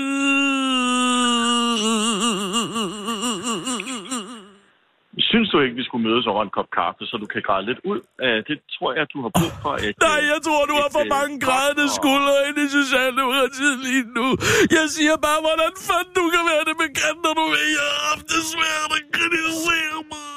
Synes 5.31 5.49
du 5.53 5.57
ikke, 5.65 5.77
vi 5.81 5.85
skulle 5.89 6.05
mødes 6.09 6.27
over 6.33 6.43
en 6.47 6.53
kop 6.57 6.69
kaffe, 6.81 7.03
så 7.11 7.15
du 7.23 7.27
kan 7.35 7.43
græde 7.49 7.65
lidt 7.71 7.81
ud? 7.93 8.01
Øh, 8.25 8.39
det 8.49 8.57
tror 8.75 8.91
jeg, 8.99 9.05
du 9.15 9.19
har 9.25 9.31
brug 9.39 9.53
for. 9.65 9.73
Et, 9.87 9.95
Nej, 10.09 10.21
jeg 10.33 10.41
tror, 10.47 10.61
du 10.71 10.75
har 10.83 10.89
for 10.97 11.05
et, 11.05 11.11
øh, 11.11 11.17
mange 11.19 11.35
grædende 11.47 11.87
og- 11.91 11.97
skuldre 11.99 12.35
ind 12.49 12.59
i 12.67 12.69
Socialdemokratiet 12.81 13.77
lige 13.89 14.05
nu. 14.19 14.27
Jeg 14.79 14.87
siger 14.97 15.17
bare, 15.29 15.41
hvordan 15.47 15.73
fanden 15.89 16.13
du 16.21 16.25
kan 16.35 16.43
være 16.51 16.65
det 16.71 16.77
bekendt, 16.85 17.19
når 17.27 17.33
du 17.41 17.45
ved, 17.55 17.67
jeg 17.81 17.87
har 17.95 18.03
haft 18.11 18.27
det 18.35 18.43
svært 18.55 18.91
at 18.99 19.05
kritisere 19.17 20.01
mig. 20.13 20.29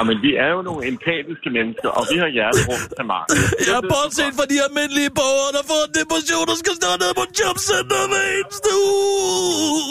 Jamen, 0.00 0.18
vi 0.26 0.32
er 0.44 0.50
jo 0.56 0.60
nogle 0.68 0.82
empatiske 0.92 1.48
mennesker, 1.56 1.88
og 1.98 2.02
vi 2.10 2.16
har 2.22 2.30
hjerterum 2.36 2.82
til 2.96 3.04
mange. 3.12 3.28
Jeg 3.68 3.76
er 3.82 3.86
bortset 3.94 4.30
fra 4.38 4.46
de 4.52 4.56
almindelige 4.66 5.12
borgere, 5.20 5.50
der 5.56 5.64
får 5.70 5.80
en 5.88 5.92
depression, 6.00 6.44
der 6.50 6.56
skal 6.62 6.74
stå 6.80 6.90
nede 7.02 7.14
på 7.20 7.24
jobcenter 7.38 8.02
hver 8.10 8.26
eneste 8.38 8.70
uge. 8.88 9.90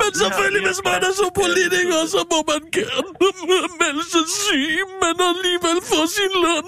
Men 0.00 0.10
selvfølgelig, 0.22 0.62
hvis 0.68 0.80
man 0.88 1.00
er 1.08 1.12
så 1.22 1.28
politiker, 1.42 2.00
så 2.14 2.20
må 2.32 2.38
man 2.52 2.62
gerne 2.78 3.10
melde 3.82 4.04
sig 4.14 4.26
syg, 4.42 4.78
men 5.02 5.14
alligevel 5.30 5.78
få 5.90 6.00
sin 6.16 6.32
løn. 6.44 6.66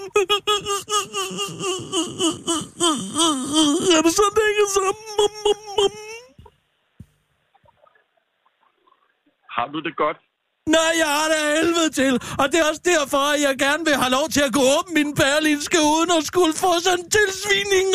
Er 3.95 4.01
det 4.05 4.13
sådan, 4.19 4.33
det 4.37 4.43
hænger 4.49 4.67
sammen? 4.75 5.91
Har 9.55 9.67
du 9.73 9.79
det 9.87 9.95
godt? 10.03 10.19
Nej, 10.69 10.91
jeg 11.03 11.09
har 11.17 11.27
det 11.31 11.39
af 11.45 11.51
helvede 11.57 11.89
til. 12.01 12.13
Og 12.41 12.45
det 12.51 12.57
er 12.61 12.65
også 12.71 12.83
derfor, 12.93 13.21
at 13.33 13.39
jeg 13.47 13.53
gerne 13.65 13.83
vil 13.87 13.95
have 14.03 14.13
lov 14.17 14.27
til 14.35 14.43
at 14.47 14.53
gå 14.57 14.63
åben 14.77 14.93
min 14.99 15.11
berlinske, 15.21 15.79
uden 15.93 16.09
at 16.17 16.23
skulle 16.31 16.53
få 16.63 16.71
sådan 16.87 17.07
tilsvining. 17.17 17.87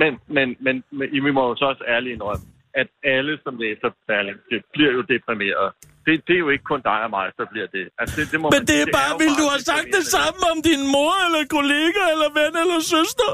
Men, 0.00 0.12
men, 0.36 0.48
men, 0.64 0.74
men 0.98 1.06
vi 1.26 1.30
må 1.36 1.42
jo 1.50 1.54
så 1.60 1.64
også 1.72 1.84
ærligt 1.94 2.12
indrømme, 2.16 2.44
at 2.80 2.88
alle, 3.16 3.32
som 3.44 3.52
læser 3.64 3.88
Berlingske, 4.08 4.56
bliver 4.74 4.92
jo 4.98 5.02
deprimeret. 5.12 5.68
Det, 6.06 6.14
det 6.26 6.34
er 6.38 6.42
jo 6.46 6.50
ikke 6.54 6.66
kun 6.72 6.80
dig 6.90 6.98
og 7.06 7.10
mig, 7.16 7.26
der 7.38 7.46
bliver 7.52 7.68
det. 7.76 7.84
Altså, 8.00 8.14
det, 8.18 8.24
det 8.32 8.38
må 8.40 8.46
Men 8.54 8.60
man, 8.60 8.66
det 8.70 8.78
er 8.84 8.88
bare, 8.98 9.12
vil 9.22 9.34
du 9.40 9.46
have 9.52 9.64
sagt 9.72 9.88
det 9.98 10.04
samme 10.16 10.40
om 10.52 10.58
din 10.68 10.82
mor, 10.94 11.14
eller 11.26 11.42
kollega, 11.56 12.02
eller 12.14 12.30
ven, 12.38 12.52
eller 12.62 12.78
søster? 12.94 13.30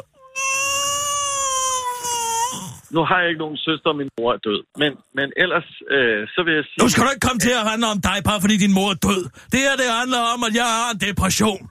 Nu 2.97 3.01
har 3.09 3.19
jeg 3.21 3.29
ikke 3.31 3.43
nogen 3.45 3.59
søster, 3.69 3.89
og 3.93 3.97
min 4.03 4.11
mor 4.19 4.31
er 4.37 4.41
død. 4.49 4.61
Men, 4.83 4.91
men 5.19 5.29
ellers, 5.43 5.69
øh, 5.95 6.21
så 6.35 6.41
vil 6.45 6.53
jeg 6.59 6.65
sige... 6.69 6.81
Nu 6.83 6.89
skal 6.91 7.01
du 7.05 7.11
ikke 7.15 7.27
komme 7.29 7.41
til 7.47 7.55
at 7.61 7.65
handle 7.71 7.87
om 7.95 8.01
dig, 8.09 8.19
bare 8.29 8.41
fordi 8.45 8.57
din 8.65 8.75
mor 8.79 8.89
er 8.95 8.99
død. 9.09 9.23
Det 9.53 9.61
her, 9.67 9.75
det 9.83 9.89
handler 10.01 10.21
om, 10.35 10.39
at 10.49 10.53
jeg 10.61 10.69
har 10.79 10.89
en 10.95 11.01
depression. 11.09 11.63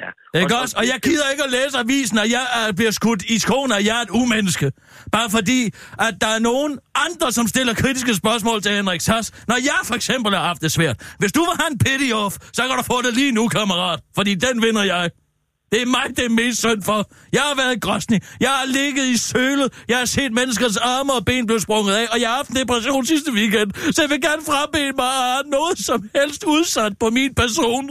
Ja. 0.00 0.08
Ikke 0.40 0.54
også? 0.62 0.74
Og 0.80 0.84
jeg 0.92 0.98
gider 1.06 1.26
ikke 1.32 1.44
at 1.48 1.50
læse 1.50 1.74
avisen, 1.78 2.18
og 2.18 2.28
jeg 2.36 2.44
er, 2.58 2.72
bliver 2.78 2.90
skudt 2.90 3.22
i 3.34 3.38
skoene, 3.38 3.76
at 3.78 3.84
jeg 3.88 3.94
er 3.98 4.02
et 4.08 4.10
umenneske. 4.10 4.72
Bare 5.12 5.28
fordi, 5.30 5.60
at 6.06 6.14
der 6.20 6.30
er 6.36 6.38
nogen 6.38 6.72
andre, 7.06 7.32
som 7.32 7.46
stiller 7.46 7.74
kritiske 7.74 8.14
spørgsmål 8.14 8.62
til 8.62 8.72
Henrik 8.72 9.00
Sass, 9.00 9.26
når 9.48 9.58
jeg 9.70 9.80
for 9.84 9.94
eksempel 9.94 10.34
har 10.34 10.44
haft 10.50 10.62
det 10.62 10.72
svært. 10.72 10.96
Hvis 11.18 11.32
du 11.32 11.40
vil 11.40 11.54
have 11.60 11.70
en 11.74 11.78
pity 11.78 12.10
off, 12.22 12.34
så 12.56 12.62
kan 12.68 12.76
du 12.80 12.84
få 12.92 13.02
det 13.06 13.14
lige 13.14 13.32
nu, 13.32 13.48
kammerat. 13.48 14.00
Fordi 14.18 14.34
den 14.34 14.62
vinder 14.62 14.84
jeg. 14.94 15.10
Det 15.72 15.78
er 15.84 15.88
mig, 15.96 16.06
det 16.18 16.24
er 16.30 16.34
mest 16.42 16.58
synd 16.64 16.82
for. 16.90 17.00
Jeg 17.36 17.44
har 17.48 17.56
været 17.62 17.76
gråsnig. 17.84 18.18
Jeg 18.46 18.52
har 18.58 18.66
ligget 18.78 19.06
i 19.14 19.16
sølet. 19.30 19.68
Jeg 19.92 19.98
har 20.02 20.08
set 20.16 20.32
menneskers 20.40 20.76
arme 20.94 21.12
og 21.18 21.22
ben 21.28 21.44
blive 21.50 21.62
sprunget 21.66 21.94
af, 22.00 22.06
og 22.12 22.18
jeg 22.22 22.28
har 22.30 22.36
haft 22.40 22.50
en 22.52 22.58
depression 22.62 23.04
sidste 23.12 23.30
weekend. 23.38 23.68
Så 23.94 23.98
jeg 24.04 24.10
vil 24.12 24.20
gerne 24.28 24.42
frabede 24.50 24.92
mig 25.02 25.12
at 25.20 25.26
have 25.32 25.46
noget 25.58 25.76
som 25.88 25.98
helst 26.18 26.42
udsat 26.56 26.92
på 27.02 27.06
min 27.18 27.32
person. 27.42 27.84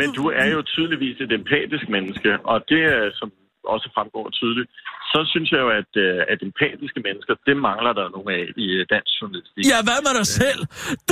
Men 0.00 0.08
du 0.18 0.24
er 0.42 0.48
jo 0.56 0.60
tydeligvis 0.74 1.16
et 1.24 1.32
empatisk 1.40 1.84
menneske, 1.96 2.30
og 2.52 2.58
det 2.72 2.82
som 3.18 3.28
også 3.74 3.88
fremgår 3.96 4.26
tydeligt, 4.40 4.70
så 5.12 5.20
synes 5.32 5.48
jeg 5.54 5.60
jo, 5.64 5.70
at, 5.80 5.92
øh, 6.06 6.32
at 6.32 6.38
empatiske 6.48 7.00
mennesker, 7.06 7.32
det 7.48 7.56
mangler 7.68 7.92
der 7.98 8.06
nogle 8.16 8.30
af 8.38 8.44
i 8.64 8.66
øh, 8.78 8.82
dansk 8.94 9.12
journalistik. 9.20 9.62
Ja, 9.72 9.78
hvad 9.88 10.00
med 10.06 10.12
dig 10.20 10.28
selv? 10.40 10.60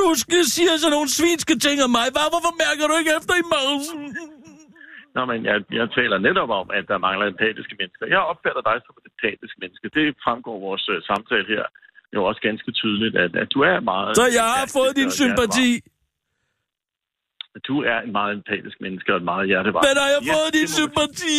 Du 0.00 0.06
skal 0.22 0.42
sige 0.54 0.68
sådan 0.82 0.94
nogle 0.96 1.10
svinske 1.18 1.54
ting 1.66 1.76
om 1.86 1.90
mig. 1.98 2.06
Hvorfor 2.16 2.52
mærker 2.64 2.84
du 2.90 2.94
ikke 3.00 3.12
efter 3.18 3.34
i 3.42 3.44
mausen? 3.54 4.00
Nå, 5.16 5.22
men 5.30 5.38
jeg, 5.50 5.56
jeg 5.80 5.86
taler 5.98 6.18
netop 6.28 6.50
om, 6.60 6.66
at 6.78 6.84
der 6.90 6.98
mangler 7.06 7.26
empatiske 7.34 7.74
mennesker. 7.80 8.04
Jeg 8.14 8.22
opfatter 8.32 8.62
dig 8.68 8.76
som 8.86 8.94
et 9.00 9.04
empatisk 9.12 9.54
menneske. 9.62 9.86
Det 9.98 10.04
fremgår 10.24 10.56
vores 10.68 10.84
uh, 10.92 10.96
samtale 11.10 11.46
her 11.54 11.64
jo 12.14 12.20
også 12.28 12.40
ganske 12.48 12.70
tydeligt, 12.80 13.14
at, 13.24 13.32
at 13.42 13.48
du 13.54 13.58
er 13.70 13.76
meget... 13.92 14.10
Så 14.20 14.26
jeg 14.40 14.48
har 14.56 14.66
fået 14.78 14.92
din 15.00 15.10
sympati. 15.20 15.68
Du 17.68 17.76
er 17.92 17.98
en 18.06 18.12
meget 18.18 18.32
empatisk 18.38 18.76
menneske 18.84 19.08
og 19.12 19.16
et 19.22 19.26
meget 19.32 19.46
hjertevarmt. 19.50 19.86
Men 19.88 19.96
har 20.04 20.10
jeg 20.16 20.22
Ja, 20.28 20.32
fået 20.36 20.50
din 20.58 20.68
må 20.68 20.74
du 20.74 20.78
sympati? 20.80 21.34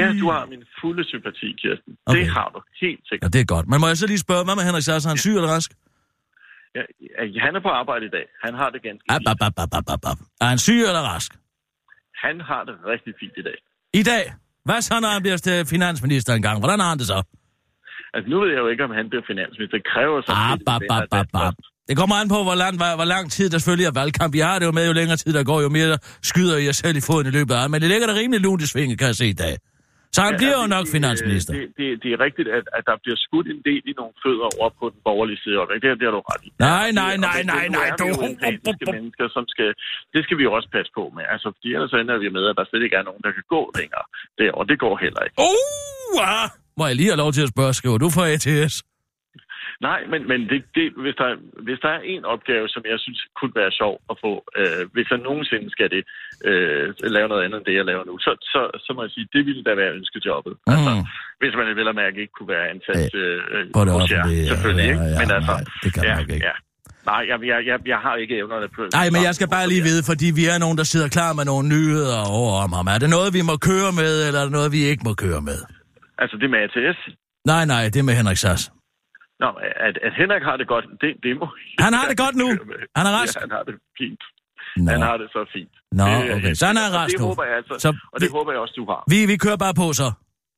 Ja, 0.00 0.08
du 0.22 0.26
har 0.34 0.42
min 0.52 0.62
fulde 0.80 1.04
sympati, 1.12 1.48
Kirsten. 1.62 1.92
Okay. 2.06 2.18
Det 2.18 2.26
har 2.36 2.48
du 2.54 2.60
helt 2.82 3.00
Ja, 3.04 3.08
sikkert. 3.08 3.32
det 3.34 3.40
er 3.40 3.48
godt. 3.54 3.66
Men 3.70 3.76
må 3.80 3.86
jeg 3.92 3.96
så 4.02 4.06
lige 4.12 4.22
spørge, 4.26 4.42
hvad 4.46 4.54
med 4.58 4.64
Henrik 4.68 4.84
Sass? 4.88 5.02
Er 5.06 5.10
han 5.12 5.18
syg 5.24 5.34
eller 5.40 5.50
rask? 5.56 5.70
Ja, 6.76 6.82
ja, 7.34 7.40
han 7.46 7.52
er 7.58 7.60
på 7.60 7.72
arbejde 7.80 8.04
i 8.10 8.12
dag. 8.16 8.26
Han 8.44 8.54
har 8.60 8.68
det 8.74 8.80
ganske 8.88 9.04
ab, 9.14 9.20
ab, 9.32 9.40
ab, 9.48 9.56
ab, 9.78 9.86
ab, 9.94 10.02
ab. 10.12 10.18
Er 10.44 10.48
han 10.52 10.58
syg 10.66 10.78
eller 10.90 11.04
rask? 11.14 11.30
Han 12.26 12.36
har 12.48 12.62
det 12.68 12.74
rigtig 12.92 13.12
fint 13.20 13.36
i 13.42 13.42
dag. 13.48 13.58
I 14.00 14.02
dag? 14.12 14.24
Hvad 14.66 14.80
så, 14.82 14.94
når 15.00 15.10
han 15.16 15.22
bliver 15.22 15.64
finansminister 15.74 16.32
engang? 16.34 16.56
Hvordan 16.62 16.80
har 16.80 16.88
han 16.92 16.98
det 16.98 17.06
så? 17.14 17.18
Altså, 18.14 18.26
nu 18.32 18.36
ved 18.42 18.50
jeg 18.54 18.60
jo 18.64 18.68
ikke, 18.72 18.84
om 18.88 18.92
han 19.00 19.06
bliver 19.10 19.24
finansminister. 19.32 19.76
Det 19.78 19.86
kræver 19.92 20.16
så 20.26 20.32
Ab, 20.52 20.58
ab, 20.74 20.82
ab, 20.96 21.08
ab, 21.20 21.30
ab. 21.46 21.54
Det 21.88 21.94
kommer 22.00 22.16
an 22.20 22.28
på, 22.34 22.38
hvor 22.48 22.56
lang, 22.62 22.74
hvor, 22.80 22.90
hvor 23.00 23.08
lang 23.14 23.24
tid 23.36 23.46
der 23.50 23.58
selvfølgelig 23.58 23.86
er 23.92 23.96
valgkamp. 24.00 24.34
Jeg 24.34 24.46
har 24.50 24.58
det 24.58 24.66
jo 24.66 24.72
med, 24.78 24.86
jo 24.90 24.92
længere 25.00 25.16
tid 25.16 25.32
der 25.38 25.44
går, 25.44 25.58
jo 25.66 25.68
mere 25.78 25.98
skyder 26.30 26.56
jeg 26.68 26.74
selv 26.74 26.96
i 27.00 27.04
foden 27.08 27.26
i 27.26 27.34
løbet 27.38 27.54
af. 27.60 27.70
Men 27.70 27.78
det 27.82 27.88
ligger 27.92 28.06
der 28.06 28.14
rimelig 28.20 28.40
lunt 28.40 28.62
i 28.62 28.66
svinget, 28.66 28.98
kan 28.98 29.06
jeg 29.06 29.18
se 29.22 29.26
i 29.36 29.38
dag. 29.44 29.54
Så 30.16 30.20
han 30.26 30.32
bliver 30.40 30.56
jo 30.62 30.66
nok 30.76 30.86
finansminister. 30.96 31.52
Det, 31.58 31.66
det, 31.78 31.86
det 32.02 32.08
er 32.16 32.18
rigtigt, 32.26 32.48
at, 32.58 32.64
at 32.78 32.82
der 32.90 32.96
bliver 33.04 33.18
skudt 33.26 33.46
en 33.54 33.60
del 33.68 33.82
i 33.90 33.92
nogle 34.00 34.14
fødder 34.24 34.48
over 34.58 34.70
på 34.80 34.84
den 34.94 35.00
borgerlige 35.08 35.40
side. 35.44 35.56
Og 35.62 35.66
det, 35.70 35.78
det 36.00 36.04
har 36.08 36.14
du 36.18 36.22
ret 36.32 36.42
i. 36.48 36.50
Nej, 36.70 36.86
nej, 37.02 37.12
nej, 37.26 37.38
det- 37.38 37.46
nej, 37.54 37.64
nej, 37.78 37.86
er 37.92 37.96
du- 38.02 38.06
vi 38.78 38.84
jo 38.86 38.92
mennesker, 38.98 39.26
som 39.36 39.44
skal... 39.54 39.68
Det 40.14 40.20
skal 40.24 40.36
vi 40.38 40.44
jo 40.48 40.52
også 40.58 40.68
passe 40.76 40.90
på 40.98 41.04
med. 41.16 41.24
Altså, 41.34 41.48
fordi 41.56 41.68
ellers 41.76 41.90
så 41.94 41.98
ender 42.02 42.16
vi 42.24 42.28
med, 42.36 42.44
at 42.50 42.54
der 42.58 42.64
slet 42.70 42.82
ikke 42.86 42.96
er 43.00 43.06
nogen, 43.10 43.22
der 43.26 43.32
kan 43.38 43.44
gå 43.56 43.62
længere. 43.80 44.04
Det, 44.38 44.46
og 44.58 44.62
det 44.70 44.76
går 44.84 44.94
heller 45.04 45.22
ikke. 45.26 45.36
Uh, 45.50 46.18
ah. 46.42 46.48
Må 46.78 46.82
jeg 46.90 46.96
lige 47.00 47.10
have 47.12 47.20
lov 47.24 47.30
til 47.36 47.42
at 47.46 47.50
spørge, 47.54 47.72
skriver 47.80 47.98
du 48.04 48.08
for 48.16 48.24
ATS? 48.34 48.74
Nej, 49.80 50.00
men, 50.12 50.20
men 50.30 50.40
det, 50.50 50.60
det, 50.76 50.86
hvis, 51.04 51.16
der, 51.22 51.30
hvis 51.66 51.78
der 51.84 51.88
er 51.88 52.02
en 52.14 52.24
opgave, 52.24 52.68
som 52.68 52.82
jeg 52.92 52.98
synes 53.04 53.20
kunne 53.38 53.54
være 53.62 53.72
sjov 53.80 53.94
at 54.10 54.16
få, 54.24 54.32
øh, 54.60 54.82
hvis 54.94 55.08
jeg 55.12 55.18
nogensinde 55.28 55.68
skal 55.76 55.88
det, 55.94 56.02
øh, 56.48 56.86
lave 57.16 57.28
noget 57.28 57.44
andet 57.44 57.58
end 57.58 57.66
det, 57.68 57.74
jeg 57.80 57.86
laver 57.90 58.04
nu, 58.10 58.14
så, 58.26 58.32
så, 58.52 58.60
så 58.84 58.90
må 58.94 59.00
jeg 59.06 59.12
sige, 59.14 59.26
det 59.34 59.42
ville 59.48 59.64
da 59.68 59.72
være 59.82 59.92
ønskejobbet. 59.98 60.54
Mm. 60.66 60.72
Altså, 60.72 60.92
hvis 61.40 61.54
man 61.58 61.66
vel 61.80 61.88
at 61.92 61.96
mærke 62.02 62.20
ikke 62.22 62.34
kunne 62.38 62.52
være 62.56 62.66
ansat 62.74 63.14
øh, 63.22 63.38
det 63.74 63.92
hos 63.96 64.10
jer, 64.10 64.20
offentlige, 64.20 64.42
ja, 64.42 64.48
selvfølgelig. 64.52 64.88
ja, 64.90 64.94
ikke? 64.94 65.18
men 65.20 65.28
altså, 65.38 65.54
nej, 65.56 65.62
det 65.82 65.88
kan 65.94 66.00
man 66.02 66.10
ja, 66.10 66.16
nok 66.20 66.30
ikke. 66.34 66.46
Ja. 66.50 66.56
Nej, 67.10 67.22
jeg, 67.30 67.36
jeg, 67.50 67.58
jeg, 67.70 67.78
jeg 67.92 67.98
har 68.06 68.14
ikke 68.22 68.34
evnerne 68.42 68.68
på... 68.76 68.80
Nej, 68.98 69.08
men 69.14 69.20
jeg 69.28 69.34
skal 69.38 69.48
bare 69.56 69.66
lige 69.72 69.82
vide, 69.90 70.02
fordi 70.10 70.26
vi 70.40 70.44
er 70.52 70.58
nogen, 70.64 70.76
der 70.80 70.86
sidder 70.92 71.08
klar 71.16 71.32
med 71.38 71.44
nogle 71.44 71.68
nyheder 71.74 72.20
over 72.40 72.52
om 72.64 72.72
ham. 72.78 72.86
Er 72.94 72.98
det 73.04 73.10
noget, 73.16 73.30
vi 73.38 73.42
må 73.50 73.54
køre 73.70 73.90
med, 74.00 74.12
eller 74.26 74.40
er 74.40 74.46
det 74.48 74.54
noget, 74.58 74.72
vi 74.72 74.80
ikke 74.90 75.02
må 75.08 75.14
køre 75.24 75.40
med? 75.50 75.58
Altså, 76.22 76.36
det 76.40 76.50
med 76.50 76.60
ATS... 76.66 76.98
Nej, 77.52 77.64
nej, 77.72 77.82
det 77.92 77.98
er 78.02 78.06
med 78.10 78.14
Henrik 78.20 78.36
Sass. 78.36 78.62
Nå, 79.44 79.48
at, 79.88 79.94
at 80.06 80.12
Henrik 80.20 80.42
har 80.50 80.56
det 80.60 80.66
godt, 80.74 80.84
det, 81.02 81.10
det 81.24 81.30
må... 81.40 81.46
Han 81.86 81.92
har 81.98 82.06
det 82.10 82.16
godt 82.24 82.36
nu? 82.42 82.48
Han 82.98 83.04
er 83.08 83.12
rask? 83.20 83.34
Ja, 83.36 83.40
han 83.46 83.50
har 83.56 83.62
det 83.68 83.74
fint. 84.00 84.22
Nå, 84.84 84.90
Han 84.94 85.00
har 85.10 85.16
det 85.22 85.28
så 85.36 85.42
fint. 85.56 85.74
Nå 86.00 86.04
Det- 86.04 86.34
okay. 86.36 86.54
Så 86.60 86.64
han 86.70 86.76
er 86.84 86.88
rask 86.98 87.12
Det 87.12 87.20
nu. 87.20 87.26
håber 87.30 87.44
jeg 87.48 87.56
altså, 87.60 87.74
Så 87.84 87.88
og 88.12 88.16
det 88.20 88.28
vi- 88.28 88.32
håber 88.38 88.50
jeg 88.54 88.60
også, 88.64 88.74
du 88.80 88.84
har. 88.92 89.00
Vi, 89.12 89.18
vi 89.32 89.36
kører 89.44 89.56
bare 89.66 89.74
på 89.82 89.86
så. 90.00 90.08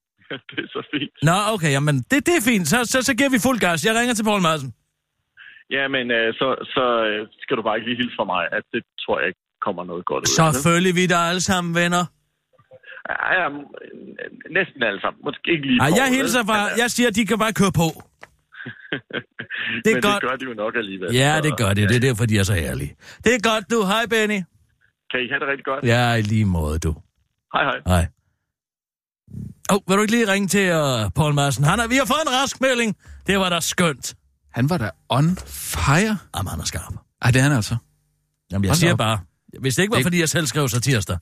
det 0.50 0.58
er 0.64 0.70
så 0.76 0.82
fint. 0.94 1.14
Nå, 1.28 1.36
okay, 1.54 1.70
jamen 1.76 1.96
det, 2.10 2.18
det 2.28 2.34
er 2.40 2.44
fint. 2.50 2.66
Så, 2.72 2.78
så, 2.92 2.98
så 3.08 3.12
giver 3.18 3.30
vi 3.36 3.40
fuld 3.46 3.58
gas. 3.66 3.78
Jeg 3.88 3.94
ringer 4.00 4.14
til 4.14 4.24
Poul 4.30 4.42
Madsen. 4.48 4.70
Ja, 5.76 5.84
men 5.94 6.04
øh, 6.18 6.28
så, 6.40 6.46
så 6.74 6.84
øh, 7.08 7.20
skal 7.42 7.54
du 7.58 7.62
bare 7.66 7.76
ikke 7.78 7.88
lige 7.90 8.00
hilse 8.02 8.16
fra 8.18 8.26
mig, 8.34 8.42
at 8.58 8.64
det 8.74 8.82
tror 9.02 9.14
jeg 9.20 9.26
ikke 9.30 9.42
kommer 9.66 9.82
noget 9.90 10.04
godt 10.10 10.22
ud 10.24 10.28
af. 10.44 10.54
Selvfølgelig 10.54 10.94
vi 10.98 11.04
er 11.04 11.08
der 11.14 11.22
alle 11.30 11.44
sammen 11.50 11.70
venner. 11.82 12.04
Ja, 13.10 13.16
ja, 13.40 13.46
næsten 14.58 14.80
alle 14.88 15.00
sammen. 15.04 15.20
Måske 15.28 15.46
ikke 15.54 15.66
lige 15.70 15.80
Ej, 15.84 15.90
jeg 16.00 16.08
hilser 16.16 16.42
fra... 16.50 16.56
Øh, 16.64 16.78
Jeg 16.82 16.88
siger, 16.94 17.08
at 17.10 17.16
de 17.18 17.26
kan 17.30 17.38
bare 17.44 17.52
køre 17.62 17.74
på. 17.82 17.88
det 19.84 19.90
er 19.90 19.94
men 19.94 20.02
godt. 20.02 20.22
det 20.22 20.30
gør 20.30 20.36
de 20.36 20.44
jo 20.44 20.54
nok 20.54 20.76
alligevel. 20.76 21.14
Ja, 21.14 21.40
det 21.42 21.56
gør 21.56 21.68
det. 21.74 21.88
Det 21.88 21.96
er 21.96 22.00
derfor, 22.00 22.26
de 22.26 22.38
er 22.38 22.42
så 22.42 22.54
ærlige. 22.54 22.96
Det 23.24 23.34
er 23.34 23.38
godt, 23.50 23.64
du. 23.70 23.82
Hej, 23.84 24.06
Benny. 24.10 24.40
Kan 25.10 25.20
I 25.24 25.28
have 25.30 25.40
det 25.40 25.48
rigtig 25.50 25.64
godt? 25.64 25.84
Ja, 25.84 26.12
i 26.14 26.22
lige 26.22 26.44
måde, 26.44 26.78
du. 26.78 26.94
Hej, 27.54 27.62
hej. 27.64 27.78
Hej. 27.86 28.06
Åh, 29.70 29.76
oh, 29.76 29.80
vil 29.88 29.96
du 29.96 30.02
ikke 30.02 30.12
lige 30.12 30.32
ringe 30.32 30.48
til 30.48 30.72
uh, 30.72 31.10
Paul 31.14 31.34
Madsen? 31.34 31.64
Han 31.64 31.80
er, 31.80 31.86
vi 31.88 31.94
har 31.96 32.04
fået 32.04 32.18
en 32.26 32.32
rask 32.32 32.60
melding. 32.60 32.96
Det 33.26 33.38
var 33.38 33.48
da 33.48 33.60
skønt. 33.60 34.14
Han 34.52 34.70
var 34.70 34.78
da 34.78 34.90
on 35.08 35.36
fire. 35.46 36.18
Jamen, 36.36 36.48
han 36.50 36.60
er 36.60 36.64
skarp. 36.64 36.94
Ej, 37.22 37.30
det 37.30 37.38
er 37.38 37.42
han 37.42 37.52
altså. 37.52 37.76
Jamen, 38.52 38.64
jeg 38.64 38.70
Hold 38.70 38.76
siger 38.76 38.92
op. 38.92 38.98
bare, 38.98 39.18
hvis 39.60 39.74
det 39.74 39.82
ikke 39.82 39.90
var, 39.90 39.96
Det- 39.96 40.04
fordi 40.04 40.20
jeg 40.20 40.28
selv 40.28 40.46
skrev 40.46 40.68
så 40.68 40.80
tirsdag. 40.80 41.18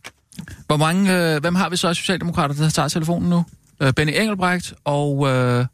Hvor 0.67 0.77
mange, 0.77 1.35
øh, 1.35 1.41
hvem 1.41 1.55
har 1.55 1.69
vi 1.69 1.77
så 1.77 1.89
af 1.89 1.97
Socialdemokrater, 1.97 2.55
der 2.55 2.69
tager 2.69 2.89
telefonen 2.89 3.31
nu? 3.31 3.45
Øh, 3.83 3.93
Benny 3.93 4.13
Engelbrecht 4.17 4.75
og... 4.85 5.29
Øh, 5.29 5.67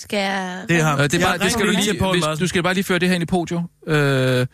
Skal 0.00 0.18
jeg... 0.18 0.64
Det 0.68 0.76
er 0.76 0.84
ham. 0.84 0.98
øh, 0.98 1.04
det, 1.04 1.14
er 1.14 1.18
Jeg 1.18 1.26
bare, 1.28 1.38
det 1.38 1.52
skal 1.52 1.66
du, 1.66 1.70
lige, 1.70 1.98
Poul 1.98 2.14
hvis, 2.14 2.38
du 2.40 2.46
skal 2.46 2.62
bare 2.62 2.74
lige 2.74 2.84
føre 2.84 2.98
det 2.98 3.08
her 3.08 3.14
ind 3.14 3.22
i 3.22 3.26
podio. 3.26 3.62
Øh, 3.86 4.46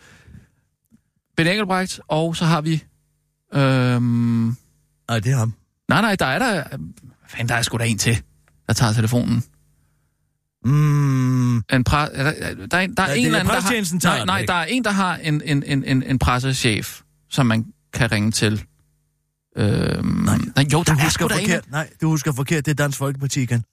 Benny 1.37 1.49
Engelbrecht, 1.49 1.99
og 2.07 2.35
så 2.35 2.45
har 2.45 2.61
vi... 2.61 2.73
Øh, 3.53 4.01
Nej, 4.01 5.19
det 5.19 5.31
er 5.31 5.37
ham. 5.37 5.53
nej, 5.89 6.01
nej, 6.01 6.15
der 6.15 6.25
er 6.25 6.39
der... 6.39 6.63
Fanden, 7.29 7.49
der 7.49 7.55
er 7.55 7.61
sgu 7.61 7.77
da 7.77 7.83
en 7.83 7.97
til, 7.97 8.21
der 8.67 8.73
tager 8.73 8.93
telefonen. 8.93 9.43
Mm, 10.65 11.57
En 11.57 11.83
pre, 11.85 12.13
er 12.13 12.23
der, 12.23 12.65
der, 12.71 12.77
er, 12.77 12.81
en- 12.81 12.93
der 12.95 13.03
er 13.03 13.07
Ja, 13.09 13.15
en 13.15 13.23
det 13.25 13.33
er 13.33 13.39
eller 13.39 13.39
anden, 13.39 14.01
der 14.01 14.09
har... 14.09 14.25
Nej, 14.25 14.25
nej, 14.25 14.45
der 14.47 14.53
er 14.53 14.65
en, 14.65 14.83
der 14.83 14.91
har 14.91 15.15
en, 15.15 15.41
en, 15.45 15.63
en, 15.65 15.83
en, 15.83 16.03
en 16.03 16.19
pressechef, 16.19 17.01
som 17.29 17.45
man 17.45 17.65
kan 17.93 18.11
ringe 18.11 18.31
til. 18.31 18.63
Øh, 19.57 19.67
nej, 19.67 20.37
nej, 20.55 20.65
jo, 20.73 20.77
der 20.77 20.83
du 20.83 20.91
er 20.91 21.03
husker 21.03 21.09
sgu 21.09 21.27
da 21.27 21.33
en. 21.33 21.39
forkert. 21.39 21.71
Nej, 21.71 21.89
du 22.01 22.07
husker 22.09 22.31
forkert. 22.31 22.65
Det 22.65 22.71
er 22.71 22.75
Dansk 22.75 22.97
Folkeparti 22.97 23.41
igen. 23.41 23.63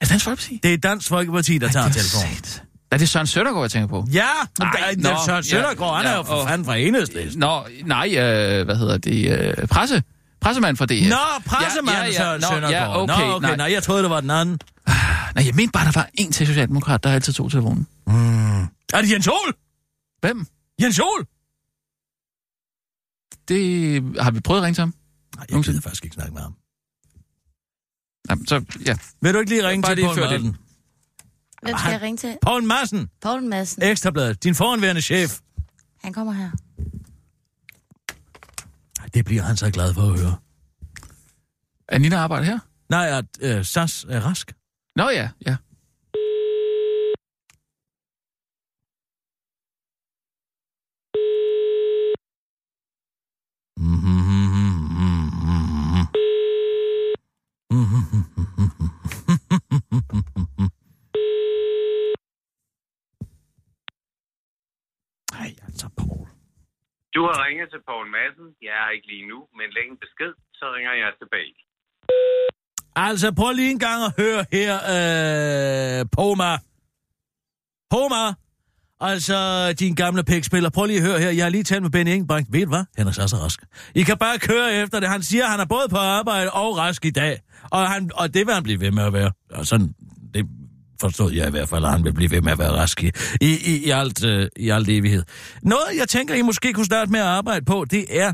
Er 0.00 0.04
det 0.04 0.10
Dansk 0.10 0.24
Folkeparti? 0.24 0.60
Det 0.62 0.72
er 0.74 0.78
Dansk 0.78 1.08
Folkeparti, 1.08 1.58
der 1.58 1.68
tager 1.68 1.88
det 1.88 1.96
er 1.96 2.00
telefonen. 2.02 2.36
sat. 2.44 2.62
Er 2.90 2.98
det 2.98 3.08
Søren 3.08 3.26
Søndergaard, 3.26 3.64
jeg 3.64 3.70
tænker 3.70 3.88
på? 3.88 4.06
Ja, 4.12 4.26
men 4.58 4.66
Ej, 4.68 4.72
der, 4.72 5.08
er- 5.10 5.14
nå, 5.14 5.20
Søren 5.26 5.44
ja, 5.44 5.50
Søndergaard, 5.50 5.96
han 5.96 6.06
er 6.06 6.10
ja, 6.10 6.16
jo 6.16 6.22
for 6.22 6.34
og- 6.34 6.48
fanden 6.48 6.64
fra 6.64 6.76
enhedslisten. 6.76 7.40
Nå, 7.40 7.66
nej, 7.86 8.08
øh, 8.08 8.64
hvad 8.64 8.76
hedder 8.76 8.98
det? 8.98 9.38
Øh, 9.60 9.68
presse? 9.68 10.02
Pressemand 10.40 10.76
for 10.76 10.86
det. 10.86 11.08
Nå, 11.08 11.16
pressemanden 11.46 11.92
Ja, 11.92 11.98
ja, 12.00 12.06
ja. 12.06 12.12
Søren 12.12 12.40
Nå, 12.40 12.46
Søndergaard. 12.50 12.72
ja, 12.72 13.02
okay, 13.02 13.26
Nå, 13.26 13.32
okay, 13.34 13.46
nej. 13.48 13.56
nej, 13.56 13.72
jeg 13.72 13.82
troede, 13.82 14.02
det 14.02 14.10
var 14.10 14.20
den 14.20 14.30
anden. 14.30 14.58
Nej, 15.34 15.46
jeg 15.46 15.54
mente 15.54 15.72
bare, 15.72 15.84
der 15.84 15.92
var 15.94 16.08
en 16.14 16.32
til 16.32 16.46
Socialdemokrat, 16.46 17.04
der 17.04 17.10
altid 17.12 17.32
tog 17.32 17.50
telefonen. 17.50 17.86
Mm. 18.06 18.62
Er 18.62 19.00
det 19.00 19.10
JensOl? 19.10 19.54
Hvem? 20.20 20.46
JensOl? 20.82 21.26
Det 23.48 24.02
har 24.20 24.30
vi 24.30 24.40
prøvet 24.40 24.60
at 24.60 24.64
ringe 24.64 24.74
til 24.74 24.82
ham. 24.82 24.94
Nej, 25.36 25.46
jeg 25.50 25.62
gider 25.64 25.80
faktisk 25.80 26.04
ikke 26.04 26.14
snakke 26.14 26.32
med 26.34 26.42
ham. 26.42 26.54
Jamen, 28.30 28.46
så, 28.46 28.64
ja. 28.86 28.96
Vil 29.20 29.34
du 29.34 29.38
ikke 29.38 29.50
lige 29.50 29.68
ringe 29.68 29.82
Bare 29.82 29.94
til 29.94 30.02
Poul. 30.04 30.16
Madsen? 30.20 30.56
Hvem 31.62 31.78
skal 31.78 31.90
jeg 31.92 32.02
ringe 32.02 32.16
til? 32.16 32.36
Poul 32.42 32.62
Madsen, 32.64 33.08
Poul 33.20 33.42
Madsen. 33.42 33.82
Ekstrabladet, 33.82 34.44
din 34.44 34.54
foranværende 34.54 35.02
chef. 35.02 35.38
Han 36.04 36.12
kommer 36.12 36.32
her. 36.32 36.50
Det 39.14 39.24
bliver 39.24 39.42
han 39.42 39.56
så 39.56 39.70
glad 39.70 39.94
for 39.94 40.02
at 40.02 40.20
høre. 40.20 40.36
Er 41.88 41.98
Nina 41.98 42.16
arbejder 42.16 42.44
her? 42.44 42.58
Nej, 42.88 43.18
at 43.18 43.24
øh, 43.40 43.64
SAS 43.64 44.06
er 44.08 44.20
rask. 44.20 44.52
Nå 44.96 45.08
ja, 45.10 45.28
ja. 45.46 45.56
Ej, 65.42 65.50
altså, 65.66 65.86
Poul. 65.98 66.28
Du 67.14 67.20
har 67.28 67.36
ringet 67.46 67.68
til 67.70 67.80
Poul 67.88 68.06
Madsen. 68.16 68.48
Jeg 68.62 68.74
er 68.84 68.90
ikke 68.90 69.06
lige 69.06 69.26
nu, 69.32 69.38
men 69.58 69.66
læg 69.76 69.86
en 69.88 69.98
besked, 70.04 70.32
så 70.58 70.64
ringer 70.74 70.92
jeg 70.92 71.12
tilbage. 71.20 71.54
Altså, 72.96 73.34
prøv 73.38 73.52
lige 73.52 73.70
en 73.70 73.78
gang 73.88 74.00
at 74.08 74.12
høre 74.22 74.42
her, 74.56 74.74
øh, 74.94 76.00
Poma. 76.16 76.52
Poma! 77.90 78.24
Altså, 79.00 79.72
din 79.72 79.94
gamle 79.94 80.24
pækspiller. 80.24 80.70
Prøv 80.70 80.86
lige 80.86 81.00
at 81.00 81.06
høre 81.06 81.20
her. 81.20 81.30
Jeg 81.30 81.44
har 81.44 81.50
lige 81.50 81.64
talt 81.64 81.82
med 81.82 81.90
Benny 81.90 82.10
Ingebrigt. 82.10 82.52
Ved 82.52 82.62
du 82.62 82.68
hvad? 82.68 82.84
Han 82.96 83.06
er 83.06 83.12
så 83.12 83.28
så 83.28 83.36
rask. 83.36 83.60
I 83.94 84.02
kan 84.02 84.18
bare 84.18 84.38
køre 84.38 84.74
efter 84.74 85.00
det. 85.00 85.08
Han 85.08 85.22
siger, 85.22 85.44
at 85.44 85.50
han 85.50 85.60
er 85.60 85.64
både 85.64 85.88
på 85.90 85.96
arbejde 85.96 86.50
og 86.50 86.78
rask 86.78 87.04
i 87.04 87.10
dag. 87.10 87.40
Og, 87.70 87.90
han, 87.90 88.10
og 88.14 88.34
det 88.34 88.46
vil 88.46 88.54
han 88.54 88.62
blive 88.62 88.80
ved 88.80 88.90
med 88.90 89.02
at 89.02 89.12
være. 89.12 89.30
Og 89.50 89.66
sådan, 89.66 89.94
det 90.34 90.46
forstod 91.00 91.32
jeg 91.32 91.48
i 91.48 91.50
hvert 91.50 91.68
fald, 91.68 91.84
at 91.84 91.90
han 91.90 92.04
vil 92.04 92.12
blive 92.12 92.30
ved 92.30 92.40
med 92.40 92.52
at 92.52 92.58
være 92.58 92.70
rask 92.72 93.02
i, 93.02 93.10
i, 93.40 93.50
i, 93.66 93.86
i, 93.86 93.90
alt, 93.90 94.24
øh, 94.24 94.48
i 94.56 94.70
alt 94.70 94.88
evighed. 94.88 95.22
Noget, 95.62 95.86
jeg 95.98 96.08
tænker, 96.08 96.34
I 96.34 96.42
måske 96.42 96.72
kunne 96.72 96.86
starte 96.86 97.10
med 97.10 97.20
at 97.20 97.26
arbejde 97.26 97.64
på, 97.64 97.84
det 97.90 98.20
er, 98.20 98.32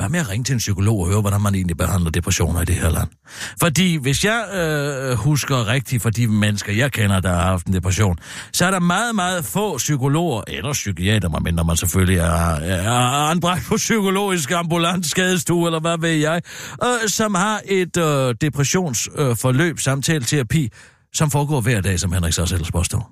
hvad 0.00 0.08
med 0.08 0.20
at 0.20 0.28
ringe 0.28 0.44
til 0.44 0.52
en 0.52 0.58
psykolog 0.58 1.00
og 1.00 1.06
høre, 1.08 1.20
hvordan 1.20 1.40
man 1.40 1.54
egentlig 1.54 1.76
behandler 1.76 2.10
depressioner 2.10 2.62
i 2.62 2.64
det 2.64 2.74
her 2.74 2.90
land? 2.90 3.08
Fordi 3.60 3.96
hvis 3.96 4.24
jeg 4.24 4.44
øh, 4.54 5.16
husker 5.16 5.66
rigtigt 5.66 6.02
for 6.02 6.10
de 6.10 6.26
mennesker, 6.26 6.72
jeg 6.72 6.92
kender, 6.92 7.20
der 7.20 7.28
har 7.28 7.42
haft 7.42 7.66
en 7.66 7.72
depression, 7.72 8.18
så 8.52 8.66
er 8.66 8.70
der 8.70 8.78
meget, 8.78 9.14
meget 9.14 9.44
få 9.44 9.76
psykologer, 9.76 10.42
eller 10.48 10.72
psykiater, 10.72 11.28
medmindre 11.28 11.64
man 11.64 11.76
selvfølgelig 11.76 12.18
er, 12.18 12.54
er 12.54 13.30
anbragt 13.30 13.64
på 13.68 13.76
psykologisk 13.76 14.50
ambulant 14.50 15.06
skadestue, 15.06 15.66
eller 15.66 15.80
hvad 15.80 15.98
ved 16.00 16.14
jeg, 16.14 16.42
øh, 16.84 17.08
som 17.08 17.34
har 17.34 17.60
et 17.64 17.96
øh, 17.96 18.34
depressionsforløb, 18.40 19.74
øh, 19.74 19.78
samtale, 19.78 20.24
terapi, 20.24 20.68
som 21.14 21.30
foregår 21.30 21.60
hver 21.60 21.80
dag, 21.80 22.00
som 22.00 22.12
Henrik 22.12 22.32
så 22.32 22.46
selv 22.46 22.64
påstår. 22.72 23.10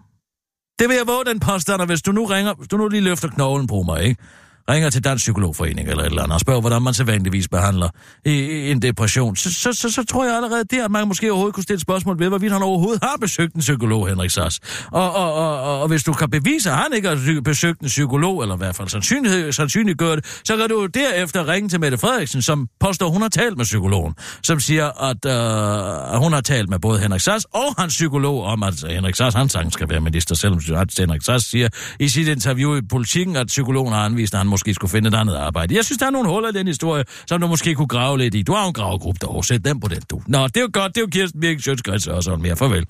Det 0.78 0.88
vil 0.88 0.96
jeg 0.96 1.06
våge 1.06 1.24
den 1.24 1.40
påstand, 1.40 1.80
og 1.80 1.86
hvis 1.86 2.02
du 2.02 2.12
nu 2.12 2.24
ringer, 2.24 2.54
hvis 2.54 2.68
du 2.68 2.76
nu 2.76 2.88
lige 2.88 3.00
løfter 3.00 3.28
knoglen 3.28 3.66
på 3.66 3.82
mig, 3.82 4.04
ikke? 4.04 4.22
Ringer 4.68 4.90
til 4.90 5.04
Dansk 5.04 5.22
Psykologforening 5.22 5.88
eller 5.88 6.02
et 6.02 6.06
eller 6.06 6.22
andet 6.22 6.34
og 6.34 6.40
spørger, 6.40 6.60
hvordan 6.60 6.82
man 6.82 6.94
sædvanligvis 6.94 7.48
behandler 7.48 7.88
i, 8.24 8.30
i 8.30 8.70
en 8.70 8.82
depression, 8.82 9.36
så, 9.36 9.54
så, 9.54 9.72
så, 9.72 9.90
så 9.90 10.04
tror 10.04 10.24
jeg 10.24 10.36
allerede 10.36 10.64
der, 10.70 10.84
at 10.84 10.90
man 10.90 11.08
måske 11.08 11.30
overhovedet 11.30 11.54
kunne 11.54 11.64
stille 11.64 11.80
spørgsmål 11.80 12.18
ved, 12.18 12.28
hvorvidt 12.28 12.52
han 12.52 12.62
overhovedet 12.62 13.02
har 13.02 13.16
besøgt 13.20 13.54
en 13.54 13.60
psykolog, 13.60 14.08
Henrik 14.08 14.30
Sass. 14.30 14.60
Og, 14.92 15.14
og, 15.14 15.34
og, 15.34 15.62
og, 15.62 15.80
og 15.82 15.88
hvis 15.88 16.04
du 16.04 16.12
kan 16.12 16.30
bevise, 16.30 16.70
at 16.70 16.76
han 16.76 16.86
ikke 16.96 17.08
har 17.08 17.40
besøgt 17.44 17.80
en 17.80 17.86
psykolog, 17.86 18.42
eller 18.42 18.54
i 18.54 18.58
hvert 18.58 18.76
fald 18.76 18.88
sandsynlighed, 18.88 19.52
sandsynliggør 19.52 20.14
det, 20.14 20.40
så 20.44 20.56
kan 20.56 20.68
du 20.68 20.86
derefter 20.86 21.48
ringe 21.48 21.68
til 21.68 21.80
Mette 21.80 21.98
Frederiksen, 21.98 22.42
som 22.42 22.68
påstår, 22.80 23.08
hun 23.08 23.22
har 23.22 23.28
talt 23.28 23.56
med 23.56 23.64
psykologen, 23.64 24.14
som 24.42 24.60
siger, 24.60 25.02
at, 25.02 25.24
øh, 25.26 26.14
at 26.14 26.18
hun 26.18 26.32
har 26.32 26.40
talt 26.40 26.70
med 26.70 26.78
både 26.78 27.00
Henrik 27.00 27.20
Sass 27.20 27.44
og 27.44 27.74
hans 27.78 27.94
psykolog 27.94 28.44
om, 28.44 28.62
at 28.62 28.84
Henrik 28.88 29.14
Sass, 29.14 29.36
han 29.36 29.48
sang 29.48 29.72
skal 29.72 29.88
være 29.88 30.00
minister, 30.00 30.34
selvom 30.34 30.60
Henrik 30.98 31.22
Sass 31.22 31.50
siger 31.50 31.68
i 32.00 32.08
sit 32.08 32.28
interview 32.28 32.76
i 32.76 32.80
politikken, 32.90 33.36
at 33.36 33.46
psykologen 33.46 33.92
har 33.92 34.04
anvist, 34.04 34.34
at 34.34 34.38
han 34.38 34.46
måske 34.58 34.74
skulle 34.74 34.90
finde 34.90 35.08
et 35.08 35.14
andet 35.14 35.34
arbejde. 35.34 35.74
Jeg 35.74 35.84
synes, 35.84 35.98
der 35.98 36.06
er 36.06 36.10
nogle 36.10 36.28
huller 36.28 36.48
i 36.48 36.52
den 36.52 36.66
historie, 36.66 37.04
som 37.26 37.40
du 37.40 37.46
måske 37.46 37.74
kunne 37.74 37.88
grave 37.88 38.18
lidt 38.18 38.34
i. 38.34 38.42
Du 38.42 38.52
har 38.52 38.66
en 38.66 38.72
gravegruppe 38.72 39.18
derovre. 39.20 39.44
Sæt 39.44 39.64
dem 39.64 39.80
på 39.80 39.88
den, 39.88 40.02
du. 40.10 40.22
Nå, 40.26 40.46
det 40.46 40.56
er 40.56 40.60
jo 40.60 40.70
godt. 40.72 40.94
Det 40.94 41.00
er 41.00 41.02
jo 41.02 41.06
Kirsten 41.06 41.40
Birk 41.40 41.60
Sjøtskreds 41.60 42.06
og 42.06 42.22
sådan 42.22 42.42
mere. 42.42 42.56
Farvel. 42.56 42.86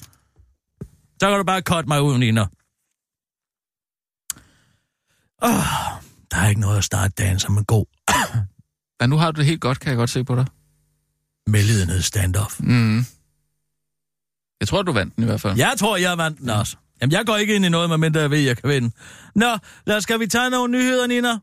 Så 1.20 1.28
kan 1.28 1.38
du 1.38 1.44
bare 1.44 1.60
cut 1.60 1.88
mig 1.88 2.02
ud, 2.02 2.18
Nina. 2.18 2.40
Oh, 5.42 5.98
der 6.30 6.36
er 6.36 6.48
ikke 6.48 6.60
noget 6.60 6.78
at 6.78 6.84
starte 6.84 7.14
dagen 7.18 7.38
som 7.38 7.58
en 7.58 7.64
god. 7.64 7.84
ja, 9.00 9.06
nu 9.06 9.16
har 9.16 9.30
du 9.30 9.38
det 9.38 9.46
helt 9.46 9.60
godt, 9.60 9.80
kan 9.80 9.88
jeg 9.88 9.96
godt 9.96 10.10
se 10.10 10.24
på 10.24 10.36
dig. 10.36 10.46
Mellidenhed 11.46 12.02
standoff. 12.02 12.60
Mm. 12.60 13.04
Jeg 14.60 14.68
tror, 14.68 14.82
du 14.82 14.92
vandt 14.92 15.16
den 15.16 15.24
i 15.24 15.26
hvert 15.26 15.40
fald. 15.40 15.56
Jeg 15.56 15.74
tror, 15.78 15.96
jeg 15.96 16.18
vandt 16.18 16.38
den 16.38 16.50
også. 16.50 16.76
Jamen, 17.00 17.12
jeg 17.12 17.26
går 17.26 17.36
ikke 17.36 17.54
ind 17.54 17.64
i 17.64 17.68
noget, 17.68 17.88
medmindre 17.90 18.20
jeg 18.20 18.30
ved, 18.30 18.38
jeg 18.38 18.56
kan 18.56 18.70
vinde. 18.70 18.90
Nå, 19.34 19.58
lad 19.86 19.96
os, 19.96 20.02
skal 20.02 20.20
vi 20.20 20.26
tage 20.26 20.50
nogle 20.50 20.72
nyheder, 20.72 21.06
Nina? 21.06 21.38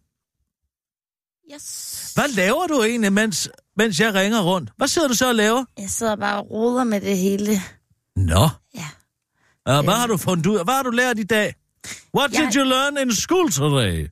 Yes. 1.53 2.11
Hvad 2.15 2.27
laver 2.27 2.67
du 2.67 2.83
egentlig, 2.83 3.13
mens, 3.13 3.49
mens 3.77 3.99
jeg 3.99 4.13
ringer 4.13 4.41
rundt? 4.43 4.69
Hvad 4.77 4.87
sidder 4.87 5.07
du 5.07 5.13
så 5.13 5.27
og 5.27 5.35
laver? 5.35 5.65
Jeg 5.77 5.89
sidder 5.89 6.15
bare 6.15 6.37
og 6.37 6.51
roder 6.51 6.83
med 6.83 7.01
det 7.01 7.17
hele. 7.17 7.61
Nå. 8.15 8.49
Ja. 8.75 8.85
Og 9.65 9.83
hvad 9.83 9.93
har 9.93 10.07
du 10.07 10.17
fundet 10.17 10.45
ud 10.45 10.57
af? 10.57 10.63
Hvad 10.63 10.73
har 10.73 10.83
du 10.83 10.89
lært 10.89 11.19
i 11.19 11.23
dag? 11.23 11.55
What 12.17 12.33
Jeg- 12.33 12.41
did 12.53 12.55
you 12.61 12.63
learn 12.63 12.97
in 12.97 13.11
school 13.15 13.51
today? 13.51 14.07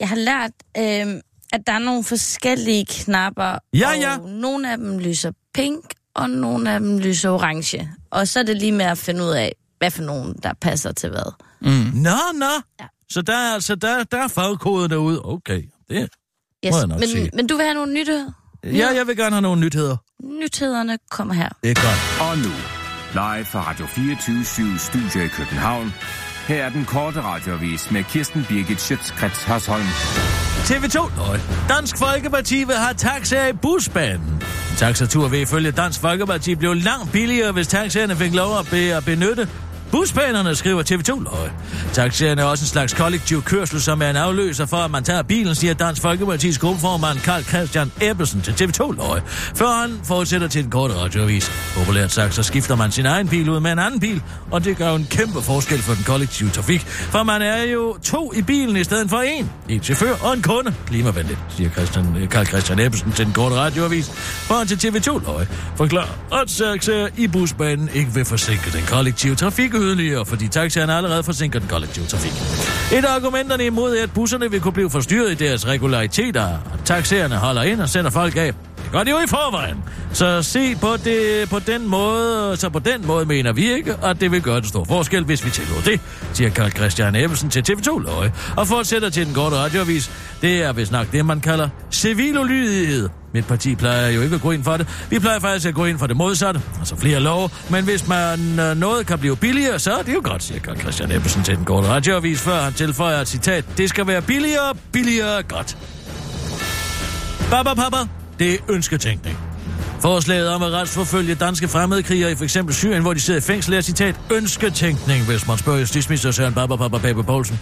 Jeg 0.00 0.08
har 0.08 0.16
lært, 0.16 0.50
øh, 0.78 1.20
at 1.52 1.60
der 1.66 1.72
er 1.72 1.78
nogle 1.78 2.04
forskellige 2.04 2.86
knapper. 2.86 3.58
Ja, 3.74 3.88
og 3.90 3.98
ja. 3.98 4.16
nogle 4.16 4.70
af 4.72 4.78
dem 4.78 4.98
lyser 4.98 5.32
pink, 5.54 5.84
og 6.14 6.30
nogle 6.30 6.72
af 6.72 6.80
dem 6.80 6.98
lyser 6.98 7.30
orange. 7.30 7.90
Og 8.10 8.28
så 8.28 8.38
er 8.38 8.42
det 8.44 8.56
lige 8.56 8.72
med 8.72 8.84
at 8.84 8.98
finde 8.98 9.24
ud 9.24 9.30
af, 9.30 9.52
hvad 9.78 9.90
for 9.90 10.02
nogen, 10.02 10.34
der 10.42 10.52
passer 10.60 10.92
til 10.92 11.08
hvad. 11.10 11.32
Nå, 11.94 12.38
nå. 12.38 12.46
Ja. 12.80 12.86
Så 13.10 13.22
der 13.22 13.36
er 13.36 13.54
altså 13.54 13.74
der, 13.74 14.04
der 14.04 14.18
er 14.24 14.28
fagkode 14.28 14.88
derude. 14.88 15.20
Okay, 15.24 15.62
det 15.88 16.08
Yes. 16.68 16.72
Må 16.72 16.78
jeg 16.78 16.86
nok 16.86 17.00
men, 17.00 17.08
sige. 17.08 17.30
men 17.34 17.46
du 17.46 17.56
vil 17.56 17.64
have 17.64 17.74
nogle 17.74 17.92
nyheder? 17.92 18.26
Ja, 18.64 18.88
jeg 18.96 19.06
vil 19.06 19.16
gerne 19.16 19.30
have 19.30 19.42
nogle 19.42 19.60
nyheder. 19.60 19.96
Nyhederne 20.22 20.98
kommer 21.10 21.34
her. 21.34 21.48
Det 21.62 21.70
er 21.70 21.74
godt. 21.74 22.30
Og 22.30 22.38
nu, 22.38 22.52
live 23.12 23.44
fra 23.44 23.60
Radio 23.70 23.86
24 23.86 24.44
Studio 24.78 25.24
i 25.24 25.28
København. 25.28 25.94
Her 26.48 26.64
er 26.64 26.68
den 26.68 26.84
korte 26.84 27.20
radiovis 27.20 27.90
med 27.90 28.04
Kirsten 28.04 28.44
Birgit 28.48 28.80
Schøtzgrads 28.80 29.42
Hasholm. 29.42 29.82
TV2 30.68 31.16
Nøj. 31.16 31.38
Dansk 31.68 31.98
Folkeparti 31.98 32.64
vil 32.64 32.76
have 32.76 32.94
taxaer 32.94 33.48
i 33.48 33.52
busbanen. 33.52 34.42
En 34.70 34.76
taxatur 34.76 35.28
vil 35.28 35.40
ifølge 35.40 35.70
Dansk 35.70 36.00
Folkeparti 36.00 36.54
blive 36.54 36.74
langt 36.78 37.12
billigere, 37.12 37.52
hvis 37.52 37.66
taxaerne 37.66 38.16
fik 38.16 38.34
lov 38.34 38.58
at, 38.58 38.66
be, 38.70 38.76
at 38.76 39.04
benytte 39.04 39.48
busbanerne, 39.92 40.54
skriver 40.54 40.82
TV2 40.82 41.22
Løg. 41.24 41.50
Taxierne 41.92 42.42
er 42.42 42.46
også 42.46 42.62
en 42.62 42.68
slags 42.68 42.94
kollektiv 42.94 43.42
kørsel, 43.42 43.80
som 43.80 44.02
er 44.02 44.10
en 44.10 44.16
afløser 44.16 44.66
for, 44.66 44.76
at 44.76 44.90
man 44.90 45.04
tager 45.04 45.22
bilen, 45.22 45.54
siger 45.54 45.74
Dansk 45.74 46.02
Folkepartis 46.02 46.58
gruppeformand 46.58 47.18
Karl 47.18 47.42
Christian 47.42 47.92
Ebbelsen 48.00 48.40
til 48.40 48.52
TV2 48.52 48.92
Løg. 48.92 49.22
Før 49.54 49.80
han 49.80 50.00
fortsætter 50.04 50.48
til 50.48 50.62
den 50.62 50.70
korte 50.70 50.94
radioavis. 50.94 51.50
Populært 51.76 52.12
sagt, 52.12 52.34
så 52.34 52.42
skifter 52.42 52.76
man 52.76 52.92
sin 52.92 53.06
egen 53.06 53.28
bil 53.28 53.48
ud 53.48 53.60
med 53.60 53.72
en 53.72 53.78
anden 53.78 54.00
bil, 54.00 54.22
og 54.50 54.64
det 54.64 54.76
gør 54.76 54.90
jo 54.90 54.96
en 54.96 55.06
kæmpe 55.10 55.42
forskel 55.42 55.78
for 55.78 55.94
den 55.94 56.04
kollektive 56.04 56.50
trafik, 56.50 56.80
for 56.86 57.22
man 57.22 57.42
er 57.42 57.62
jo 57.62 57.96
to 58.02 58.32
i 58.36 58.42
bilen 58.42 58.76
i 58.76 58.84
stedet 58.84 59.10
for 59.10 59.20
en. 59.20 59.50
En 59.68 59.82
chauffør 59.82 60.14
og 60.22 60.34
en 60.34 60.42
kunde. 60.42 60.74
Klimavenligt, 60.86 61.38
siger 61.48 61.70
Christian, 61.70 62.16
øh, 62.16 62.28
Karl 62.28 62.46
Christian 62.46 62.78
Ebbelsen 62.78 63.12
til 63.12 63.24
den 63.24 63.34
korte 63.34 63.54
radioavis. 63.54 64.10
For 64.10 64.54
han 64.54 64.66
til 64.66 64.88
TV2 64.88 65.26
Løg 65.26 65.46
forklarer, 65.76 66.42
at 66.42 66.48
taxaer 66.48 67.08
i 67.16 67.26
busbanen 67.26 67.88
ikke 67.94 68.14
vil 68.14 68.24
forsinke 68.24 68.70
den 68.72 68.84
kollektive 68.86 69.34
trafik 69.34 69.74
yderligere, 69.78 70.26
fordi 70.26 70.48
taxaerne 70.48 70.94
allerede 70.94 71.22
forsinker 71.22 71.58
den 71.58 71.68
kollektive 71.68 72.06
trafik. 72.06 72.32
Et 72.98 73.04
af 73.04 73.14
argumenterne 73.14 73.66
imod 73.66 73.96
er, 73.96 74.02
at 74.02 74.12
busserne 74.12 74.50
vil 74.50 74.60
kunne 74.60 74.72
blive 74.72 74.90
forstyrret 74.90 75.30
i 75.30 75.34
deres 75.34 75.66
regulariteter, 75.66 76.44
og 76.44 76.84
taxaerne 76.84 77.36
holder 77.36 77.62
ind 77.62 77.80
og 77.80 77.88
sender 77.88 78.10
folk 78.10 78.36
af. 78.36 78.54
Det 78.88 79.06
gør 79.06 79.12
jo 79.12 79.18
i 79.18 79.26
forvejen. 79.26 79.84
Så 80.12 80.42
se 80.42 80.76
på 80.76 80.96
det 81.04 81.48
på 81.50 81.58
den 81.58 81.88
måde, 81.88 82.56
så 82.56 82.68
på 82.68 82.78
den 82.78 83.06
måde 83.06 83.26
mener 83.26 83.52
vi 83.52 83.72
ikke, 83.72 83.94
at 84.04 84.20
det 84.20 84.32
vil 84.32 84.42
gøre 84.42 84.58
en 84.58 84.64
stor 84.64 84.84
forskel, 84.84 85.24
hvis 85.24 85.44
vi 85.44 85.50
tillod 85.50 85.82
det, 85.82 86.00
siger 86.32 86.50
Karl 86.50 86.70
Christian 86.70 87.16
Ebbesen 87.16 87.50
til 87.50 87.64
TV2 87.70 87.98
Løje. 87.98 88.32
Og 88.56 88.66
fortsætter 88.66 89.10
til 89.10 89.26
den 89.26 89.34
korte 89.34 89.56
radioavis. 89.56 90.10
Det 90.42 90.62
er 90.62 90.72
vist 90.72 90.92
nok 90.92 91.12
det, 91.12 91.26
man 91.26 91.40
kalder 91.40 91.68
civil 91.90 92.38
ulydighed. 92.38 93.08
Mit 93.34 93.46
parti 93.46 93.74
plejer 93.74 94.08
jo 94.08 94.22
ikke 94.22 94.34
at 94.34 94.40
gå 94.42 94.50
ind 94.50 94.64
for 94.64 94.76
det. 94.76 95.06
Vi 95.10 95.18
plejer 95.18 95.38
faktisk 95.38 95.66
at 95.66 95.74
gå 95.74 95.84
ind 95.84 95.98
for 95.98 96.06
det 96.06 96.16
modsatte, 96.16 96.60
altså 96.78 96.96
flere 96.96 97.20
lov. 97.20 97.50
Men 97.70 97.84
hvis 97.84 98.08
man 98.08 98.60
øh, 98.60 98.76
noget 98.76 99.06
kan 99.06 99.18
blive 99.18 99.36
billigere, 99.36 99.78
så 99.78 99.92
er 99.92 100.02
det 100.02 100.14
jo 100.14 100.20
godt, 100.24 100.42
siger 100.42 100.60
Karl 100.60 100.80
Christian 100.80 101.12
Ebbesen 101.12 101.42
til 101.42 101.56
den 101.56 101.64
korte 101.64 101.88
radioavis, 101.88 102.40
før 102.40 102.60
han 102.62 102.72
tilføjer 102.72 103.20
et 103.20 103.28
citat. 103.28 103.64
Det 103.76 103.88
skal 103.88 104.06
være 104.06 104.22
billigere, 104.22 104.74
billigere, 104.92 105.42
godt. 105.42 105.76
Baba, 107.50 107.74
baba, 107.74 107.98
det 108.38 108.54
er 108.54 108.58
ønsketænkning. 108.68 109.38
Forslaget 110.00 110.48
om 110.48 110.62
at 110.62 110.72
retsforfølge 110.72 111.34
danske 111.34 111.68
fremmedkrigere 111.68 112.32
i 112.32 112.34
f.eks. 112.34 112.56
Syrien, 112.70 113.02
hvor 113.02 113.14
de 113.14 113.20
sidder 113.20 113.40
i 113.40 113.42
fængsel, 113.42 113.74
er 113.74 113.80
citat 113.80 114.14
ønsketænkning, 114.32 115.26
hvis 115.26 115.46
man 115.46 115.58
spørger 115.58 115.78
justitsminister 115.78 116.30
Søren 116.30 116.54
Barbara 116.54 116.98
Pape 116.98 117.24
Poulsen. 117.24 117.60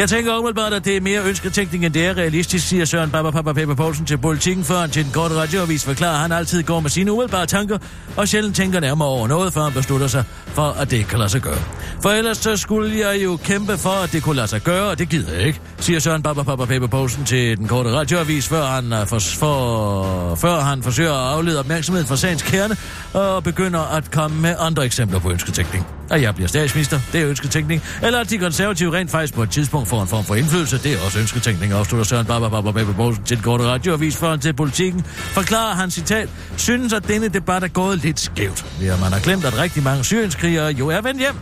Jeg 0.00 0.08
tænker 0.08 0.36
umiddelbart, 0.36 0.72
at 0.72 0.84
det 0.84 0.96
er 0.96 1.00
mere 1.00 1.22
ønsketænkning, 1.24 1.86
end 1.86 1.94
det 1.94 2.06
er 2.06 2.16
realistisk, 2.16 2.68
siger 2.68 2.84
Søren 2.84 3.10
Baba 3.10 3.30
Papa 3.30 3.52
Pepper 3.52 3.74
Poulsen 3.74 4.06
til 4.06 4.18
politikken, 4.18 4.64
før 4.64 4.80
han 4.80 4.90
til 4.90 5.04
den 5.04 5.12
korte 5.12 5.34
radioavis 5.34 5.84
forklarer, 5.84 6.14
at 6.14 6.20
han 6.20 6.32
altid 6.32 6.62
går 6.62 6.80
med 6.80 6.90
sine 6.90 7.12
umiddelbare 7.12 7.46
tanker, 7.46 7.78
og 8.16 8.28
sjældent 8.28 8.56
tænker 8.56 8.80
nærmere 8.80 9.08
over 9.08 9.28
noget, 9.28 9.52
før 9.52 9.62
han 9.62 9.72
beslutter 9.72 10.06
sig 10.06 10.24
for, 10.46 10.62
at 10.62 10.90
det 10.90 10.96
ikke 10.96 11.08
kan 11.08 11.18
lade 11.18 11.28
sig 11.30 11.40
gøre. 11.40 11.58
For 12.02 12.10
ellers 12.10 12.38
så 12.38 12.56
skulle 12.56 13.08
jeg 13.08 13.24
jo 13.24 13.36
kæmpe 13.36 13.78
for, 13.78 14.04
at 14.04 14.12
det 14.12 14.22
kunne 14.22 14.36
lade 14.36 14.48
sig 14.48 14.62
gøre, 14.62 14.90
og 14.90 14.98
det 14.98 15.08
gider 15.08 15.32
jeg 15.32 15.42
ikke, 15.42 15.60
siger 15.78 15.98
Søren 15.98 16.22
Baba 16.22 16.42
Papa 16.42 16.64
Pepper 16.64 16.88
Poulsen 16.88 17.24
til 17.24 17.58
den 17.58 17.68
korte 17.68 17.92
radioavis, 17.92 18.48
før 18.48 18.66
han, 18.66 18.92
øh, 18.92 19.06
for, 19.06 19.18
for, 19.18 20.34
før 20.34 20.60
han 20.60 20.82
forsøger 20.82 21.12
at 21.12 21.36
aflede 21.36 21.58
opmærksomheden 21.58 22.08
fra 22.08 22.16
sagens 22.16 22.42
kerne, 22.42 22.76
og 23.12 23.44
begynder 23.44 23.96
at 23.96 24.10
komme 24.10 24.40
med 24.40 24.54
andre 24.58 24.84
eksempler 24.84 25.18
på 25.18 25.30
ønsketænkning. 25.30 25.99
At 26.10 26.22
jeg 26.22 26.34
bliver 26.34 26.48
statsminister, 26.48 27.00
det 27.12 27.20
er 27.20 27.28
ønsketænkning. 27.28 27.82
Eller 28.02 28.20
at 28.20 28.30
de 28.30 28.38
konservative 28.38 28.92
rent 28.92 29.10
faktisk 29.10 29.34
på 29.34 29.42
et 29.42 29.50
tidspunkt 29.50 29.88
får 29.88 30.02
en 30.02 30.08
form 30.08 30.24
for 30.24 30.34
indflydelse, 30.34 30.78
det 30.78 30.92
er 30.92 31.04
også 31.04 31.18
ønsketænkning, 31.18 31.72
afslutter 31.72 32.04
Søren 32.04 32.26
Baba 32.26 32.92
Poulsen 32.92 33.24
til 33.24 33.36
den 33.36 33.44
korte 33.44 33.64
radioavis 33.64 34.16
for 34.16 34.36
til 34.36 34.52
politikken. 34.52 35.04
Forklarer 35.06 35.74
han 35.74 35.90
citat, 35.90 36.28
synes 36.56 36.92
at 36.92 37.08
denne 37.08 37.28
debat 37.28 37.64
er 37.64 37.68
gået 37.68 37.98
lidt 37.98 38.20
skævt, 38.20 38.66
ved 38.80 38.88
at 38.88 39.00
man 39.00 39.12
har 39.12 39.20
glemt, 39.20 39.44
at 39.44 39.58
rigtig 39.58 39.82
mange 39.82 40.04
syrienskrigere 40.04 40.72
jo 40.72 40.88
er 40.88 41.00
vendt 41.00 41.20
hjem. 41.20 41.34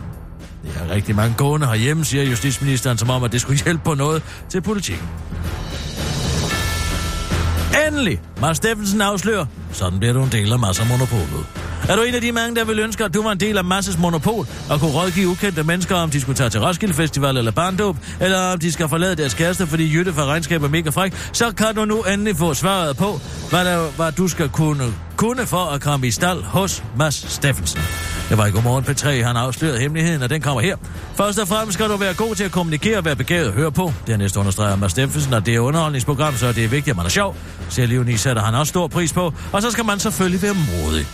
Det 0.63 0.81
er 0.89 0.95
rigtig 0.95 1.15
mange 1.15 1.35
gående 1.37 1.67
herhjemme, 1.67 2.05
siger 2.05 2.23
justitsministeren, 2.23 2.97
som 2.97 3.09
om, 3.09 3.23
at 3.23 3.31
det 3.31 3.41
skulle 3.41 3.59
hjælpe 3.65 3.83
på 3.83 3.93
noget 3.93 4.23
til 4.49 4.61
politikken. 4.61 5.07
Endelig! 7.87 8.21
Mads 8.41 8.57
Steffensen 8.57 9.01
afslører. 9.01 9.45
Sådan 9.71 9.99
bliver 9.99 10.13
du 10.13 10.23
en 10.23 10.31
del 10.31 10.53
af 10.53 10.59
masser 10.59 10.85
monopolet. 10.85 11.45
Er 11.89 11.95
du 11.95 12.01
en 12.01 12.15
af 12.15 12.21
de 12.21 12.31
mange, 12.31 12.55
der 12.55 12.65
vil 12.65 12.79
ønske, 12.79 13.03
at 13.03 13.13
du 13.13 13.23
var 13.23 13.31
en 13.31 13.39
del 13.39 13.57
af 13.57 13.65
Masses 13.65 13.97
monopol 13.97 14.47
og 14.69 14.79
kunne 14.79 14.91
rådgive 14.91 15.27
ukendte 15.27 15.63
mennesker, 15.63 15.95
om 15.95 16.09
de 16.09 16.21
skulle 16.21 16.35
tage 16.35 16.49
til 16.49 16.59
Roskilde 16.59 16.93
Festival 16.93 17.37
eller 17.37 17.51
barndåb, 17.51 17.97
eller 18.21 18.39
om 18.39 18.59
de 18.59 18.71
skal 18.71 18.89
forlade 18.89 19.15
deres 19.15 19.33
kæreste, 19.33 19.67
fordi 19.67 19.93
Jytte 19.93 20.13
fra 20.13 20.25
regnskab 20.25 20.63
er 20.63 20.67
mega 20.67 20.89
fræk, 20.89 21.13
så 21.33 21.51
kan 21.51 21.75
du 21.75 21.85
nu 21.85 22.01
endelig 22.01 22.37
få 22.37 22.53
svaret 22.53 22.97
på, 22.97 23.19
hvad, 23.49 23.65
der, 23.65 23.91
hvad 23.95 24.11
du 24.11 24.27
skal 24.27 24.49
kunne, 24.49 24.93
kunne 25.19 25.45
for 25.45 25.65
at 25.65 25.81
komme 25.81 26.07
i 26.07 26.11
stald 26.11 26.43
hos 26.43 26.83
Mads 26.97 27.31
Steffensen. 27.33 27.81
Det 28.29 28.37
var 28.37 28.45
i 28.45 28.51
Godmorgen 28.51 28.85
P3, 28.85 29.25
han 29.27 29.37
afslørede 29.37 29.79
hemmeligheden, 29.79 30.21
og 30.21 30.29
den 30.29 30.41
kommer 30.41 30.61
her. 30.61 30.77
Først 31.15 31.39
og 31.39 31.47
fremmest 31.47 31.73
skal 31.73 31.89
du 31.89 31.97
være 31.97 32.13
god 32.13 32.35
til 32.35 32.43
at 32.43 32.51
kommunikere 32.51 32.97
og 32.97 33.05
være 33.05 33.15
begavet 33.15 33.47
at 33.47 33.53
høre 33.53 33.71
på. 33.71 33.93
Dernæst 34.07 34.37
understreger 34.37 34.75
Mads 34.75 34.91
Steffensen, 34.91 35.33
at 35.33 35.45
det 35.45 35.55
er 35.55 35.59
underholdningsprogram, 35.59 36.33
så 36.33 36.51
det 36.51 36.63
er 36.63 36.67
vigtigt, 36.67 36.89
at 36.89 36.95
man 36.95 37.05
er 37.05 37.09
sjov. 37.09 37.35
Selvivni 37.69 38.17
sætter 38.17 38.41
han 38.41 38.55
også 38.55 38.69
stor 38.69 38.87
pris 38.87 39.13
på. 39.13 39.33
Og 39.51 39.61
så 39.61 39.71
skal 39.71 39.85
man 39.85 39.99
selvfølgelig 39.99 40.41
være 40.41 40.53
modig. 40.53 41.05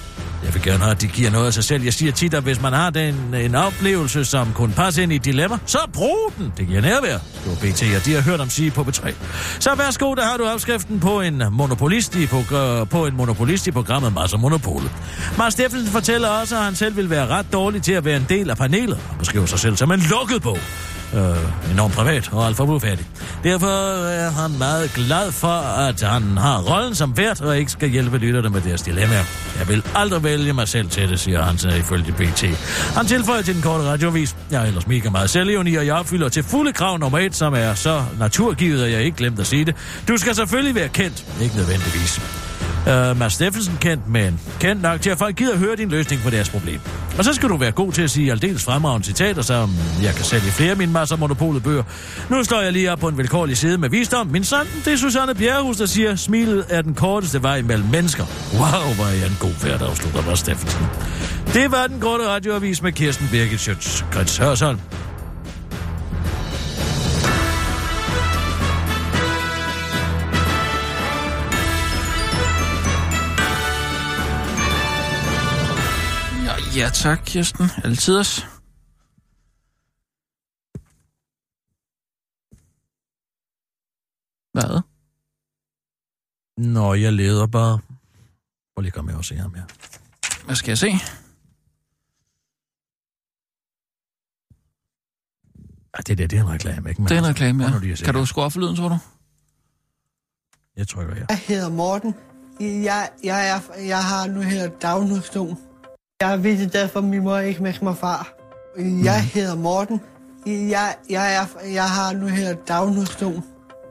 Jeg 0.46 0.54
vil 0.54 0.64
gerne 0.64 0.80
have, 0.80 0.92
at 0.92 1.02
de 1.02 1.08
giver 1.08 1.32
noget 1.32 1.46
af 1.46 1.54
sig 1.54 1.64
selv. 1.64 1.84
Jeg 1.84 1.94
siger 1.94 2.12
tit, 2.12 2.34
at 2.34 2.44
hvis 2.44 2.62
man 2.62 2.74
har 2.74 2.90
den, 2.90 3.34
en 3.34 3.56
oplevelse, 3.56 4.26
som 4.26 4.54
kunne 4.54 4.74
passe 4.74 5.04
ind 5.04 5.12
i 5.12 5.16
et 5.16 5.26
dilemma, 5.26 5.58
så 5.66 5.78
brug 5.94 6.34
den. 6.38 6.54
Det 6.58 6.68
giver 6.68 6.82
nærvær. 6.82 7.18
Det 7.18 7.46
var 7.46 7.56
BT, 7.56 7.84
og 7.98 8.06
de 8.06 8.14
har 8.14 8.22
hørt 8.22 8.42
om 8.42 8.50
sige 8.50 8.72
på 8.72 8.82
B3. 8.82 9.14
Så 9.60 9.76
værsgo, 9.76 10.14
der 10.14 10.26
har 10.26 10.38
du 10.38 10.46
opskriften 10.46 11.00
på 11.00 11.22
en 11.22 11.44
monopolist 11.52 12.16
i, 12.16 12.28
på, 12.28 12.44
på 12.90 13.06
en 13.06 13.16
monopolist 13.16 13.68
i 13.68 13.72
programmet 13.72 13.95
Mars 14.00 14.38
Monopolet. 14.38 14.92
Mads 15.38 15.54
Steffensen 15.54 15.92
fortæller 15.92 16.30
også, 16.30 16.56
at 16.58 16.64
han 16.64 16.76
selv 16.76 16.98
vil 16.98 17.10
være 17.10 17.28
ret 17.28 17.46
dårlig 17.54 17.84
til 17.84 17.92
at 17.92 18.06
være 18.06 18.18
en 18.18 18.26
del 18.30 18.50
af 18.50 18.58
panelet. 18.58 19.00
og 19.12 19.18
beskriver 19.20 19.46
sig 19.46 19.60
selv 19.60 19.78
som 19.78 19.92
en 19.92 20.00
lukket 20.00 20.42
bog 20.42 20.60
øh, 21.14 21.72
enormt 21.72 21.94
privat 21.94 22.30
og 22.32 22.46
alt 22.46 22.58
for 22.58 22.64
ufærdig. 22.64 23.06
Derfor 23.44 23.68
er 24.08 24.30
han 24.30 24.58
meget 24.58 24.94
glad 24.94 25.32
for, 25.32 25.58
at 25.88 26.02
han 26.02 26.38
har 26.38 26.62
rollen 26.62 26.96
som 26.96 27.18
vært 27.18 27.42
og 27.42 27.58
ikke 27.58 27.72
skal 27.72 27.90
hjælpe 27.90 28.18
lytterne 28.18 28.50
med 28.50 28.62
deres 28.62 28.82
dilemmaer. 28.82 29.24
Jeg 29.60 29.68
vil 29.68 29.84
aldrig 29.96 30.24
vælge 30.24 30.54
mig 30.54 30.68
selv 30.68 30.90
til 30.90 31.10
det, 31.10 31.20
siger 31.20 31.42
han 31.42 31.80
ifølge 31.80 32.12
BT. 32.12 32.44
Han 32.96 33.06
tilføjer 33.06 33.42
til 33.42 33.54
den 33.54 33.62
korte 33.62 33.84
radiovis. 33.84 34.36
Jeg 34.52 34.62
er 34.62 34.66
ellers 34.66 34.88
mega 34.88 35.10
meget 35.10 35.30
selvevnig, 35.30 35.80
og 35.80 35.86
jeg 35.86 35.96
opfylder 35.96 36.30
til 36.30 36.44
fulde 36.44 36.74
krav 36.74 36.98
nummer 36.98 37.20
et, 37.20 37.36
som 37.36 37.54
er 37.54 37.74
så 37.74 38.04
naturgivet, 38.20 38.84
at 38.84 38.92
jeg 38.92 39.02
ikke 39.04 39.18
glemte 39.18 39.42
at 39.42 39.48
sige 39.48 39.66
det. 39.66 39.76
Du 40.08 40.18
skal 40.18 40.36
selvfølgelig 40.36 40.76
være 40.76 40.88
kendt, 40.88 41.26
ikke 41.42 41.56
nødvendigvis. 41.56 42.22
Uh, 42.86 43.20
Mads 43.20 43.34
Steffensen 43.34 43.78
kendt, 43.82 44.08
men 44.08 44.40
kendt 44.60 44.82
nok 44.82 45.02
til, 45.02 45.10
at 45.10 45.18
folk 45.18 45.36
gider 45.36 45.58
høre 45.58 45.76
din 45.76 45.90
løsning 45.90 46.22
på 46.22 46.30
deres 46.30 46.50
problem. 46.50 46.80
Og 47.18 47.24
så 47.24 47.34
skal 47.34 47.50
du 47.50 47.58
være 47.58 47.72
god 47.72 47.92
til 47.92 48.02
at 48.02 48.12
sige 48.12 48.32
aldeles 48.32 48.64
fremragende 48.64 49.06
citater, 49.06 49.42
som 49.42 49.70
jeg 50.04 50.14
kan 50.14 50.26
sælge 50.26 50.52
flere 50.52 50.72
af 50.72 50.78
mine 50.78 50.92
masser 50.92 51.16
monopolet 51.16 51.64
bøger. 51.64 51.84
Nu 52.30 52.44
står 52.44 52.62
jeg 52.62 52.74
lige 52.74 52.92
op 52.92 53.00
på 53.00 53.08
en 53.08 53.18
velkårlig 53.18 53.58
side 53.58 53.78
med 53.78 53.90
visdom. 53.90 54.28
Min 54.28 54.44
søn, 54.44 54.66
det 54.86 54.94
er 54.94 54.98
Susanne 54.98 55.36
Bjerrehus, 55.36 55.78
der 55.78 55.86
siger, 55.86 56.16
smilet 56.16 56.66
er 56.70 56.82
den 56.82 56.94
korteste 56.94 57.44
vej 57.44 57.62
mellem 57.62 57.88
mennesker. 57.92 58.24
Wow, 58.54 58.94
hvor 58.96 59.06
er 59.06 59.14
jeg 59.14 59.28
en 59.28 59.38
god 59.40 59.54
færd, 59.54 59.82
afslutter 59.82 60.22
Mads 60.22 60.40
Steffensen. 60.40 60.86
Det 61.54 61.72
var 61.72 61.88
den 61.88 62.00
korte 62.00 62.28
radioavis 62.28 62.82
med 62.82 62.92
Kirsten 62.92 63.28
Birgit 63.32 63.60
Schøtz. 63.60 64.04
Grits 64.12 64.38
Hørsholm. 64.38 64.80
Ja 76.76 76.90
tak, 76.90 77.20
Kirsten. 77.26 77.66
Altid 77.84 78.18
os. 78.20 78.46
Hvad? 84.54 84.82
Nå, 86.58 86.94
jeg 86.94 87.14
leder 87.14 87.48
bare. 87.48 87.80
Prøv 88.76 88.82
lige 88.82 88.88
at 88.90 88.94
komme 88.94 89.12
med 89.12 89.18
og 89.18 89.26
se 89.26 89.36
ham 89.36 89.54
her. 89.54 89.64
Hvad 90.46 90.56
skal 90.56 90.70
jeg 90.72 90.78
se? 90.78 90.88
Ja, 95.98 96.02
det 96.08 96.18
der, 96.18 96.28
det 96.28 96.40
er 96.40 96.42
en 96.44 96.50
reklame, 96.50 96.90
ikke? 96.90 97.02
Men 97.02 97.10
Det 97.10 97.16
er 97.16 97.20
en 97.20 97.28
reklame, 97.28 97.64
ja. 97.64 97.70
Kan 98.04 98.14
du 98.14 98.20
her. 98.20 98.26
skrue 98.26 98.44
op 98.44 98.52
for 98.52 98.60
lyden, 98.60 98.76
tror 98.76 98.90
du? 98.90 98.98
Jeg 100.76 100.88
trykker 100.88 101.16
her. 101.16 101.26
Jeg 101.30 101.40
hedder 101.48 101.70
Morten. 101.70 102.16
Jeg, 102.60 103.10
jeg, 103.24 103.50
er, 103.50 103.74
jeg 103.80 104.04
har 104.04 104.28
nu 104.28 104.42
her 104.42 104.70
Down-syndrom. 104.70 105.65
Jeg 106.22 106.44
ved 106.44 106.58
det 106.60 106.74
derfor, 106.74 107.02
min 107.02 107.24
mor 107.24 107.38
ikke 107.38 107.64
med 107.64 107.74
mig 107.82 107.98
far. 107.98 108.34
Jeg 108.78 108.86
Mhm. 109.22 109.30
hedder 109.34 109.56
Morten. 109.56 110.02
Jeg, 110.46 110.96
jeg, 111.10 111.36
er, 111.36 111.68
jeg 111.74 111.90
har 111.90 112.14
nu 112.14 112.28
her 112.28 112.54
Down-syndrom. 112.56 113.44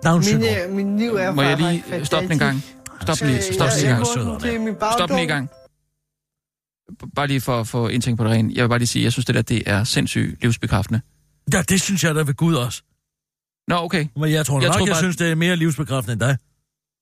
Down 0.04 0.20
Min, 0.20 0.44
øh, 0.44 0.72
min 0.76 0.98
liv 0.98 1.10
er 1.14 1.32
Må 1.32 1.42
jeg 1.42 1.58
faktisk 1.58 1.90
lige 1.90 2.04
stoppe 2.04 2.24
den 2.28 2.32
en 2.32 2.38
gang? 2.38 2.62
Stop 3.02 3.16
den 3.20 3.26
lige, 3.28 3.42
stop 3.42 3.66
jeg- 3.66 3.72
den 3.72 3.80
lige 3.80 3.86
en 3.86 4.66
jeg 4.66 4.76
gang. 4.76 4.92
Stop 4.98 5.08
den 5.08 5.16
lige 5.16 5.26
gang. 5.26 5.48
Bare 7.14 7.26
lige 7.26 7.40
for 7.40 7.60
at 7.60 7.66
få 7.68 7.88
en 7.88 8.00
ting 8.00 8.18
på 8.18 8.24
det 8.24 8.32
rene. 8.32 8.52
Jeg 8.54 8.64
vil 8.64 8.68
bare 8.68 8.78
lige 8.78 8.86
sige, 8.86 9.04
jeg 9.04 9.12
synes, 9.12 9.26
det 9.26 9.34
der 9.34 9.42
det 9.42 9.62
er 9.66 9.84
sindssygt 9.84 10.42
livsbekræftende. 10.42 11.00
Ja, 11.52 11.62
det 11.62 11.80
synes 11.80 12.04
jeg 12.04 12.14
da 12.14 12.20
ved 12.20 12.34
Gud 12.34 12.54
også. 12.54 12.82
Nå, 13.68 13.76
okay. 13.76 14.06
Men 14.16 14.30
jeg 14.32 14.46
tror 14.46 14.56
Jeg 14.56 14.62
jeg 14.62 14.68
nok, 14.68 14.78
tror 14.78 14.86
jeg 14.86 14.92
bare- 14.92 15.00
synes, 15.02 15.16
det 15.16 15.30
er 15.30 15.34
mere 15.34 15.56
livsbekræftende 15.56 16.12
end 16.12 16.20
dig. 16.20 16.36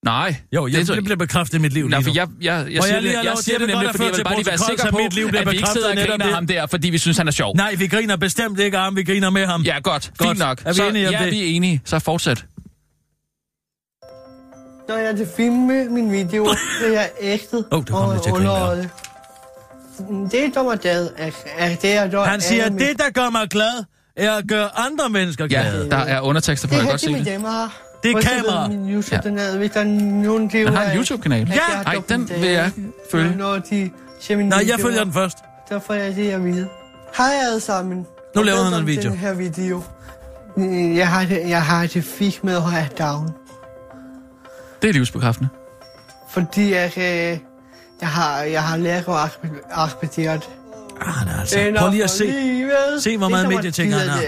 Nej. 0.04 0.34
Jo, 0.52 0.66
jeg, 0.66 0.76
Det 0.78 0.88
det 0.88 1.04
bliver 1.04 1.16
bekræftet 1.16 1.58
i 1.58 1.60
mit 1.60 1.72
liv 1.72 1.88
Nej, 1.88 1.98
lige 1.98 2.04
for 2.04 2.10
nu. 2.10 2.14
jeg, 2.14 2.28
jeg, 2.40 2.64
jeg, 2.66 2.74
jeg, 2.74 2.82
siger, 2.82 2.94
jeg 2.94 3.02
det, 3.02 3.12
jeg 3.24 3.34
til 3.36 3.44
siger 3.44 3.56
at 3.56 3.60
det 3.60 3.68
det 3.68 3.76
nemlig, 3.76 3.90
fordi 3.90 4.04
at 4.04 4.10
jeg 4.10 4.16
vil 4.18 4.24
bare 4.24 4.36
lige 4.36 4.46
være 4.46 4.58
sikker 4.58 4.84
så 4.84 4.90
på, 4.90 4.96
mit 4.98 5.12
liv 5.14 5.26
at 5.26 5.50
vi 5.50 5.56
ikke 5.56 5.68
sidder 5.68 5.88
og 5.90 5.94
bekræftet 5.94 6.10
griner 6.10 6.16
netop 6.26 6.34
ham 6.34 6.46
der, 6.46 6.66
fordi 6.66 6.90
vi 6.90 6.98
synes, 6.98 7.16
han 7.18 7.28
er 7.28 7.32
sjov. 7.32 7.56
Nej, 7.56 7.74
vi 7.74 7.86
griner 7.86 8.16
bestemt 8.16 8.60
ikke 8.60 8.76
af 8.78 8.84
ham, 8.84 8.96
vi 8.96 9.04
griner 9.04 9.30
med 9.30 9.46
ham. 9.46 9.62
Ja, 9.62 9.78
godt. 9.82 10.10
Godt. 10.18 10.28
Fint 10.28 10.38
nok. 10.38 10.62
Er 10.64 10.68
vi 10.70 10.76
så, 10.76 10.88
enige 10.88 11.08
om 11.08 11.14
ja, 11.14 11.24
det? 11.24 11.32
vi 11.32 11.40
er 11.42 11.56
enige. 11.56 11.80
Så 11.84 11.98
fortsæt. 11.98 12.44
Når 14.88 14.96
jeg 14.96 15.16
til 15.16 15.26
filme 15.36 15.84
min 15.84 16.12
video, 16.12 16.44
bliver 16.80 16.92
jeg 16.92 17.10
ægtet 17.20 17.64
lidt 17.72 17.86
til 17.86 17.92
at 17.94 18.22
grine, 18.22 18.34
underholdet. 18.34 18.88
Det, 20.32 20.54
der 20.54 20.62
mig 20.62 20.78
glad, 20.78 21.08
er, 21.16 21.30
er 21.58 21.74
det, 21.76 21.88
jeg 21.90 22.12
dog 22.12 22.26
Han 22.28 22.40
siger, 22.40 22.68
det 22.68 22.98
der 22.98 23.10
gør 23.10 23.30
mig 23.30 23.48
glad, 23.48 23.84
er 24.16 24.32
at 24.32 24.44
gøre 24.48 24.78
andre 24.78 25.08
mennesker 25.08 25.46
Ja, 25.50 25.60
glade. 25.60 25.90
der 25.90 25.96
er 25.96 26.20
undertekster 26.20 26.68
på, 26.68 26.74
Det 26.74 26.76
jeg 26.76 26.82
er 26.82 26.84
kan 26.86 26.92
godt 26.92 27.00
se 27.00 27.12
det. 27.14 27.26
damer 27.26 27.50
har. 27.50 27.82
Det 28.02 28.10
er 28.10 28.20
kamera. 28.20 28.68
Min 28.68 28.90
YouTube, 28.94 29.28
Ja. 29.38 29.42
er, 29.52 29.58
hvis 29.58 29.70
der 29.70 29.80
er 29.80 29.84
nogen, 29.84 30.50
der 30.50 30.64
Den 30.64 30.74
har 30.74 30.90
en 30.90 30.98
YouTube-kanal. 30.98 31.42
at 31.42 31.48
Ja. 31.48 31.54
jeg 31.68 31.82
Ej, 31.86 31.94
den 32.08 32.28
vil 32.28 32.48
jeg 32.50 32.72
følge. 33.10 33.36
Når 33.36 33.58
de 33.58 33.90
ser 34.20 34.36
min 34.36 34.46
Nej, 34.48 34.64
jeg 34.68 34.80
følger 34.80 35.04
den 35.04 35.12
først. 35.12 35.38
Så 35.68 35.78
får 35.86 35.94
jeg 35.94 36.16
det 36.16 36.30
at 36.30 36.44
vide. 36.44 36.68
Hej 37.16 37.32
alle 37.46 37.60
sammen. 37.60 37.96
Nu 38.34 38.40
Og 38.40 38.44
laver 38.44 38.62
han 38.64 38.80
en 38.80 38.86
video. 38.86 39.10
Den 39.10 39.18
her 39.18 39.34
video. 39.34 39.82
Jeg 40.96 41.08
har 41.08 41.24
det, 41.24 41.48
jeg 41.48 41.62
har 41.62 41.86
det 41.86 42.04
fik 42.04 42.44
med 42.44 42.56
at 42.56 42.62
have 42.62 42.88
down. 42.98 43.30
Det 44.82 44.88
er 44.88 44.92
livsbekræftende. 44.92 45.48
Fordi 46.30 46.72
jeg, 46.74 46.92
øh, 46.96 47.02
jeg 48.00 48.08
har, 48.08 48.40
jeg 48.42 48.62
har 48.62 48.76
lært 48.76 49.04
at 49.08 49.14
acceptere 49.70 50.34
det. 50.34 50.48
Ah, 51.00 51.06
han 51.06 51.28
er 51.28 51.40
altså. 51.40 51.72
Prøv 51.78 51.90
lige 51.90 52.04
at 52.04 52.10
se. 52.10 52.32
Se, 53.00 53.16
hvor 53.18 53.28
meget 53.28 53.48
medieting 53.48 53.94
han 53.94 54.08
har. 54.08 54.18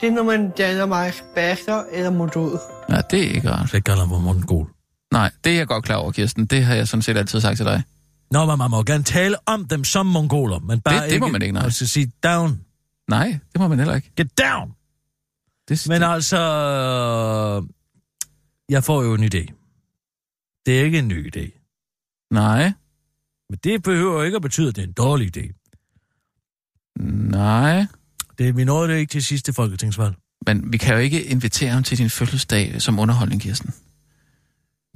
Det 0.00 0.08
er, 0.08 0.12
når 0.12 0.22
man 0.22 0.50
danner 0.50 0.86
mig 0.86 1.12
bagter 1.34 1.84
eller 1.92 2.10
mod 2.10 2.28
død. 2.28 2.58
Nej, 2.88 3.02
det 3.10 3.24
er 3.26 3.30
ikke 3.34 3.50
rart. 3.50 3.72
Det 3.72 3.84
kalder 3.84 4.08
for 4.08 4.18
mongol. 4.18 4.70
Nej, 5.12 5.30
det 5.44 5.52
er 5.52 5.56
jeg 5.56 5.66
godt 5.66 5.84
klar 5.84 5.96
over, 5.96 6.12
Kirsten. 6.12 6.46
Det 6.46 6.64
har 6.64 6.74
jeg 6.74 6.88
sådan 6.88 7.02
set 7.02 7.16
altid 7.16 7.40
sagt 7.40 7.56
til 7.56 7.66
dig. 7.66 7.82
Nå, 8.30 8.44
men 8.46 8.58
man 8.58 8.70
må 8.70 8.82
gerne 8.82 9.04
tale 9.04 9.36
om 9.46 9.64
dem 9.68 9.84
som 9.84 10.06
mongoler, 10.06 10.58
men 10.58 10.80
bare 10.80 11.02
Det- 11.04 11.10
det 11.10 11.20
må 11.20 11.28
man 11.28 11.42
ikke, 11.42 11.54
nej. 11.54 11.64
Og 11.64 11.72
så 11.72 11.86
sige 11.86 12.12
down. 12.24 12.60
Nej, 13.08 13.38
det 13.52 13.60
må 13.60 13.68
man 13.68 13.78
heller 13.78 13.94
ikke. 13.94 14.12
Get 14.16 14.38
down! 14.38 14.72
Det, 15.68 15.88
Men 15.88 16.02
altså, 16.02 16.38
jeg 18.68 18.84
får 18.84 19.02
jo 19.02 19.14
en 19.14 19.22
idé. 19.24 19.46
Det 20.66 20.80
er 20.80 20.84
ikke 20.84 20.98
en 20.98 21.08
ny 21.08 21.36
idé. 21.36 21.62
Nej, 22.30 22.72
Men 23.50 23.58
det 23.64 23.82
behøver 23.82 24.22
ikke 24.22 24.36
at 24.36 24.42
betyde, 24.42 24.68
at 24.68 24.76
det 24.76 24.82
er 24.82 24.86
en 24.86 24.92
dårlig 24.92 25.36
idé. 25.36 25.52
nej. 27.30 27.86
Det, 28.38 28.56
vi 28.56 28.64
nåede 28.64 28.92
det 28.92 28.98
ikke 28.98 29.10
til 29.10 29.24
sidste 29.24 29.52
folketingsvalg. 29.52 30.14
Men 30.46 30.72
vi 30.72 30.78
kan 30.78 30.94
jo 30.94 31.00
ikke 31.00 31.24
invitere 31.24 31.70
ham 31.70 31.82
til 31.82 31.98
din 31.98 32.10
fødselsdag 32.10 32.82
som 32.82 32.98
underholdning, 32.98 33.42
Kirsten. 33.42 33.74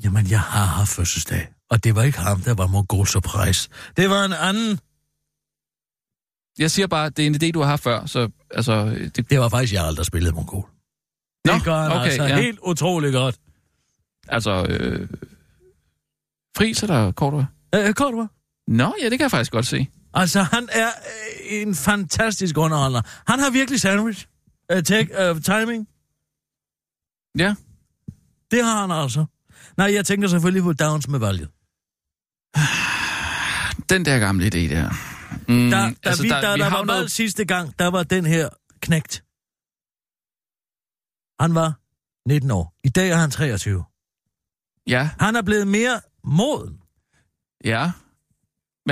Jamen, 0.05 0.31
jeg 0.31 0.41
har 0.41 0.65
haft 0.65 0.91
fødselsdag. 0.91 1.49
Og 1.71 1.85
det 1.85 1.95
var 1.95 2.03
ikke 2.03 2.19
ham, 2.19 2.41
der 2.41 2.55
var 2.55 2.67
mongol 2.67 3.07
surprise. 3.07 3.69
Det 3.97 4.11
var 4.11 4.25
en 4.25 4.33
anden. 4.33 4.79
Jeg 6.59 6.71
siger 6.71 6.87
bare, 6.87 7.11
det 7.11 7.23
er 7.23 7.27
en 7.27 7.35
idé, 7.35 7.51
du 7.51 7.61
har 7.61 7.67
haft 7.67 7.83
før, 7.83 8.07
så 8.07 8.29
altså... 8.51 8.85
Det, 9.17 9.31
Det 9.31 9.41
var 9.41 9.49
faktisk 9.49 9.73
jeg, 9.75 9.97
der 9.97 10.03
spillede 10.03 10.35
mongol. 10.35 10.65
Det 11.45 11.53
Nå, 11.53 11.59
gør 11.65 11.83
han 11.83 11.93
okay, 11.93 12.05
altså 12.05 12.23
ja. 12.25 12.41
helt 12.41 12.59
utroligt 12.63 13.13
godt. 13.13 13.37
altså, 14.29 14.67
øh, 14.71 15.09
fris 16.57 16.83
eller 16.83 17.13
kort? 17.13 17.45
Øh, 17.75 17.95
kort, 17.95 18.15
hva'? 18.15 18.65
Nå, 18.69 18.95
ja, 19.03 19.05
det 19.05 19.19
kan 19.19 19.21
jeg 19.21 19.31
faktisk 19.31 19.53
godt 19.53 19.67
se. 19.67 19.87
Altså, 20.15 20.43
han 20.43 20.69
er 20.73 20.87
øh, 20.89 21.61
en 21.63 21.75
fantastisk 21.75 22.57
underholder. 22.57 23.03
Han 23.31 23.39
har 23.39 23.51
virkelig 23.51 23.81
sandwich. 23.81 24.27
Uh, 24.75 24.81
take, 24.83 25.31
uh, 25.31 25.41
timing. 25.43 25.89
Ja. 27.39 27.55
Det 28.51 28.65
har 28.65 28.81
han 28.81 28.91
altså. 28.91 29.27
Nej, 29.77 29.95
jeg 29.95 30.07
tænker 30.07 30.29
selvfølgelig 30.29 30.63
på 30.63 30.73
Downs 30.73 31.09
med 31.09 31.19
valget. 31.19 31.49
Den 33.91 34.05
der 34.05 34.19
gamle 34.19 34.47
idé 34.47 34.59
der. 34.75 34.91
Mm, 35.49 35.71
Da, 35.71 35.77
da 35.77 35.93
altså, 36.09 36.23
vi, 36.23 36.29
der, 36.29 36.41
der, 36.41 36.55
vi 36.57 36.61
der 36.63 36.71
var 36.71 36.85
noget- 36.85 37.11
sidste 37.11 37.45
gang, 37.45 37.79
der 37.79 37.87
var 37.87 38.03
den 38.03 38.27
her 38.27 38.49
knægt. 38.81 39.25
Han 41.43 41.55
var 41.55 41.79
19 42.29 42.51
år. 42.51 42.75
I 42.85 42.89
dag 42.89 43.11
er 43.11 43.17
han 43.17 43.31
23. 43.31 43.85
Ja, 44.87 45.11
Han 45.21 45.37
er 45.37 45.43
blevet 45.43 45.69
mere 45.69 46.01
moden. 46.25 46.81
ja. 47.65 47.91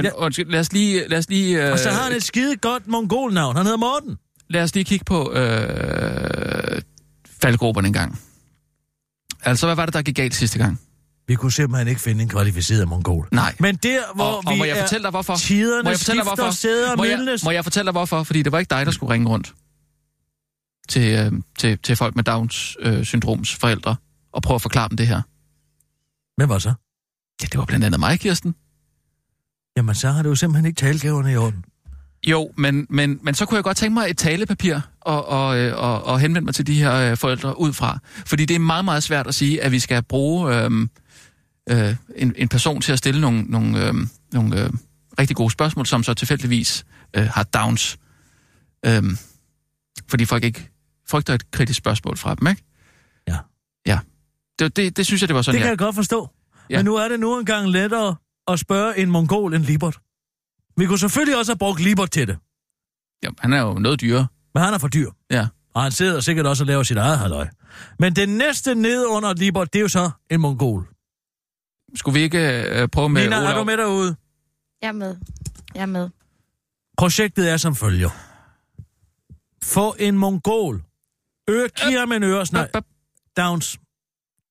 Men 0.03 0.13
Ja. 0.17 0.25
undskyld, 0.25 0.51
lad 0.51 0.61
os 0.61 0.73
lige... 0.73 1.09
Lad 1.09 1.19
os 1.19 1.29
lige, 1.29 1.67
øh, 1.67 1.73
Og 1.73 1.79
så 1.79 1.91
har 1.91 2.03
han 2.03 2.13
et 2.13 2.23
skide 2.23 2.57
godt 2.57 2.87
mongolnavn. 2.87 3.57
Han 3.57 3.67
hedder 3.67 3.79
Morten. 3.79 4.17
lad 4.51 4.63
os 4.63 4.75
lige 4.75 4.85
kigge 4.85 5.05
på 5.05 5.33
øh, 5.33 6.83
faldgrupperne 7.43 7.87
en 7.89 7.93
gang. 7.95 8.19
Altså, 9.43 9.67
hvad 9.67 9.77
var 9.77 9.85
det, 9.87 9.95
der 9.95 10.03
gik 10.03 10.17
galt 10.17 10.35
sidste 10.35 10.59
gang? 10.59 10.81
Vi 11.29 11.35
kunne 11.35 11.53
simpelthen 11.53 11.89
ikke 11.89 12.01
finde 12.01 12.23
en 12.23 12.29
kvalificeret 12.29 12.89
mongol. 12.89 13.29
Nej. 13.33 13.55
Men 13.61 13.77
der, 13.77 14.01
hvor 14.15 14.25
og, 14.25 14.43
og 14.47 14.53
vi 14.53 14.59
må 14.59 14.65
jeg 14.65 14.77
fortælle 14.81 15.03
dig, 15.03 15.11
hvorfor? 15.11 15.37
Tiderne 15.37 15.83
Må 15.83 15.91
jeg 15.91 15.99
fortælle 15.99 16.19
dig, 16.21 16.27
skifter, 16.27 16.43
hvorfor? 16.43 16.55
sæder 16.57 16.97
Må 16.97 17.05
jeg, 17.05 17.39
må 17.45 17.51
jeg 17.51 17.65
fortælle 17.65 17.85
dig, 17.87 17.93
hvorfor? 17.93 18.23
Fordi 18.23 18.43
det 18.43 18.53
var 18.53 18.59
ikke 18.59 18.71
dig, 18.71 18.87
der 18.87 18.93
skulle 18.93 19.13
ringe 19.15 19.29
rundt 19.29 19.55
til, 20.89 21.19
øh, 21.19 21.33
til, 21.59 21.79
til 21.79 21.97
folk 21.97 22.17
med 22.17 22.25
Downs 22.25 22.77
øh, 22.81 23.05
syndroms 23.05 23.55
forældre 23.55 23.97
og 24.33 24.43
prøve 24.43 24.55
at 24.55 24.63
forklare 24.63 24.89
dem 24.89 24.97
det 24.97 25.07
her. 25.07 25.23
Hvem 26.37 26.49
var 26.49 26.59
så? 26.59 26.73
Ja, 27.43 27.47
det 27.47 27.59
var 27.59 27.65
blandt 27.65 27.85
andet 27.85 28.01
mig, 28.01 28.21
Kirsten. 28.21 28.55
Jamen, 29.79 29.95
så 29.95 30.11
har 30.11 30.23
du 30.23 30.29
jo 30.29 30.35
simpelthen 30.35 30.67
ikke 30.67 30.79
talegaverne 30.79 31.33
i 31.33 31.37
orden. 31.37 31.65
Jo, 32.27 32.53
men, 32.57 32.87
men, 32.91 33.19
men 33.23 33.35
så 33.35 33.47
kunne 33.47 33.57
jeg 33.57 33.65
godt 33.65 33.77
tænke 33.77 33.95
mig 33.95 34.11
et 34.11 34.19
talepapir 34.19 34.81
og, 35.01 35.29
og, 35.29 35.59
øh, 35.59 35.77
og, 35.77 36.05
og 36.05 36.21
henvende 36.21 36.45
mig 36.45 36.55
til 36.55 36.67
de 36.67 36.75
her 36.75 36.95
øh, 36.95 37.17
forældre 37.17 37.61
ud 37.61 37.73
fra. 37.73 37.99
Fordi 38.27 38.45
det 38.45 38.55
er 38.55 38.59
meget, 38.59 38.85
meget 38.85 39.03
svært 39.03 39.27
at 39.27 39.35
sige, 39.35 39.63
at 39.63 39.73
vi 39.73 39.79
skal 39.79 40.03
bruge 40.03 40.57
øh, 40.57 40.71
øh, 41.71 41.97
en, 42.17 42.35
en 42.37 42.49
person 42.49 42.81
til 42.81 42.93
at 42.93 42.99
stille 42.99 43.21
nogle, 43.21 43.43
nogle, 43.43 43.89
øh, 43.89 43.95
nogle 44.33 44.65
øh, 44.65 44.71
rigtig 45.19 45.37
gode 45.37 45.51
spørgsmål, 45.51 45.87
som 45.87 46.03
så 46.03 46.15
tilfældigvis 46.15 46.85
øh, 47.17 47.27
har 47.27 47.43
downs. 47.43 47.99
Øh, 48.87 49.03
fordi 50.09 50.25
folk 50.25 50.45
ikke 50.45 50.69
frygter 51.09 51.35
et 51.35 51.51
kritisk 51.51 51.79
spørgsmål 51.79 52.17
fra 52.17 52.35
dem, 52.35 52.49
ikke? 52.49 52.63
Ja. 53.29 53.37
Ja. 53.87 53.99
Det, 54.59 54.77
det, 54.77 54.97
det 54.97 55.07
synes 55.07 55.23
jeg, 55.23 55.29
det 55.29 55.37
var 55.37 55.43
sådan, 55.43 55.55
Det 55.55 55.61
kan 55.61 55.67
ja. 55.67 55.71
jeg 55.71 55.79
godt 55.79 55.95
forstå. 55.95 56.31
Ja. 56.71 56.77
Men 56.77 56.85
nu 56.85 56.97
er 56.97 57.09
det 57.09 57.21
nu 57.21 57.39
engang 57.39 57.69
lettere 57.69 58.17
at 58.49 58.59
spørge 58.61 58.99
en 58.99 59.11
mongol 59.11 59.55
end 59.55 59.65
Libert. 59.65 59.99
Vi 60.77 60.87
kunne 60.87 60.99
selvfølgelig 60.99 61.37
også 61.39 61.53
have 61.53 61.59
brugt 61.59 61.81
Libert 61.81 62.11
til 62.11 62.29
det, 62.29 62.39
ja. 63.23 63.29
Han 63.39 63.53
er 63.53 63.61
jo 63.61 63.73
noget 63.75 64.01
dyrere. 64.01 64.27
men 64.55 64.63
han 64.65 64.75
er 64.75 64.79
for 64.79 64.89
dyr. 64.89 65.11
Ja. 65.31 65.47
Og 65.75 65.83
han 65.83 65.93
sidder 65.93 66.21
sikkert 66.21 66.47
også 66.47 66.63
og 66.63 66.67
laver 66.67 66.83
sit 66.83 66.97
eget 66.97 67.19
halvøj. 67.19 67.49
Men 67.99 68.17
det 68.17 68.29
næste 68.29 68.75
ned 68.75 69.07
under 69.07 69.35
Libert, 69.35 69.73
det 69.73 69.79
er 69.79 69.83
jo 69.83 69.89
så 69.89 70.11
en 70.31 70.41
mongol. 70.41 70.89
Skulle 71.97 72.15
vi 72.19 72.21
ikke 72.25 72.63
øh, 72.63 72.89
prøve 72.89 73.09
med 73.09 73.23
Nina, 73.23 73.37
er 73.37 73.41
Olav? 73.43 73.59
du 73.59 73.65
med 73.65 73.77
derude? 73.77 74.17
Jeg 74.83 74.89
er 74.89 74.93
med. 74.93 75.17
Jeg 75.75 75.83
er 75.83 75.87
med. 75.87 76.09
Projektet 76.99 77.51
er 77.51 77.57
som 77.57 77.77
følger. 77.77 78.11
Få 79.65 79.95
en 79.99 80.19
mongol. 80.19 80.83
Øre, 81.51 81.69
giver 81.69 81.99
ham 82.01 82.13
en 82.13 82.23
øresnegl. 82.23 82.69
Bop, 82.73 82.85
bop. 82.85 82.91
Downs. 83.37 83.79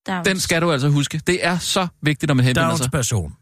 Downs. 0.08 0.28
Den 0.28 0.40
skal 0.40 0.62
du 0.62 0.72
altså 0.72 0.90
huske. 0.90 1.22
Det 1.28 1.46
er 1.46 1.58
så 1.58 1.88
vigtigt, 2.02 2.28
når 2.28 2.34
man 2.34 2.46
henvender 2.46 2.68
Downs 2.70 2.82
sig. 2.84 2.92
person. 2.92 3.36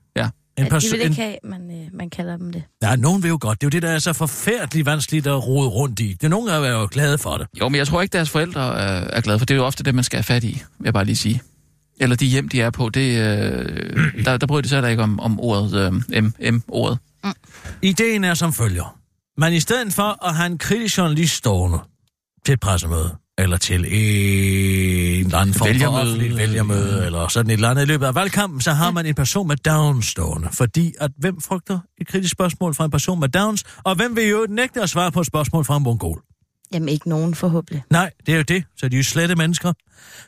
En 0.57 0.63
Ja, 0.71 0.79
de 0.79 0.91
vil 0.91 1.01
ikke 1.01 1.15
have, 1.15 1.35
man, 1.43 1.71
øh, 1.71 1.87
man 1.93 2.09
kalder 2.09 2.37
dem 2.37 2.51
det. 2.51 2.63
ja, 2.83 2.95
nogen 2.95 3.23
vil 3.23 3.29
jo 3.29 3.37
godt. 3.41 3.61
Det 3.61 3.65
er 3.65 3.67
jo 3.67 3.71
det, 3.71 3.81
der 3.81 3.89
er 3.89 3.99
så 3.99 4.13
forfærdeligt 4.13 4.85
vanskeligt 4.85 5.27
at 5.27 5.47
rode 5.47 5.67
rundt 5.69 5.99
i. 5.99 6.07
Det 6.13 6.23
er 6.23 6.27
nogen, 6.27 6.47
der 6.47 6.53
er 6.53 6.71
jo 6.79 6.87
glade 6.91 7.17
for 7.17 7.37
det. 7.37 7.47
Jo, 7.59 7.69
men 7.69 7.77
jeg 7.77 7.87
tror 7.87 8.01
ikke, 8.01 8.13
deres 8.13 8.29
forældre 8.29 8.79
er, 8.79 9.07
er 9.17 9.21
glade 9.21 9.39
for. 9.39 9.45
Det 9.45 9.53
er 9.53 9.57
jo 9.57 9.65
ofte 9.65 9.83
det, 9.83 9.95
man 9.95 10.03
skal 10.03 10.17
have 10.17 10.23
fat 10.23 10.43
i, 10.43 10.47
vil 10.79 10.85
jeg 10.85 10.93
bare 10.93 11.05
lige 11.05 11.15
sige. 11.15 11.41
Eller 11.99 12.15
de 12.15 12.25
hjem, 12.25 12.49
de 12.49 12.61
er 12.61 12.69
på, 12.69 12.89
det, 12.89 13.17
øh, 13.19 14.25
der, 14.25 14.37
der 14.37 14.47
bryder 14.47 14.61
de 14.61 14.69
sig 14.69 14.91
ikke 14.91 15.03
om, 15.03 15.19
om 15.19 15.39
ordet, 15.39 15.93
øh, 16.13 16.53
M-ordet. 16.53 16.99
Ideen 17.81 18.23
er 18.23 18.33
som 18.33 18.53
følger. 18.53 18.99
Men 19.37 19.53
i 19.53 19.59
stedet 19.59 19.93
for 19.93 20.25
at 20.27 20.35
have 20.35 20.45
en 20.45 20.57
kritisk 20.57 20.97
journalist 20.97 21.35
stående 21.35 21.79
til 22.45 22.53
et 22.53 22.59
pressemøde, 22.59 23.15
eller 23.37 23.57
til 23.57 23.79
en 23.79 25.25
eller 25.25 25.37
anden 25.37 25.53
form 25.53 25.57
for 25.57 25.65
Vælgermøde. 25.65 26.01
offentligt 26.01 26.37
vælgermøde, 26.37 27.05
eller 27.05 27.27
sådan 27.27 27.49
et 27.49 27.53
eller 27.53 27.69
andet 27.69 27.83
i 27.83 27.85
løbet 27.85 28.05
af 28.05 28.15
valgkampen, 28.15 28.61
så 28.61 28.71
har 28.71 28.91
man 28.91 29.05
en 29.05 29.15
person 29.15 29.47
med 29.47 29.55
Downs 29.55 30.05
stående. 30.05 30.49
Fordi 30.51 30.93
at 30.99 31.11
hvem 31.17 31.41
frygter 31.41 31.79
et 32.01 32.07
kritisk 32.07 32.31
spørgsmål 32.31 32.73
fra 32.73 32.85
en 32.85 32.91
person 32.91 33.19
med 33.19 33.29
Downs, 33.29 33.63
og 33.83 33.95
hvem 33.95 34.15
vil 34.15 34.27
jo 34.29 34.45
nægte 34.49 34.81
at 34.81 34.89
svare 34.89 35.11
på 35.11 35.19
et 35.19 35.27
spørgsmål 35.27 35.65
fra 35.65 35.77
en 35.77 35.83
mongol? 35.83 36.21
Jamen 36.73 36.89
ikke 36.89 37.09
nogen 37.09 37.35
forhåbentlig. 37.35 37.83
Nej, 37.89 38.11
det 38.25 38.33
er 38.33 38.37
jo 38.37 38.43
det, 38.43 38.63
så 38.77 38.89
de 38.89 38.95
er 38.95 38.99
jo 38.99 39.03
slette 39.03 39.35
mennesker. 39.35 39.73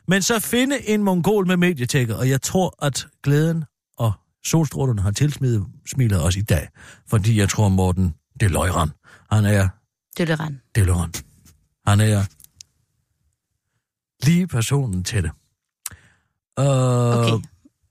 Men 0.07 0.21
så 0.21 0.39
finde 0.39 0.89
en 0.89 1.03
mongol 1.03 1.47
med 1.47 1.57
medietækker, 1.57 2.15
og 2.15 2.29
jeg 2.29 2.41
tror, 2.41 2.85
at 2.85 3.07
glæden 3.23 3.63
og 3.97 4.13
solstrålerne 4.45 5.01
har 5.01 5.11
tilsmilet 5.11 6.23
os 6.23 6.35
i 6.35 6.41
dag. 6.41 6.67
Fordi 7.09 7.39
jeg 7.39 7.49
tror, 7.49 7.69
Morten 7.69 8.13
Deløjran, 8.39 8.89
han 9.31 9.45
er 9.45 9.67
Dølleran. 10.17 10.59
Deløjran. 10.75 11.13
Han 11.87 11.99
er 11.99 12.23
lige 14.23 14.47
personen 14.47 15.03
til 15.03 15.23
det. 15.23 15.31
Uh, 16.59 16.65
Okay. 17.17 17.47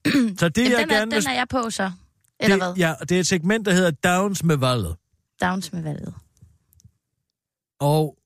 Så 0.39 0.49
det, 0.49 0.59
Jamen, 0.59 0.73
jeg 0.73 0.79
den, 0.81 0.91
er, 0.91 0.99
gerne 0.99 1.11
vil... 1.11 1.23
den 1.23 1.31
er 1.31 1.35
jeg 1.35 1.49
på 1.51 1.71
så. 1.71 1.93
Eller 2.41 2.57
hvad? 2.57 2.69
Det, 2.69 2.79
ja, 2.79 2.95
det 3.09 3.13
er 3.13 3.21
et 3.21 3.27
segment, 3.27 3.67
der 3.67 3.73
hedder 3.73 3.91
Downs 3.91 4.45
med 4.45 4.57
valget. 4.57 4.97
Downs 5.43 5.73
med 5.73 5.83
valget. 5.83 6.15
Og 7.81 8.17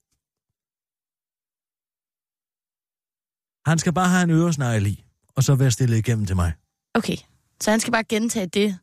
han 3.66 3.78
skal 3.78 3.92
bare 3.92 4.09
have 4.09 4.22
en 4.22 4.30
øresnegl 4.30 4.86
i, 4.86 5.05
og 5.36 5.44
så 5.44 5.55
være 5.55 5.70
stillet 5.70 5.96
igennem 5.96 6.26
til 6.26 6.36
mig. 6.36 6.53
Okay. 6.94 7.16
Så 7.61 7.70
han 7.70 7.80
skal 7.80 7.92
bare 7.92 8.05
gentage 8.05 8.46
det. 8.46 8.78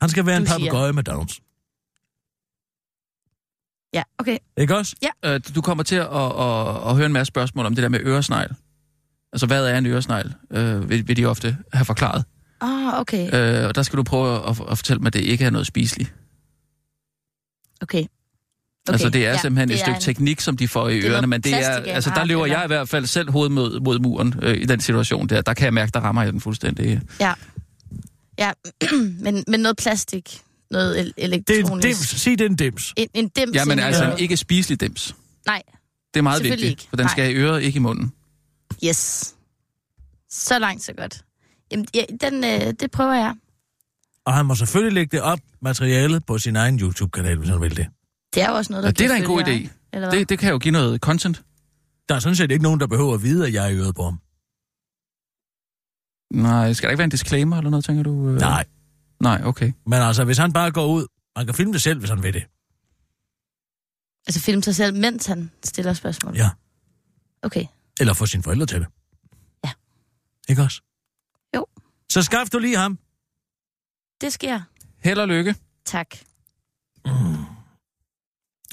Han 0.00 0.10
skal 0.10 0.26
være 0.26 0.36
en 0.36 0.46
papegøje 0.46 0.92
med 0.92 1.02
Downs. 1.02 1.41
Ja, 3.94 4.02
okay. 4.18 4.38
Ikke 4.56 4.76
også? 4.76 4.96
Øh, 5.24 5.40
du 5.54 5.60
kommer 5.60 5.84
til 5.84 5.96
at, 5.96 6.06
at, 6.06 6.88
at, 6.88 6.96
høre 6.96 7.06
en 7.06 7.12
masse 7.12 7.28
spørgsmål 7.28 7.66
om 7.66 7.74
det 7.74 7.82
der 7.82 7.88
med 7.88 8.00
øresnegl. 8.00 8.54
Altså, 9.32 9.46
hvad 9.46 9.66
er 9.66 9.78
en 9.78 9.86
øresnegl? 9.86 10.32
Øh, 10.50 10.88
vil, 10.90 11.08
vil 11.08 11.16
de 11.16 11.24
ofte 11.26 11.56
have 11.72 11.84
forklaret. 11.84 12.24
Oh, 12.60 13.00
okay. 13.00 13.34
Øh, 13.62 13.68
og 13.68 13.74
der 13.74 13.82
skal 13.82 13.96
du 13.96 14.02
prøve 14.02 14.48
at, 14.48 14.60
at 14.70 14.78
fortælle 14.78 15.00
mig, 15.00 15.06
at 15.06 15.12
det 15.12 15.20
ikke 15.20 15.44
er 15.44 15.50
noget 15.50 15.66
spiseligt. 15.66 16.14
Okay. 17.80 17.98
Okay. 17.98 18.92
Altså, 18.92 19.08
det 19.08 19.26
er 19.26 19.30
ja, 19.30 19.38
simpelthen 19.38 19.68
det 19.68 19.74
et 19.74 19.80
stykke 19.80 19.96
en- 19.96 20.02
teknik, 20.02 20.40
som 20.40 20.56
de 20.56 20.68
får 20.68 20.88
i 20.88 20.96
Det 20.96 21.06
er 21.06 21.12
ørerne, 21.12 21.26
men 21.26 21.40
det 21.40 21.54
er, 21.54 21.68
altså, 21.70 22.10
der 22.10 22.20
art, 22.20 22.28
løber 22.28 22.44
eller? 22.44 22.56
jeg 22.56 22.64
i 22.64 22.66
hvert 22.66 22.88
fald 22.88 23.06
selv 23.06 23.30
hoved 23.30 23.48
mod, 23.48 23.80
mod 23.80 23.98
muren 23.98 24.34
øh, 24.42 24.56
i 24.56 24.64
den 24.64 24.80
situation 24.80 25.26
der. 25.26 25.40
Der 25.40 25.54
kan 25.54 25.64
jeg 25.64 25.74
mærke, 25.74 25.90
der 25.94 26.00
rammer 26.00 26.22
jeg 26.22 26.32
den 26.32 26.40
fuldstændig. 26.40 27.00
Ja. 27.20 27.34
Ja, 28.38 28.52
men, 29.24 29.44
men 29.48 29.60
noget 29.60 29.76
plastik. 29.76 30.40
Noget 30.72 31.00
el- 31.00 31.06
Det 31.16 31.22
er 31.24 31.26
en 31.26 31.32
elektronisk. 31.32 31.86
dims. 31.88 31.98
Sig, 32.20 32.38
det 32.38 32.44
er 32.44 32.48
en 32.48 32.56
dims. 32.56 32.94
En, 32.96 33.08
en 33.14 33.28
dims. 33.28 33.54
Ja, 33.54 33.64
men 33.64 33.72
ind 33.72 33.80
i 33.80 33.84
altså 33.84 34.12
en 34.12 34.18
ikke 34.18 34.36
spiselig 34.36 34.80
dims. 34.80 35.16
Nej, 35.46 35.62
Det 36.14 36.20
er 36.20 36.22
meget 36.22 36.42
vigtigt, 36.42 36.70
ikke. 36.70 36.86
for 36.88 36.96
den 36.96 37.04
Nej. 37.06 37.12
skal 37.12 37.30
i 37.30 37.34
øret, 37.34 37.62
ikke 37.62 37.76
i 37.76 37.80
munden. 37.80 38.12
yes. 38.84 39.34
Så 40.30 40.58
langt, 40.58 40.82
så 40.82 40.92
godt. 40.92 41.24
Jamen, 41.72 41.86
ja, 41.94 42.04
den, 42.20 42.44
øh, 42.44 42.74
det 42.80 42.90
prøver 42.90 43.14
jeg. 43.14 43.34
Og 44.24 44.34
han 44.34 44.46
må 44.46 44.54
selvfølgelig 44.54 44.92
lægge 44.92 45.16
det 45.16 45.22
op, 45.22 45.38
materialet, 45.62 46.26
på 46.26 46.38
sin 46.38 46.56
egen 46.56 46.80
YouTube-kanal, 46.80 47.36
hvis 47.38 47.48
han 47.48 47.60
vil 47.60 47.76
det. 47.76 47.86
Det 48.34 48.42
er 48.42 48.48
jo 48.50 48.56
også 48.56 48.72
noget, 48.72 48.82
der 48.82 48.88
Ja, 48.88 48.92
det 48.92 49.04
er 49.04 49.08
da 49.08 49.16
en 49.16 49.24
god 49.24 49.42
idé. 49.42 49.68
Det, 50.16 50.28
det 50.28 50.38
kan 50.38 50.50
jo 50.50 50.58
give 50.58 50.72
noget 50.72 51.00
content. 51.00 51.42
Der 52.08 52.14
er 52.14 52.18
sådan 52.18 52.36
set 52.36 52.50
ikke 52.50 52.62
nogen, 52.62 52.80
der 52.80 52.86
behøver 52.86 53.14
at 53.14 53.22
vide, 53.22 53.46
at 53.46 53.52
jeg 53.54 53.64
er 53.64 53.68
i 53.68 53.76
øret 53.76 53.94
på 53.94 54.02
ham. 54.04 54.18
Nej, 56.42 56.72
skal 56.72 56.86
der 56.86 56.90
ikke 56.90 56.98
være 56.98 57.04
en 57.04 57.10
disclaimer 57.10 57.56
eller 57.56 57.70
noget, 57.70 57.84
tænker 57.84 58.02
du? 58.02 58.28
øh? 58.28 58.36
Nej. 58.40 58.64
Nej, 59.22 59.40
okay. 59.44 59.72
Men 59.86 60.02
altså, 60.02 60.24
hvis 60.24 60.38
han 60.38 60.52
bare 60.52 60.70
går 60.70 60.86
ud, 60.86 61.06
man 61.36 61.46
kan 61.46 61.54
filme 61.54 61.72
det 61.72 61.82
selv, 61.82 61.98
hvis 61.98 62.10
han 62.10 62.22
vil 62.22 62.34
det. 62.34 62.44
Altså 64.26 64.40
filme 64.40 64.62
sig 64.62 64.74
selv, 64.76 64.96
mens 64.96 65.26
han 65.26 65.50
stiller 65.64 65.92
spørgsmål. 65.92 66.36
Ja. 66.36 66.50
Okay. 67.42 67.66
Eller 68.00 68.14
få 68.14 68.26
sine 68.26 68.42
forældre 68.42 68.66
til 68.66 68.80
det. 68.80 68.86
Ja. 69.64 69.70
Ikke 70.48 70.62
også? 70.62 70.82
Jo. 71.56 71.66
Så 72.12 72.22
skaff 72.22 72.50
du 72.50 72.58
lige 72.58 72.76
ham. 72.76 72.98
Det 74.20 74.32
sker. 74.32 74.60
Held 75.04 75.18
og 75.18 75.28
lykke. 75.28 75.54
Tak. 75.84 76.06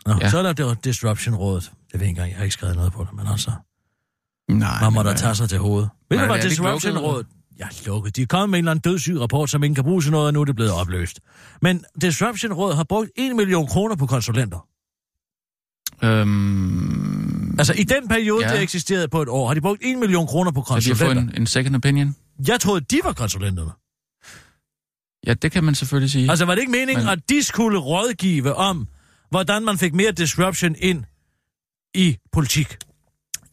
Nå, 0.05 0.13
Ja. 0.21 0.29
så 0.29 0.37
er 0.37 0.43
der 0.43 0.53
det 0.53 0.83
Disruption-rådet. 0.83 1.63
Det 1.63 1.73
ved 1.93 1.99
jeg 1.99 2.01
ikke 2.01 2.09
engang, 2.09 2.29
jeg 2.29 2.37
har 2.37 2.43
ikke 2.43 2.53
skrevet 2.53 2.75
noget 2.75 2.93
på 2.93 3.03
det, 3.03 3.13
men 3.13 3.27
altså, 3.27 3.51
Nej, 4.49 4.81
man 4.81 4.93
må 4.93 5.03
da 5.03 5.13
tage 5.13 5.35
sig 5.35 5.49
til 5.49 5.59
hovedet. 5.59 5.89
Ved 6.09 6.19
du, 6.19 6.25
hvad 6.25 6.35
er 6.35 7.23
det 7.67 7.75
ikke 7.77 7.87
lukket? 7.87 8.17
Ja. 8.17 8.21
De 8.21 8.23
er 8.23 8.27
kommet 8.27 8.49
med 8.49 8.59
en 8.59 8.63
eller 8.65 8.71
anden 8.71 8.91
dødssyg 8.91 9.19
rapport, 9.19 9.49
som 9.49 9.63
ingen 9.63 9.75
kan 9.75 9.83
bruge 9.83 10.01
til 10.01 10.11
noget, 10.11 10.27
og 10.27 10.33
nu 10.33 10.41
er 10.41 10.45
det 10.45 10.55
blevet 10.55 10.71
opløst. 10.71 11.19
Men 11.61 11.83
Disruption-rådet 12.01 12.75
har 12.75 12.83
brugt 12.83 13.09
1 13.15 13.35
million 13.35 13.67
kroner 13.67 13.95
på 13.95 14.05
konsulenter. 14.05 14.67
Øhm, 16.03 17.55
Altså, 17.59 17.73
i 17.73 17.83
den 17.83 18.07
periode, 18.07 18.43
Ja. 18.45 18.49
ja. 18.49 18.55
det 18.55 18.63
eksisterede 18.63 19.07
på 19.07 19.21
et 19.21 19.29
år, 19.29 19.47
har 19.47 19.53
de 19.53 19.61
brugt 19.61 19.79
1 19.83 19.97
million 19.99 20.27
kroner 20.27 20.51
på 20.51 20.63
så 20.67 20.75
vi 20.75 20.89
har 20.89 20.95
fået 20.95 20.99
konsulenter. 21.07 21.33
en, 21.35 21.41
en 21.41 21.47
second 21.47 21.75
opinion. 21.75 22.15
Jeg 22.47 22.59
troede, 22.59 22.81
de 22.81 22.99
var 23.03 23.13
konsulenterne. 23.13 23.71
Ja, 25.27 25.33
det 25.33 25.51
kan 25.51 25.63
man 25.63 25.75
selvfølgelig 25.75 26.11
sige. 26.11 26.29
Altså, 26.29 26.45
var 26.45 26.55
det 26.55 26.61
ikke 26.61 26.71
meningen, 26.71 26.97
Men- 26.97 27.05
Men... 27.05 27.11
at 27.11 27.29
de 27.29 27.43
skulle 27.43 27.79
rådgive 27.79 28.55
om, 28.55 28.87
hvordan 29.29 29.63
man 29.65 29.77
fik 29.77 29.93
mere 29.93 30.11
disruption 30.11 30.75
ind 30.79 31.03
i 31.93 32.17
politik? 32.31 32.77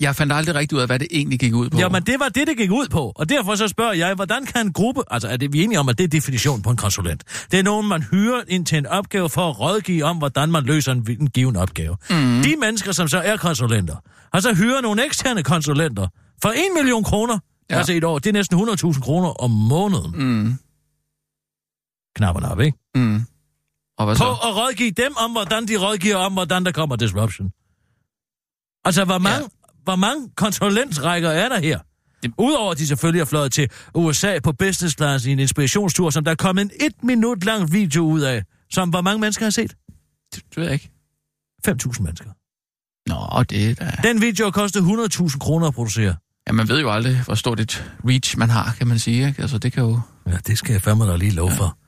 Jeg 0.01 0.17
fandt 0.17 0.33
aldrig 0.33 0.55
rigtig 0.55 0.77
ud 0.77 0.81
af, 0.83 0.89
hvad 0.89 0.99
det 0.99 1.09
egentlig 1.11 1.39
gik 1.41 1.55
ud 1.55 1.71
på. 1.71 1.79
Jamen, 1.79 2.03
det 2.03 2.21
var 2.21 2.29
det, 2.29 2.47
det 2.47 2.57
gik 2.57 2.71
ud 2.71 2.89
på. 2.89 3.13
Og 3.17 3.29
derfor 3.29 3.55
så 3.55 3.69
spørger 3.69 3.93
jeg, 3.93 4.15
hvordan 4.15 4.47
kan 4.47 4.67
en 4.67 4.73
gruppe... 4.73 5.03
Altså, 5.11 5.29
er 5.29 5.37
det, 5.37 5.53
vi 5.53 5.61
er 5.61 5.65
enige 5.65 5.81
om, 5.81 5.89
at 5.89 5.99
det 5.99 6.05
er 6.05 6.09
definition 6.09 6.63
på 6.63 6.71
en 6.71 6.77
konsulent? 6.77 7.25
Det 7.51 7.59
er 7.59 7.63
nogen, 7.63 7.89
man 7.89 8.03
hyrer 8.03 8.43
ind 8.49 8.67
til 8.67 8.79
en 8.79 8.87
opgave 8.87 9.29
for 9.29 9.51
at 9.51 9.61
rådgive 9.61 10.05
om, 10.05 10.17
hvordan 10.19 10.51
man 10.53 10.65
løser 10.65 10.93
en, 10.93 11.07
en 11.21 11.31
given 11.31 11.57
opgave. 11.57 11.97
Mm. 12.11 12.43
De 12.43 12.57
mennesker, 12.61 12.93
som 12.93 13.09
så 13.09 13.19
er 13.19 13.37
konsulenter, 13.37 13.97
har 14.35 14.41
så 14.41 14.55
hyret 14.55 14.83
nogle 14.83 15.05
eksterne 15.07 15.43
konsulenter 15.43 16.09
for 16.43 16.49
1 16.49 16.55
million 16.77 17.05
kroner, 17.05 17.39
Ja. 17.71 17.77
altså 17.77 17.93
et 17.93 18.05
år. 18.05 18.19
Det 18.19 18.29
er 18.29 18.33
næsten 18.33 18.59
100.000 18.59 19.01
kroner 19.01 19.29
om 19.29 19.51
måneden. 19.51 20.13
Mm. 20.17 20.55
Knapperne 22.17 22.49
op, 22.49 22.61
ikke? 22.61 22.79
mm. 22.95 23.23
Og 23.99 24.05
hvad 24.07 24.15
På 24.17 24.19
så? 24.19 24.31
at 24.49 24.57
rådgive 24.57 24.91
dem 24.91 25.17
om, 25.17 25.31
hvordan 25.33 25.69
de 25.69 25.77
rådgiver 25.77 26.17
om, 26.17 26.33
hvordan 26.33 26.65
der 26.65 26.73
kommer 26.73 26.97
disruption. 26.97 27.51
Altså, 28.85 29.05
hvor 29.05 29.19
mange, 29.19 29.39
ja. 29.39 29.47
Hvor 29.87 29.97
mange 29.97 30.29
konsulentrækker 30.37 31.31
er 31.31 31.49
der 31.49 31.61
her? 31.61 31.79
Det- 32.23 32.33
Udover 32.39 32.73
at 32.73 32.79
de 32.79 32.87
selvfølgelig 32.87 33.21
er 33.21 33.25
fløjet 33.25 33.53
til 33.53 33.69
USA 33.95 34.39
på 34.45 34.53
business 34.53 34.97
class 34.97 35.27
i 35.27 35.33
en 35.33 35.39
inspirationstur, 35.39 36.11
som 36.11 36.25
der 36.25 36.31
er 36.31 36.35
kommet 36.35 36.63
en 36.63 36.71
et 36.81 36.93
minut 37.05 37.45
lang 37.45 37.73
video 37.73 38.03
ud 38.05 38.21
af, 38.21 38.43
som 38.71 38.89
hvor 38.91 39.01
mange 39.01 39.21
mennesker 39.21 39.45
har 39.47 39.51
set? 39.51 39.71
Det, 40.35 40.43
det 40.49 40.57
ved 40.57 40.65
jeg 40.65 40.73
ikke. 40.73 40.91
5.000 41.69 42.03
mennesker. 42.03 42.31
Nå, 43.09 43.43
det 43.43 43.71
er 43.71 43.75
da... 43.75 43.93
Den 44.03 44.21
video 44.21 44.45
har 44.45 44.51
kostet 44.51 44.81
100.000 44.81 45.39
kroner 45.39 45.67
at 45.69 45.75
producere. 45.75 46.15
Ja, 46.47 46.53
man 46.53 46.69
ved 46.69 46.81
jo 46.81 46.91
aldrig, 46.93 47.23
hvor 47.25 47.35
stort 47.35 47.61
et 47.61 47.93
reach 48.09 48.39
man 48.39 48.51
har, 48.51 48.75
kan 48.79 48.87
man 48.87 48.99
sige. 48.99 49.27
Ikke? 49.29 49.43
Altså, 49.43 49.59
det 49.59 49.73
kan 49.73 49.83
jo... 49.85 50.01
Ja, 50.27 50.37
det 50.47 50.59
skal 50.59 50.73
jeg 50.73 50.83
fandme 50.83 51.05
da 51.07 51.17
lige 51.17 51.31
love 51.33 51.51
for. 51.51 51.79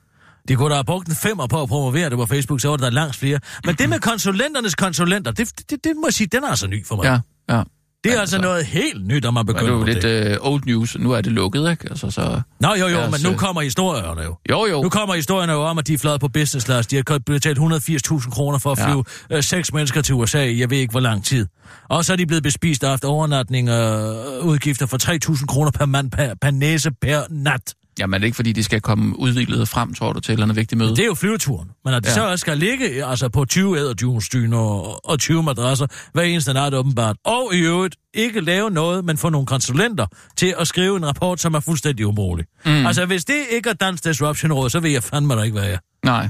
De 0.47 0.55
kunne 0.55 0.69
da 0.69 0.73
have 0.75 0.85
brugt 0.85 1.07
en 1.07 1.15
femmer 1.15 1.47
på 1.47 1.61
at 1.61 1.69
promovere 1.69 2.09
det 2.09 2.17
på 2.17 2.25
Facebook, 2.25 2.61
så 2.61 2.69
var 2.69 2.77
der 2.77 2.89
langt 2.89 3.15
flere. 3.15 3.39
Men 3.65 3.75
det 3.75 3.89
med 3.89 3.99
konsulenternes 3.99 4.75
konsulenter, 4.75 5.31
det, 5.31 5.69
det, 5.69 5.83
det 5.83 5.91
må 5.95 6.07
jeg 6.07 6.13
sige, 6.13 6.27
den 6.27 6.43
er 6.43 6.47
altså 6.47 6.67
ny 6.67 6.85
for 6.85 6.95
mig. 6.95 7.03
Ja, 7.03 7.19
ja. 7.55 7.63
Det 8.03 8.09
er 8.09 8.15
ja, 8.15 8.19
altså 8.21 8.35
så- 8.35 8.41
noget 8.41 8.65
helt 8.65 9.07
nyt, 9.07 9.25
om 9.25 9.33
man 9.33 9.45
Det 9.45 9.49
er 9.49 9.53
begynder 9.53 9.77
jo 9.77 9.83
lidt 9.83 10.01
det. 10.01 10.31
øh, 10.31 10.37
old 10.41 10.63
news. 10.65 10.97
Nu 10.99 11.11
er 11.11 11.21
det 11.21 11.31
lukket, 11.31 11.71
ikke? 11.71 11.87
Altså, 11.89 12.11
så... 12.11 12.41
Nå 12.59 12.73
jo 12.79 12.87
jo, 12.87 12.97
os, 12.97 13.11
men 13.11 13.19
nu 13.23 13.29
øh, 13.29 13.35
kommer 13.37 13.61
historierne 13.61 14.21
jo. 14.21 14.35
Jo, 14.49 14.65
jo. 14.65 14.81
Nu 14.81 14.89
kommer 14.89 15.15
historierne 15.15 15.53
jo 15.53 15.61
om, 15.63 15.77
at 15.77 15.87
de 15.87 15.93
er 15.93 15.97
fløjet 15.97 16.21
på 16.21 16.27
business 16.27 16.65
class. 16.65 16.87
De 16.87 16.95
har 16.95 17.19
betalt 17.25 17.57
180.000 17.59 18.29
kroner 18.31 18.57
for 18.57 18.71
at 18.71 18.79
Ja. 18.79 18.85
flyve 18.91 19.03
øh, 19.31 19.43
seks 19.43 19.73
mennesker 19.73 20.01
til 20.01 20.15
USA 20.15 20.43
i 20.45 20.59
jeg 20.59 20.69
ved 20.69 20.77
ikke 20.77 20.91
hvor 20.91 20.99
lang 20.99 21.25
tid. 21.25 21.47
Og 21.89 22.05
så 22.05 22.13
er 22.13 22.17
de 22.17 22.25
blevet 22.25 22.43
bespist 22.43 22.83
efter 22.83 23.07
overnatning 23.07 23.71
og 23.71 24.15
øh, 24.39 24.45
udgifter 24.45 24.85
for 24.85 24.97
3.000 25.35 25.45
kroner 25.45 25.71
per 25.71 25.85
mand 25.85 26.11
per, 26.11 26.33
per 26.41 26.51
næse 26.51 26.91
per 27.01 27.21
nat. 27.29 27.73
Jamen, 27.99 28.13
er 28.13 28.17
det 28.17 28.25
ikke, 28.25 28.35
fordi 28.35 28.51
de 28.51 28.63
skal 28.63 28.81
komme 28.81 29.19
udviklet 29.19 29.67
frem, 29.67 29.93
tror 29.93 30.13
du, 30.13 30.19
til 30.19 30.31
et 30.31 30.33
eller 30.33 30.45
andet 30.45 30.55
vigtigt 30.55 30.79
møde? 30.79 30.89
Det 30.89 30.99
er 30.99 31.05
jo 31.05 31.13
flyveturen. 31.13 31.69
Men 31.85 31.93
at 31.93 32.03
de 32.03 32.09
Ja. 32.09 32.13
så 32.13 32.25
også 32.31 32.41
skal 32.41 32.57
ligge 32.57 33.05
altså 33.05 33.29
på 33.29 33.45
20 33.45 33.77
æderdynsdyner 33.79 34.57
og, 34.57 35.09
og 35.09 35.19
20 35.19 35.43
madrasser 35.43 35.87
hver 36.13 36.23
eneste 36.23 36.53
nat 36.53 36.73
åbenbart. 36.73 37.15
Og 37.25 37.51
i 37.53 37.59
øvrigt 37.59 37.95
ikke 38.13 38.41
lave 38.41 38.69
noget, 38.71 39.05
men 39.05 39.17
få 39.17 39.29
nogle 39.29 39.47
konsulenter 39.47 40.05
til 40.35 40.55
at 40.59 40.67
skrive 40.67 40.97
en 40.97 41.05
rapport, 41.07 41.39
som 41.41 41.53
er 41.53 41.59
fuldstændig 41.59 42.05
umulig. 42.07 42.45
Mm. 42.65 42.71
Altså, 42.85 43.05
hvis 43.05 43.25
det 43.25 43.35
ikke 43.51 43.69
er 43.69 43.73
Dansk 43.73 44.03
Disruption 44.03 44.51
Råd, 44.53 44.69
så 44.69 44.79
ved 44.79 44.89
jeg 44.91 45.03
fandme 45.03 45.35
da 45.35 45.41
ikke, 45.41 45.53
hvad 45.57 45.67
jeg 45.67 45.73
er. 45.73 45.79
Nej. 46.05 46.29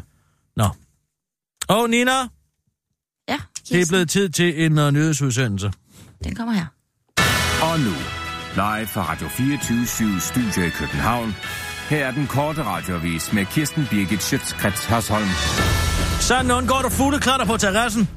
Nå. 0.57 0.67
Og 1.67 1.89
Nina, 1.89 2.11
Ja, 3.30 3.38
det 3.70 3.82
er 3.82 3.86
blevet 3.89 4.09
tid 4.09 4.30
til 4.30 4.65
en 4.65 4.80
uh, 4.80 4.91
nyhedsudsendelse. 4.91 5.72
den 6.24 6.36
kommer 6.36 6.53
her. 6.53 6.65
Og 7.72 7.80
nu, 7.80 7.91
live 8.56 8.88
fra 8.88 9.02
Radio 9.12 9.28
24 9.28 10.20
Studio 10.20 10.62
i 10.68 10.70
København. 10.70 11.36
Her 11.89 12.06
er 12.06 12.12
den 12.12 12.28
korte 12.28 12.64
radiovis 12.64 13.34
med 13.34 13.45
Kirsten 13.45 13.88
Birgit 13.91 14.24
Schøtzgrads 14.24 14.86
Hasholm. 14.86 15.28
Sådan 16.20 16.52
undgår 16.52 16.82
du 16.82 16.89
fugleklatter 16.89 17.45
på 17.45 17.58
terrassen. 17.58 18.10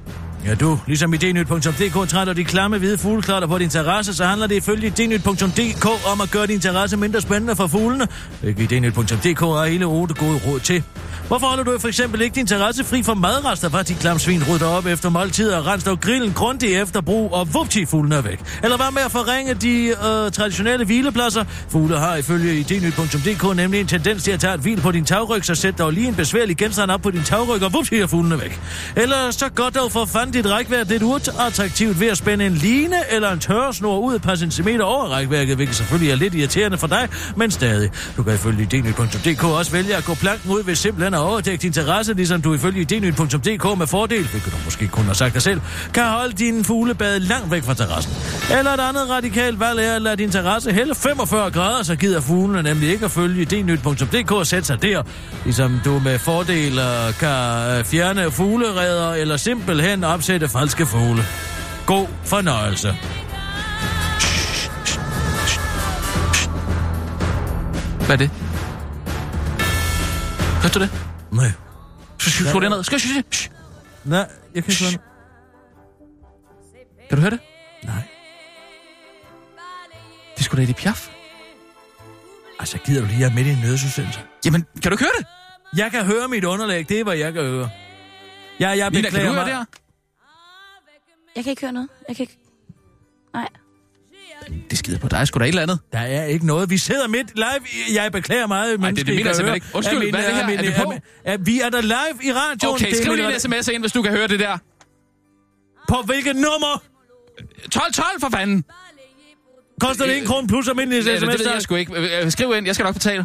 Ja, 0.46 0.54
du, 0.54 0.78
ligesom 0.86 1.14
i 1.14 1.16
dnyt.dk 1.16 2.08
træder 2.08 2.32
de 2.32 2.44
klamme 2.44 2.78
hvide 2.78 2.98
fugleklatter 2.98 3.48
på 3.48 3.58
din 3.58 3.68
terrasse, 3.68 4.14
så 4.14 4.24
handler 4.24 4.46
det 4.46 4.54
ifølge 4.54 4.90
dnyt.dk 4.90 5.86
om 6.12 6.20
at 6.20 6.30
gøre 6.30 6.46
din 6.46 6.60
terrasse 6.60 6.96
mindre 6.96 7.20
spændende 7.20 7.56
for 7.56 7.66
fuglene. 7.66 8.08
Ikke 8.44 8.62
i 8.62 8.66
dnyt.dk 8.66 9.42
er 9.42 9.64
hele 9.64 9.84
otte 9.84 10.14
gode 10.14 10.40
råd 10.46 10.60
til. 10.60 10.82
Hvorfor 11.26 11.46
holder 11.46 11.64
du 11.64 11.78
for 11.78 11.88
eksempel 11.88 12.20
ikke 12.20 12.34
din 12.34 12.46
terrasse 12.46 12.84
fri 12.84 13.02
for 13.02 13.14
madrester, 13.14 13.68
hvor 13.68 13.82
de 13.82 13.94
klamsvin 13.94 14.42
rydder 14.50 14.66
op 14.66 14.86
efter 14.86 15.08
måltider 15.08 15.80
og 15.90 16.00
grillen 16.00 16.32
grundigt 16.32 16.82
efter 16.82 17.00
brug, 17.00 17.32
og 17.32 17.54
vupti, 17.54 17.86
fuglene 17.86 18.14
er 18.16 18.20
væk? 18.20 18.40
Eller 18.62 18.76
hvad 18.76 18.92
med 18.92 19.02
at 19.02 19.12
forringe 19.12 19.54
de 19.54 19.86
øh, 19.88 20.32
traditionelle 20.32 20.84
hvilepladser? 20.84 21.44
Fugle 21.68 21.98
har 21.98 22.16
ifølge 22.16 22.54
i 22.54 22.62
dnyt.dk 22.62 23.56
nemlig 23.56 23.80
en 23.80 23.86
tendens 23.86 24.22
til 24.22 24.30
at 24.30 24.40
tage 24.40 24.54
et 24.54 24.60
hvil 24.60 24.80
på 24.80 24.92
din 24.92 25.04
tagryg, 25.04 25.44
så 25.44 25.54
sæt 25.54 25.78
dog 25.78 25.92
lige 25.92 26.08
en 26.08 26.14
besværlig 26.14 26.56
genstand 26.56 26.90
op 26.90 27.00
på 27.00 27.10
din 27.10 27.22
tagryg, 27.22 27.62
og 27.62 27.72
vupti 27.72 27.96
er 27.96 28.06
fuglene 28.06 28.40
væk. 28.40 28.60
Eller 28.96 29.30
så 29.30 29.48
godt 29.48 29.74
dog 29.74 29.92
for 29.92 30.04
fanden 30.04 30.31
dit 30.32 30.50
rækværk 30.50 30.88
lidt 30.88 31.02
uattraktivt 31.02 32.00
ved 32.00 32.08
at 32.08 32.18
spænde 32.18 32.46
en 32.46 32.54
line 32.54 32.96
eller 33.10 33.32
en 33.32 33.38
tørresnor 33.38 33.98
ud 33.98 34.14
et 34.14 34.22
par 34.22 34.34
centimeter 34.34 34.84
over 34.84 35.04
rækværket, 35.04 35.56
hvilket 35.56 35.76
selvfølgelig 35.76 36.12
er 36.12 36.16
lidt 36.16 36.34
irriterende 36.34 36.78
for 36.78 36.86
dig, 36.86 37.08
men 37.36 37.50
stadig. 37.50 37.90
Du 38.16 38.22
kan 38.22 38.34
ifølge 38.34 38.64
dnyt.dk 38.70 39.44
også 39.44 39.72
vælge 39.72 39.96
at 39.96 40.04
gå 40.04 40.14
planken 40.14 40.50
ud 40.50 40.64
ved 40.64 40.74
simpelthen 40.74 41.14
at 41.14 41.20
overdække 41.20 41.62
din 41.62 41.72
terrasse, 41.72 42.14
ligesom 42.14 42.42
du 42.42 42.54
ifølge 42.54 42.84
dnyt.dk 42.84 43.78
med 43.78 43.86
fordel, 43.86 44.28
hvilket 44.28 44.52
du 44.52 44.58
måske 44.64 44.88
kun 44.88 45.04
har 45.04 45.12
sagt 45.12 45.34
dig 45.34 45.42
selv, 45.42 45.60
kan 45.94 46.04
holde 46.04 46.32
din 46.32 46.64
fuglebad 46.64 47.20
langt 47.20 47.50
væk 47.50 47.62
fra 47.62 47.74
terrassen. 47.74 48.12
Eller 48.58 48.70
et 48.70 48.80
andet 48.80 49.10
radikalt 49.10 49.60
valg 49.60 49.80
er 49.80 49.96
at 49.96 50.02
lade 50.02 50.16
din 50.16 50.30
terrasse 50.30 50.72
hælde 50.72 50.94
45 50.94 51.50
grader, 51.50 51.82
så 51.82 51.96
gider 51.96 52.20
fuglene 52.20 52.62
nemlig 52.62 52.90
ikke 52.90 53.04
at 53.04 53.10
følge 53.10 53.44
dnyt.dk 53.44 54.32
og 54.32 54.46
sætte 54.46 54.66
sig 54.66 54.82
der, 54.82 55.02
ligesom 55.44 55.80
du 55.84 55.98
med 55.98 56.18
fordel 56.18 56.78
øh, 56.78 57.14
kan 57.18 57.78
øh, 57.78 57.84
fjerne 57.84 58.30
fuglereder 58.30 59.12
eller 59.14 59.36
simpelthen 59.36 60.04
opsætte 60.22 60.48
falske 60.48 60.86
fugle. 60.86 61.22
God 61.86 62.06
fornøjelse. 62.24 62.88
Hvad 68.06 68.10
er 68.10 68.16
det? 68.16 68.30
Hørte 70.62 70.74
du 70.74 70.80
det? 70.80 70.90
Nej. 71.32 71.52
Skru 72.18 72.60
det 72.60 72.70
ned. 72.70 72.84
Skal 72.84 73.00
jeg 73.14 73.24
Nej, 74.04 74.18
jeg 74.54 74.64
kan 74.64 74.72
ikke 74.72 74.84
høre 74.84 74.98
Kan 77.08 77.18
du 77.18 77.20
høre 77.20 77.30
det? 77.30 77.40
Nej. 77.84 78.02
Det 80.34 80.40
er 80.40 80.42
sgu 80.42 80.56
da 80.56 80.62
Edith 80.62 80.82
Piaf. 80.82 81.08
Altså, 82.60 82.78
gider 82.78 83.00
du 83.00 83.06
lige, 83.06 83.24
er 83.24 83.30
midt 83.30 83.46
i 83.46 83.50
en 83.50 83.58
nødsudsendelse? 83.58 84.20
Jamen, 84.44 84.66
kan 84.82 84.90
du 84.90 84.94
ikke 84.94 85.04
høre 85.04 85.12
det? 85.18 85.26
Jeg 85.78 85.90
kan 85.90 86.04
høre 86.04 86.28
mit 86.28 86.44
underlæg, 86.44 86.88
det 86.88 87.00
er, 87.00 87.04
hvad 87.04 87.16
jeg 87.16 87.32
kan 87.32 87.42
høre. 87.42 87.70
Ja, 88.60 88.68
jeg 88.68 88.76
Nina, 88.76 88.86
kan 88.90 88.92
beklager 89.02 89.28
du 89.28 89.34
høre 89.34 89.44
mig. 89.44 89.46
det 89.46 89.54
her? 89.58 89.81
Jeg 91.36 91.44
kan 91.44 91.50
ikke 91.50 91.62
høre 91.62 91.72
noget. 91.72 91.88
Jeg 92.08 92.16
kan 92.16 92.22
ikke... 92.22 92.38
Nej. 93.34 93.48
Det 94.70 94.78
skider 94.78 94.98
på 94.98 95.08
dig. 95.08 95.28
Sgu 95.28 95.38
da 95.38 95.44
et 95.44 95.48
eller 95.48 95.62
andet. 95.62 95.78
Der 95.92 95.98
er 95.98 96.24
ikke 96.24 96.46
noget. 96.46 96.70
Vi 96.70 96.78
sidder 96.78 97.08
midt 97.08 97.34
live. 97.34 97.94
Jeg 97.94 98.12
beklager 98.12 98.46
meget. 98.46 98.80
Ej, 98.80 98.90
det- 98.90 99.06
det 99.06 99.14
mener 99.14 99.24
jeg 99.26 99.36
simpelthen 99.36 99.54
ikke. 99.54 99.66
Undskyld, 99.74 100.10
hvad 100.10 100.20
er 100.24 100.26
det 100.46 100.58
her? 100.58 100.58
Er 100.58 100.62
vi 100.62 100.84
på? 100.84 100.92
Er, 101.24 101.36
vi 101.36 101.60
er 101.60 101.68
der 101.68 101.80
live 101.80 102.24
i 102.24 102.32
radioen. 102.32 102.74
Okay, 102.74 102.86
Det 102.86 102.98
er 102.98 103.02
skriv 103.02 103.14
lige 103.14 103.34
en 103.34 103.40
sms 103.40 103.68
ind, 103.68 103.82
hvis 103.82 103.92
du 103.92 104.02
kan 104.02 104.12
høre 104.12 104.28
det 104.28 104.40
der. 104.40 104.58
På 105.88 106.02
hvilket 106.04 106.36
nummer? 106.36 106.82
12-12 107.74 108.20
for 108.20 108.28
fanden. 108.30 108.64
Koster 109.80 110.06
det 110.06 110.18
en 110.18 110.26
krone 110.26 110.48
plus 110.48 110.68
almindelig 110.68 111.04
Ja, 111.06 111.18
sms? 111.18 111.28
det 111.28 111.38
ved 111.38 111.52
jeg 111.52 111.62
sgu 111.62 111.74
ikke. 111.74 112.20
Øh, 112.24 112.30
Skriv 112.30 112.54
ind, 112.56 112.66
jeg 112.66 112.74
skal 112.74 112.84
nok 112.84 112.94
betale. 112.94 113.24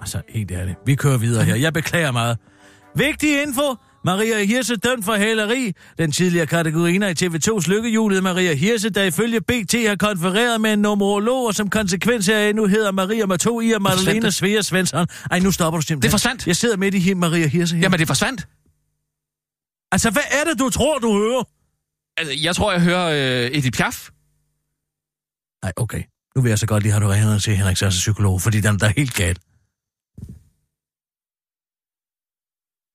Altså, 0.00 0.22
helt 0.28 0.50
ærligt. 0.50 0.78
Vi 0.86 0.94
kører 0.94 1.16
videre 1.18 1.44
her. 1.44 1.54
Jeg 1.54 1.72
beklager 1.72 2.10
meget. 2.12 2.38
Vigtig 2.96 3.42
info. 3.42 3.62
Maria 4.04 4.44
Hirse 4.44 4.76
dømt 4.76 5.04
for 5.04 5.16
hæleri. 5.16 5.72
Den 5.98 6.12
tidligere 6.12 6.46
kategoriner 6.46 7.08
i 7.08 7.14
TV2's 7.22 7.70
lykkehjulet 7.70 8.22
Maria 8.22 8.54
Hirse, 8.54 8.90
der 8.90 9.02
ifølge 9.02 9.40
BT 9.40 9.74
har 9.88 9.96
konfereret 9.96 10.60
med 10.60 10.72
en 10.72 10.78
numerolog, 10.78 11.46
og 11.46 11.54
som 11.54 11.70
konsekvens 11.70 12.26
heraf 12.26 12.54
nu 12.54 12.66
hedder 12.66 12.92
Maria 12.92 13.26
Matoi 13.26 13.72
og 13.72 13.82
Madalena 13.82 14.30
Svea 14.30 14.62
Svensson. 14.62 15.06
Ej, 15.30 15.38
nu 15.38 15.50
stopper 15.50 15.80
du 15.80 15.86
simpelthen. 15.86 16.02
Det 16.02 16.10
forsvandt. 16.10 16.46
Jeg 16.46 16.56
sidder 16.56 16.76
midt 16.76 16.94
i 16.94 16.98
hende, 16.98 17.20
Maria 17.20 17.46
Hirse 17.46 17.76
her. 17.76 17.82
Jamen, 17.82 17.98
det 17.98 18.06
forsvandt. 18.06 18.48
Altså, 19.92 20.10
hvad 20.10 20.22
er 20.30 20.44
det, 20.44 20.58
du 20.58 20.70
tror, 20.70 20.98
du 20.98 21.12
hører? 21.12 21.44
Altså, 22.16 22.34
jeg 22.42 22.56
tror, 22.56 22.72
jeg 22.72 22.80
hører 22.80 23.44
øh, 23.44 23.58
Edith 23.58 23.78
Piaf. 23.78 24.08
Nej, 25.64 25.72
okay. 25.76 26.02
Nu 26.36 26.42
vil 26.42 26.48
jeg 26.48 26.58
så 26.58 26.66
godt 26.66 26.82
lige 26.82 26.92
have, 26.92 27.04
du 27.04 27.08
ringer 27.08 27.38
til 27.38 27.56
Henrik 27.56 27.76
Sasse 27.76 27.98
psykolog, 27.98 28.40
fordi 28.40 28.60
den 28.60 28.78
der 28.78 28.86
er 28.86 28.92
helt 28.96 29.14
galt. 29.14 29.40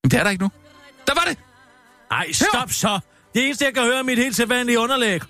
Men 0.02 0.10
det 0.10 0.18
er 0.18 0.22
der 0.22 0.30
ikke 0.30 0.42
nu. 0.42 0.50
Der 1.08 1.14
var 1.14 1.24
det! 1.28 1.36
Ej, 2.10 2.32
stop 2.32 2.72
så. 2.72 3.00
Det 3.34 3.44
eneste, 3.44 3.64
jeg 3.64 3.74
kan 3.74 3.82
høre, 3.82 3.98
er 3.98 4.02
mit 4.02 4.18
helt 4.18 4.36
sædvanlige 4.36 4.78
underlæg. 4.78 5.20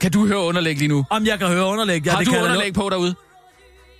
Kan 0.00 0.10
du 0.12 0.26
høre 0.26 0.38
underlæg 0.38 0.78
lige 0.78 0.88
nu? 0.88 1.04
Om 1.10 1.26
jeg 1.26 1.38
kan 1.38 1.48
høre 1.48 1.64
underlæg. 1.64 2.06
Ja, 2.06 2.10
Har 2.10 2.18
det 2.18 2.26
du 2.26 2.32
kan 2.32 2.42
underlæg 2.42 2.74
på 2.74 2.88
derude? 2.90 3.14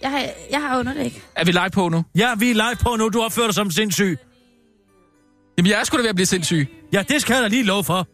Jeg 0.02 0.10
har, 0.10 0.24
jeg 0.50 0.60
har 0.60 0.78
underlæg. 0.78 1.22
Er 1.36 1.44
vi 1.44 1.52
live 1.52 1.70
på 1.72 1.88
nu? 1.88 2.04
Ja, 2.16 2.34
vi 2.34 2.50
er 2.50 2.54
live 2.54 2.76
på 2.80 2.96
nu. 2.96 3.08
Du 3.08 3.22
opfører 3.22 3.46
dig 3.46 3.54
som 3.54 3.70
sindssyg. 3.70 4.18
Jamen, 5.58 5.70
jeg 5.70 5.80
er 5.80 5.84
sgu 5.84 5.96
da 5.96 6.02
ved 6.02 6.08
at 6.08 6.14
blive 6.14 6.26
sindssyg. 6.26 6.68
Ja, 6.92 7.02
det 7.08 7.22
skal 7.22 7.34
jeg 7.34 7.42
da 7.42 7.48
lige 7.48 7.62
lov 7.62 7.84
for. 7.84 8.06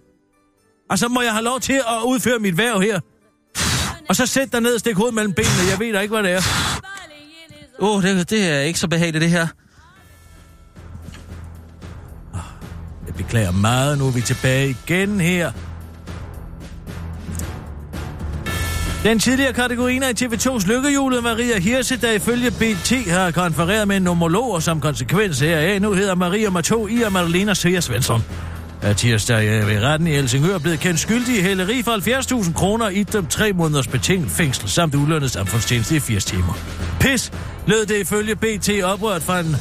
Og 0.91 0.99
så 0.99 1.09
må 1.09 1.23
jeg 1.23 1.33
have 1.33 1.45
lov 1.45 1.61
til 1.61 1.73
at 1.73 2.03
udføre 2.05 2.39
mit 2.39 2.59
værv 2.59 2.81
her. 2.81 3.01
Og 4.09 4.17
så 4.17 4.27
sæt 4.27 4.53
dig 4.53 4.61
ned 4.61 4.75
og 4.75 4.81
stik 4.81 4.97
hovedet 4.97 5.15
mellem 5.15 5.33
benene. 5.33 5.71
Jeg 5.71 5.79
ved 5.79 5.93
da 5.93 6.01
ikke, 6.01 6.15
hvad 6.15 6.23
det 6.23 6.33
er. 6.33 6.43
Åh, 7.79 7.97
oh, 7.97 8.03
det, 8.03 8.31
det 8.31 8.49
er 8.49 8.61
ikke 8.61 8.79
så 8.79 8.89
behageligt, 8.89 9.23
det 9.23 9.31
her. 9.31 9.47
Beklager 13.17 13.51
meget. 13.51 13.99
Nu 13.99 14.07
er 14.07 14.11
vi 14.11 14.21
tilbage 14.21 14.77
igen 14.87 15.21
her. 15.21 15.53
Den 19.03 19.19
tidligere 19.19 19.53
kategoriner 19.53 20.09
i 20.09 20.13
TV2's 20.25 20.67
lykkehjulet, 20.69 21.23
Maria 21.23 21.59
Hirse, 21.59 21.97
der 21.97 22.13
ifølge 22.13 22.51
BT 22.51 23.11
har 23.11 23.31
konfereret 23.31 23.89
med 23.89 23.97
en 23.97 24.03
nomolog, 24.03 24.53
og 24.53 24.63
som 24.63 24.81
konsekvens 24.81 25.41
heraf 25.41 25.81
nu 25.81 25.93
hedder 25.93 26.15
Maria 26.15 26.51
Mato 26.51 26.87
I 26.87 27.03
og 27.03 27.13
Madalena 27.13 27.55
Svea 27.55 27.81
Svensson. 27.81 28.23
Er 28.83 28.93
tirsdag 28.93 29.49
øh, 29.49 29.69
ved 29.69 29.83
retten 29.83 30.09
i 30.09 30.11
Helsingør 30.11 30.59
blevet 30.59 30.81
kendt 30.81 31.01
skyldig 31.01 31.39
i 31.39 31.43
hæleri 31.43 31.83
for 31.83 32.43
70.000 32.43 32.53
kroner 32.53 32.89
i 32.89 33.03
dem 33.03 33.27
tre 33.27 33.53
måneders 33.53 33.87
betinget 33.87 34.31
fængsel 34.31 34.69
samt 34.69 34.95
ulønnet 34.95 35.31
samfundstjeneste 35.31 35.97
i 35.97 36.01
80 36.01 36.25
timer. 36.25 36.59
Pis, 37.01 37.33
lød 37.67 37.87
det 37.87 38.01
ifølge 38.01 38.37
BT 38.37 38.71
oprørt 38.85 39.23
fra 39.23 39.41
en 39.41 39.57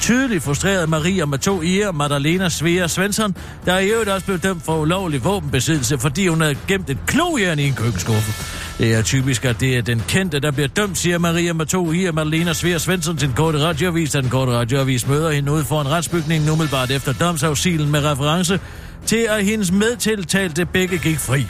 tydeligt 0.00 0.44
frustreret 0.44 0.88
Maria 0.88 1.24
med 1.24 1.38
to 1.38 1.62
og 1.88 1.94
Madalena 1.94 2.48
Svea 2.48 2.86
Svensson, 2.86 3.36
der 3.66 3.78
i 3.78 3.88
øvrigt 3.88 4.10
også 4.10 4.26
blev 4.26 4.38
dømt 4.38 4.64
for 4.64 4.78
ulovlig 4.78 5.24
våbenbesiddelse, 5.24 5.98
fordi 5.98 6.26
hun 6.26 6.40
havde 6.40 6.56
gemt 6.68 6.90
et 6.90 6.98
klojern 7.06 7.58
i 7.58 7.66
en 7.66 7.74
køkkenskuffe. 7.74 8.32
Det 8.78 8.94
er 8.94 9.02
typisk, 9.02 9.44
at 9.44 9.60
det 9.60 9.76
er 9.76 9.82
den 9.82 10.02
kendte, 10.08 10.40
der 10.40 10.50
bliver 10.50 10.68
dømt, 10.68 10.98
siger 10.98 11.18
Maria 11.18 11.52
Matoi 11.52 12.04
og 12.04 12.14
Malena 12.14 12.52
Svea 12.52 12.78
Svensson 12.78 13.16
til 13.16 13.28
den 13.28 13.36
korte 13.36 13.64
radioavis, 13.64 14.12
da 14.12 14.20
den 14.20 14.30
korte 14.30 14.52
radioavis 14.52 15.06
møder 15.06 15.30
hende 15.30 15.52
ude 15.52 15.64
foran 15.64 15.88
retsbygningen 15.88 16.50
umiddelbart 16.50 16.90
efter 16.90 17.12
domsafsilen 17.12 17.90
med 17.90 18.04
reference 18.04 18.60
til, 19.06 19.26
at 19.30 19.44
hendes 19.44 19.72
medtiltalte 19.72 20.66
begge 20.66 20.98
gik 20.98 21.18
fri. 21.18 21.46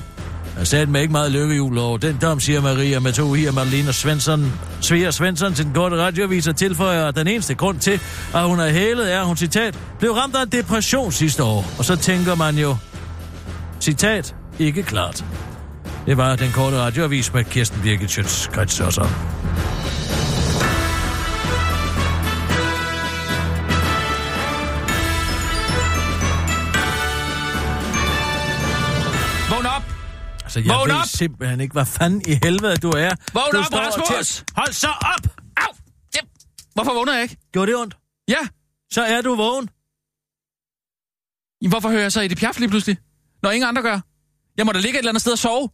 Jeg 0.59 0.66
sagde 0.66 0.87
med 0.87 1.01
ikke 1.01 1.12
meget 1.12 1.33
lykkehjul 1.33 1.79
over 1.79 1.99
den 1.99 2.18
dom, 2.22 2.41
siger 2.41 2.61
Maria 2.61 3.01
Mato 3.01 3.35
i, 3.35 3.41
her 3.41 3.53
Malena 3.53 3.93
Svensson. 3.93 4.53
Svea 4.81 5.11
Svensson 5.11 5.55
til 5.55 5.64
den 5.64 5.74
korte 5.74 5.97
radioavis 5.97 6.49
og 6.49 6.57
tilføjer, 6.57 7.07
at 7.07 7.16
den 7.16 7.26
eneste 7.26 7.55
grund 7.55 7.79
til, 7.79 8.01
at 8.35 8.43
hun 8.43 8.61
er 8.61 8.68
hælet, 8.68 9.12
er, 9.12 9.24
hun 9.24 9.37
citat, 9.37 9.79
blev 9.99 10.12
ramt 10.12 10.37
af 10.37 10.43
en 10.43 10.49
depression 10.49 11.12
sidste 11.12 11.45
år. 11.45 11.64
Og 11.79 11.85
så 11.85 11.97
tænker 11.97 12.35
man 12.35 12.59
jo, 12.59 12.76
citat, 13.81 14.35
ikke 14.59 14.83
klart. 14.83 15.24
Det 16.07 16.16
var 16.16 16.36
den 16.36 16.53
korte 16.53 16.76
radioavis 16.78 17.32
med 17.32 17.44
Kirsten 17.44 17.82
Birgit 17.82 18.11
Schøtz, 18.11 18.80
og 18.80 18.92
så. 18.92 19.09
Vågn 29.51 29.66
op! 29.66 29.82
Altså, 30.44 30.61
jeg 30.61 30.68
Vågn 30.74 30.88
ved 30.90 30.96
op! 30.96 31.07
simpelthen 31.07 31.61
ikke, 31.61 31.72
hvad 31.72 31.86
fanden 31.86 32.22
i 32.26 32.34
helvede 32.42 32.76
du 32.76 32.88
er. 32.90 33.12
Vågn 33.32 33.53
du 33.53 33.59
op, 33.59 33.72
Rasmus! 33.74 34.28
til- 34.28 34.44
Hold 34.57 34.72
så 34.72 34.88
op! 35.14 35.24
Au! 35.57 35.72
Ja. 36.16 36.20
Hvorfor 36.74 36.94
vågner 36.94 37.12
jeg 37.14 37.22
ikke? 37.22 37.36
Gjorde 37.53 37.72
det 37.72 37.80
ondt? 37.80 37.96
Ja. 38.28 38.42
Så 38.92 39.03
er 39.03 39.20
du 39.22 39.34
vågen. 39.34 39.68
Jamen, 41.62 41.70
Hvorfor 41.72 41.88
hører 41.88 42.03
jeg 42.03 42.12
så 42.12 42.20
i 42.20 42.28
det 42.28 42.38
pjaf 42.38 42.59
lige 42.59 42.68
pludselig? 42.68 42.96
Når 43.42 43.51
ingen 43.51 43.68
andre 43.68 43.82
gør. 43.82 44.01
Jeg 44.57 44.66
må 44.66 44.72
da 44.72 44.78
ligge 44.78 44.96
et 44.96 44.99
eller 44.99 45.11
andet 45.11 45.20
sted 45.20 45.32
og 45.32 45.38
sove. 45.38 45.68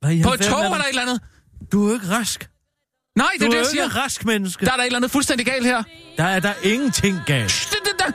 Hvad 0.00 0.22
På 0.22 0.32
et 0.34 0.40
tog 0.40 0.60
er 0.60 0.64
eller 0.64 0.76
du? 0.76 0.82
et 0.82 0.88
eller 0.88 1.02
andet. 1.02 1.20
Du 1.72 1.84
er 1.84 1.88
jo 1.88 1.94
ikke 1.94 2.08
rask. 2.08 2.48
Nej, 3.16 3.28
det 3.32 3.40
Du 3.40 3.44
er 3.44 3.48
er 3.48 3.50
det, 3.50 3.58
jeg 3.58 3.66
siger. 3.66 3.84
ikke 3.84 3.96
rask 3.96 4.24
menneske. 4.24 4.66
Der 4.66 4.72
er 4.72 4.76
der 4.76 4.82
et 4.82 4.86
eller 4.86 4.98
andet 4.98 5.10
fuldstændig 5.10 5.46
galt 5.46 5.66
her. 5.66 5.82
Der 6.16 6.24
er 6.24 6.40
der 6.40 6.52
ingenting 6.62 7.20
galt. 7.26 7.50
Shh, 7.50 7.70
det, 7.70 7.78
det, 7.84 7.92
der. 7.98 8.12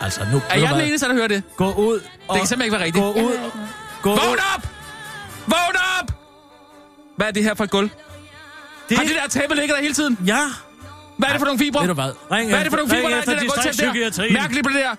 Altså, 0.00 0.20
nu... 0.32 0.42
Er 0.50 0.58
jeg 0.58 0.74
den 0.74 0.80
eneste, 0.80 1.08
der 1.08 1.14
hører 1.14 1.28
det? 1.28 1.42
Gå 1.56 1.72
ud 1.72 2.00
og... 2.28 2.34
Det 2.34 2.40
kan 2.40 2.46
simpelthen 2.46 2.62
ikke 2.62 2.72
være 2.72 2.84
rigtigt. 2.84 3.02
Gå 3.02 3.12
ud. 3.12 3.50
Gå 4.02 4.10
Vågn 4.10 4.20
ud. 4.32 4.38
op! 4.56 4.68
Vågn 5.46 5.76
op! 6.00 6.12
Hvad 7.16 7.26
er 7.26 7.30
det 7.30 7.42
her 7.42 7.54
for 7.54 7.64
et 7.64 7.70
gulv? 7.70 7.90
Det... 8.88 8.96
Har 8.96 9.04
det 9.04 9.16
der 9.22 9.28
tæppe 9.28 9.54
ligget 9.54 9.76
der 9.76 9.82
hele 9.82 9.94
tiden? 9.94 10.18
Ja. 10.26 10.40
Hvad 11.18 11.28
er 11.28 11.32
det 11.32 11.40
for 11.40 11.46
nogle 11.46 11.58
fibre? 11.58 11.80
Ved 11.80 11.88
du 11.88 11.94
hvad? 11.94 12.12
Ring 12.32 12.48
Hvad 12.48 12.58
er 12.58 12.62
det 12.62 12.72
for 12.72 12.76
nogle 12.76 12.94
fibre, 12.94 13.10
der 13.10 13.16
er 13.16 13.20
det 13.20 13.26
der 13.26 13.40
gulvtæppe 13.40 14.26
der? 14.26 14.32
Mærkeligt 14.32 14.66
på 14.66 14.72
det 14.72 14.78
der. 14.84 14.94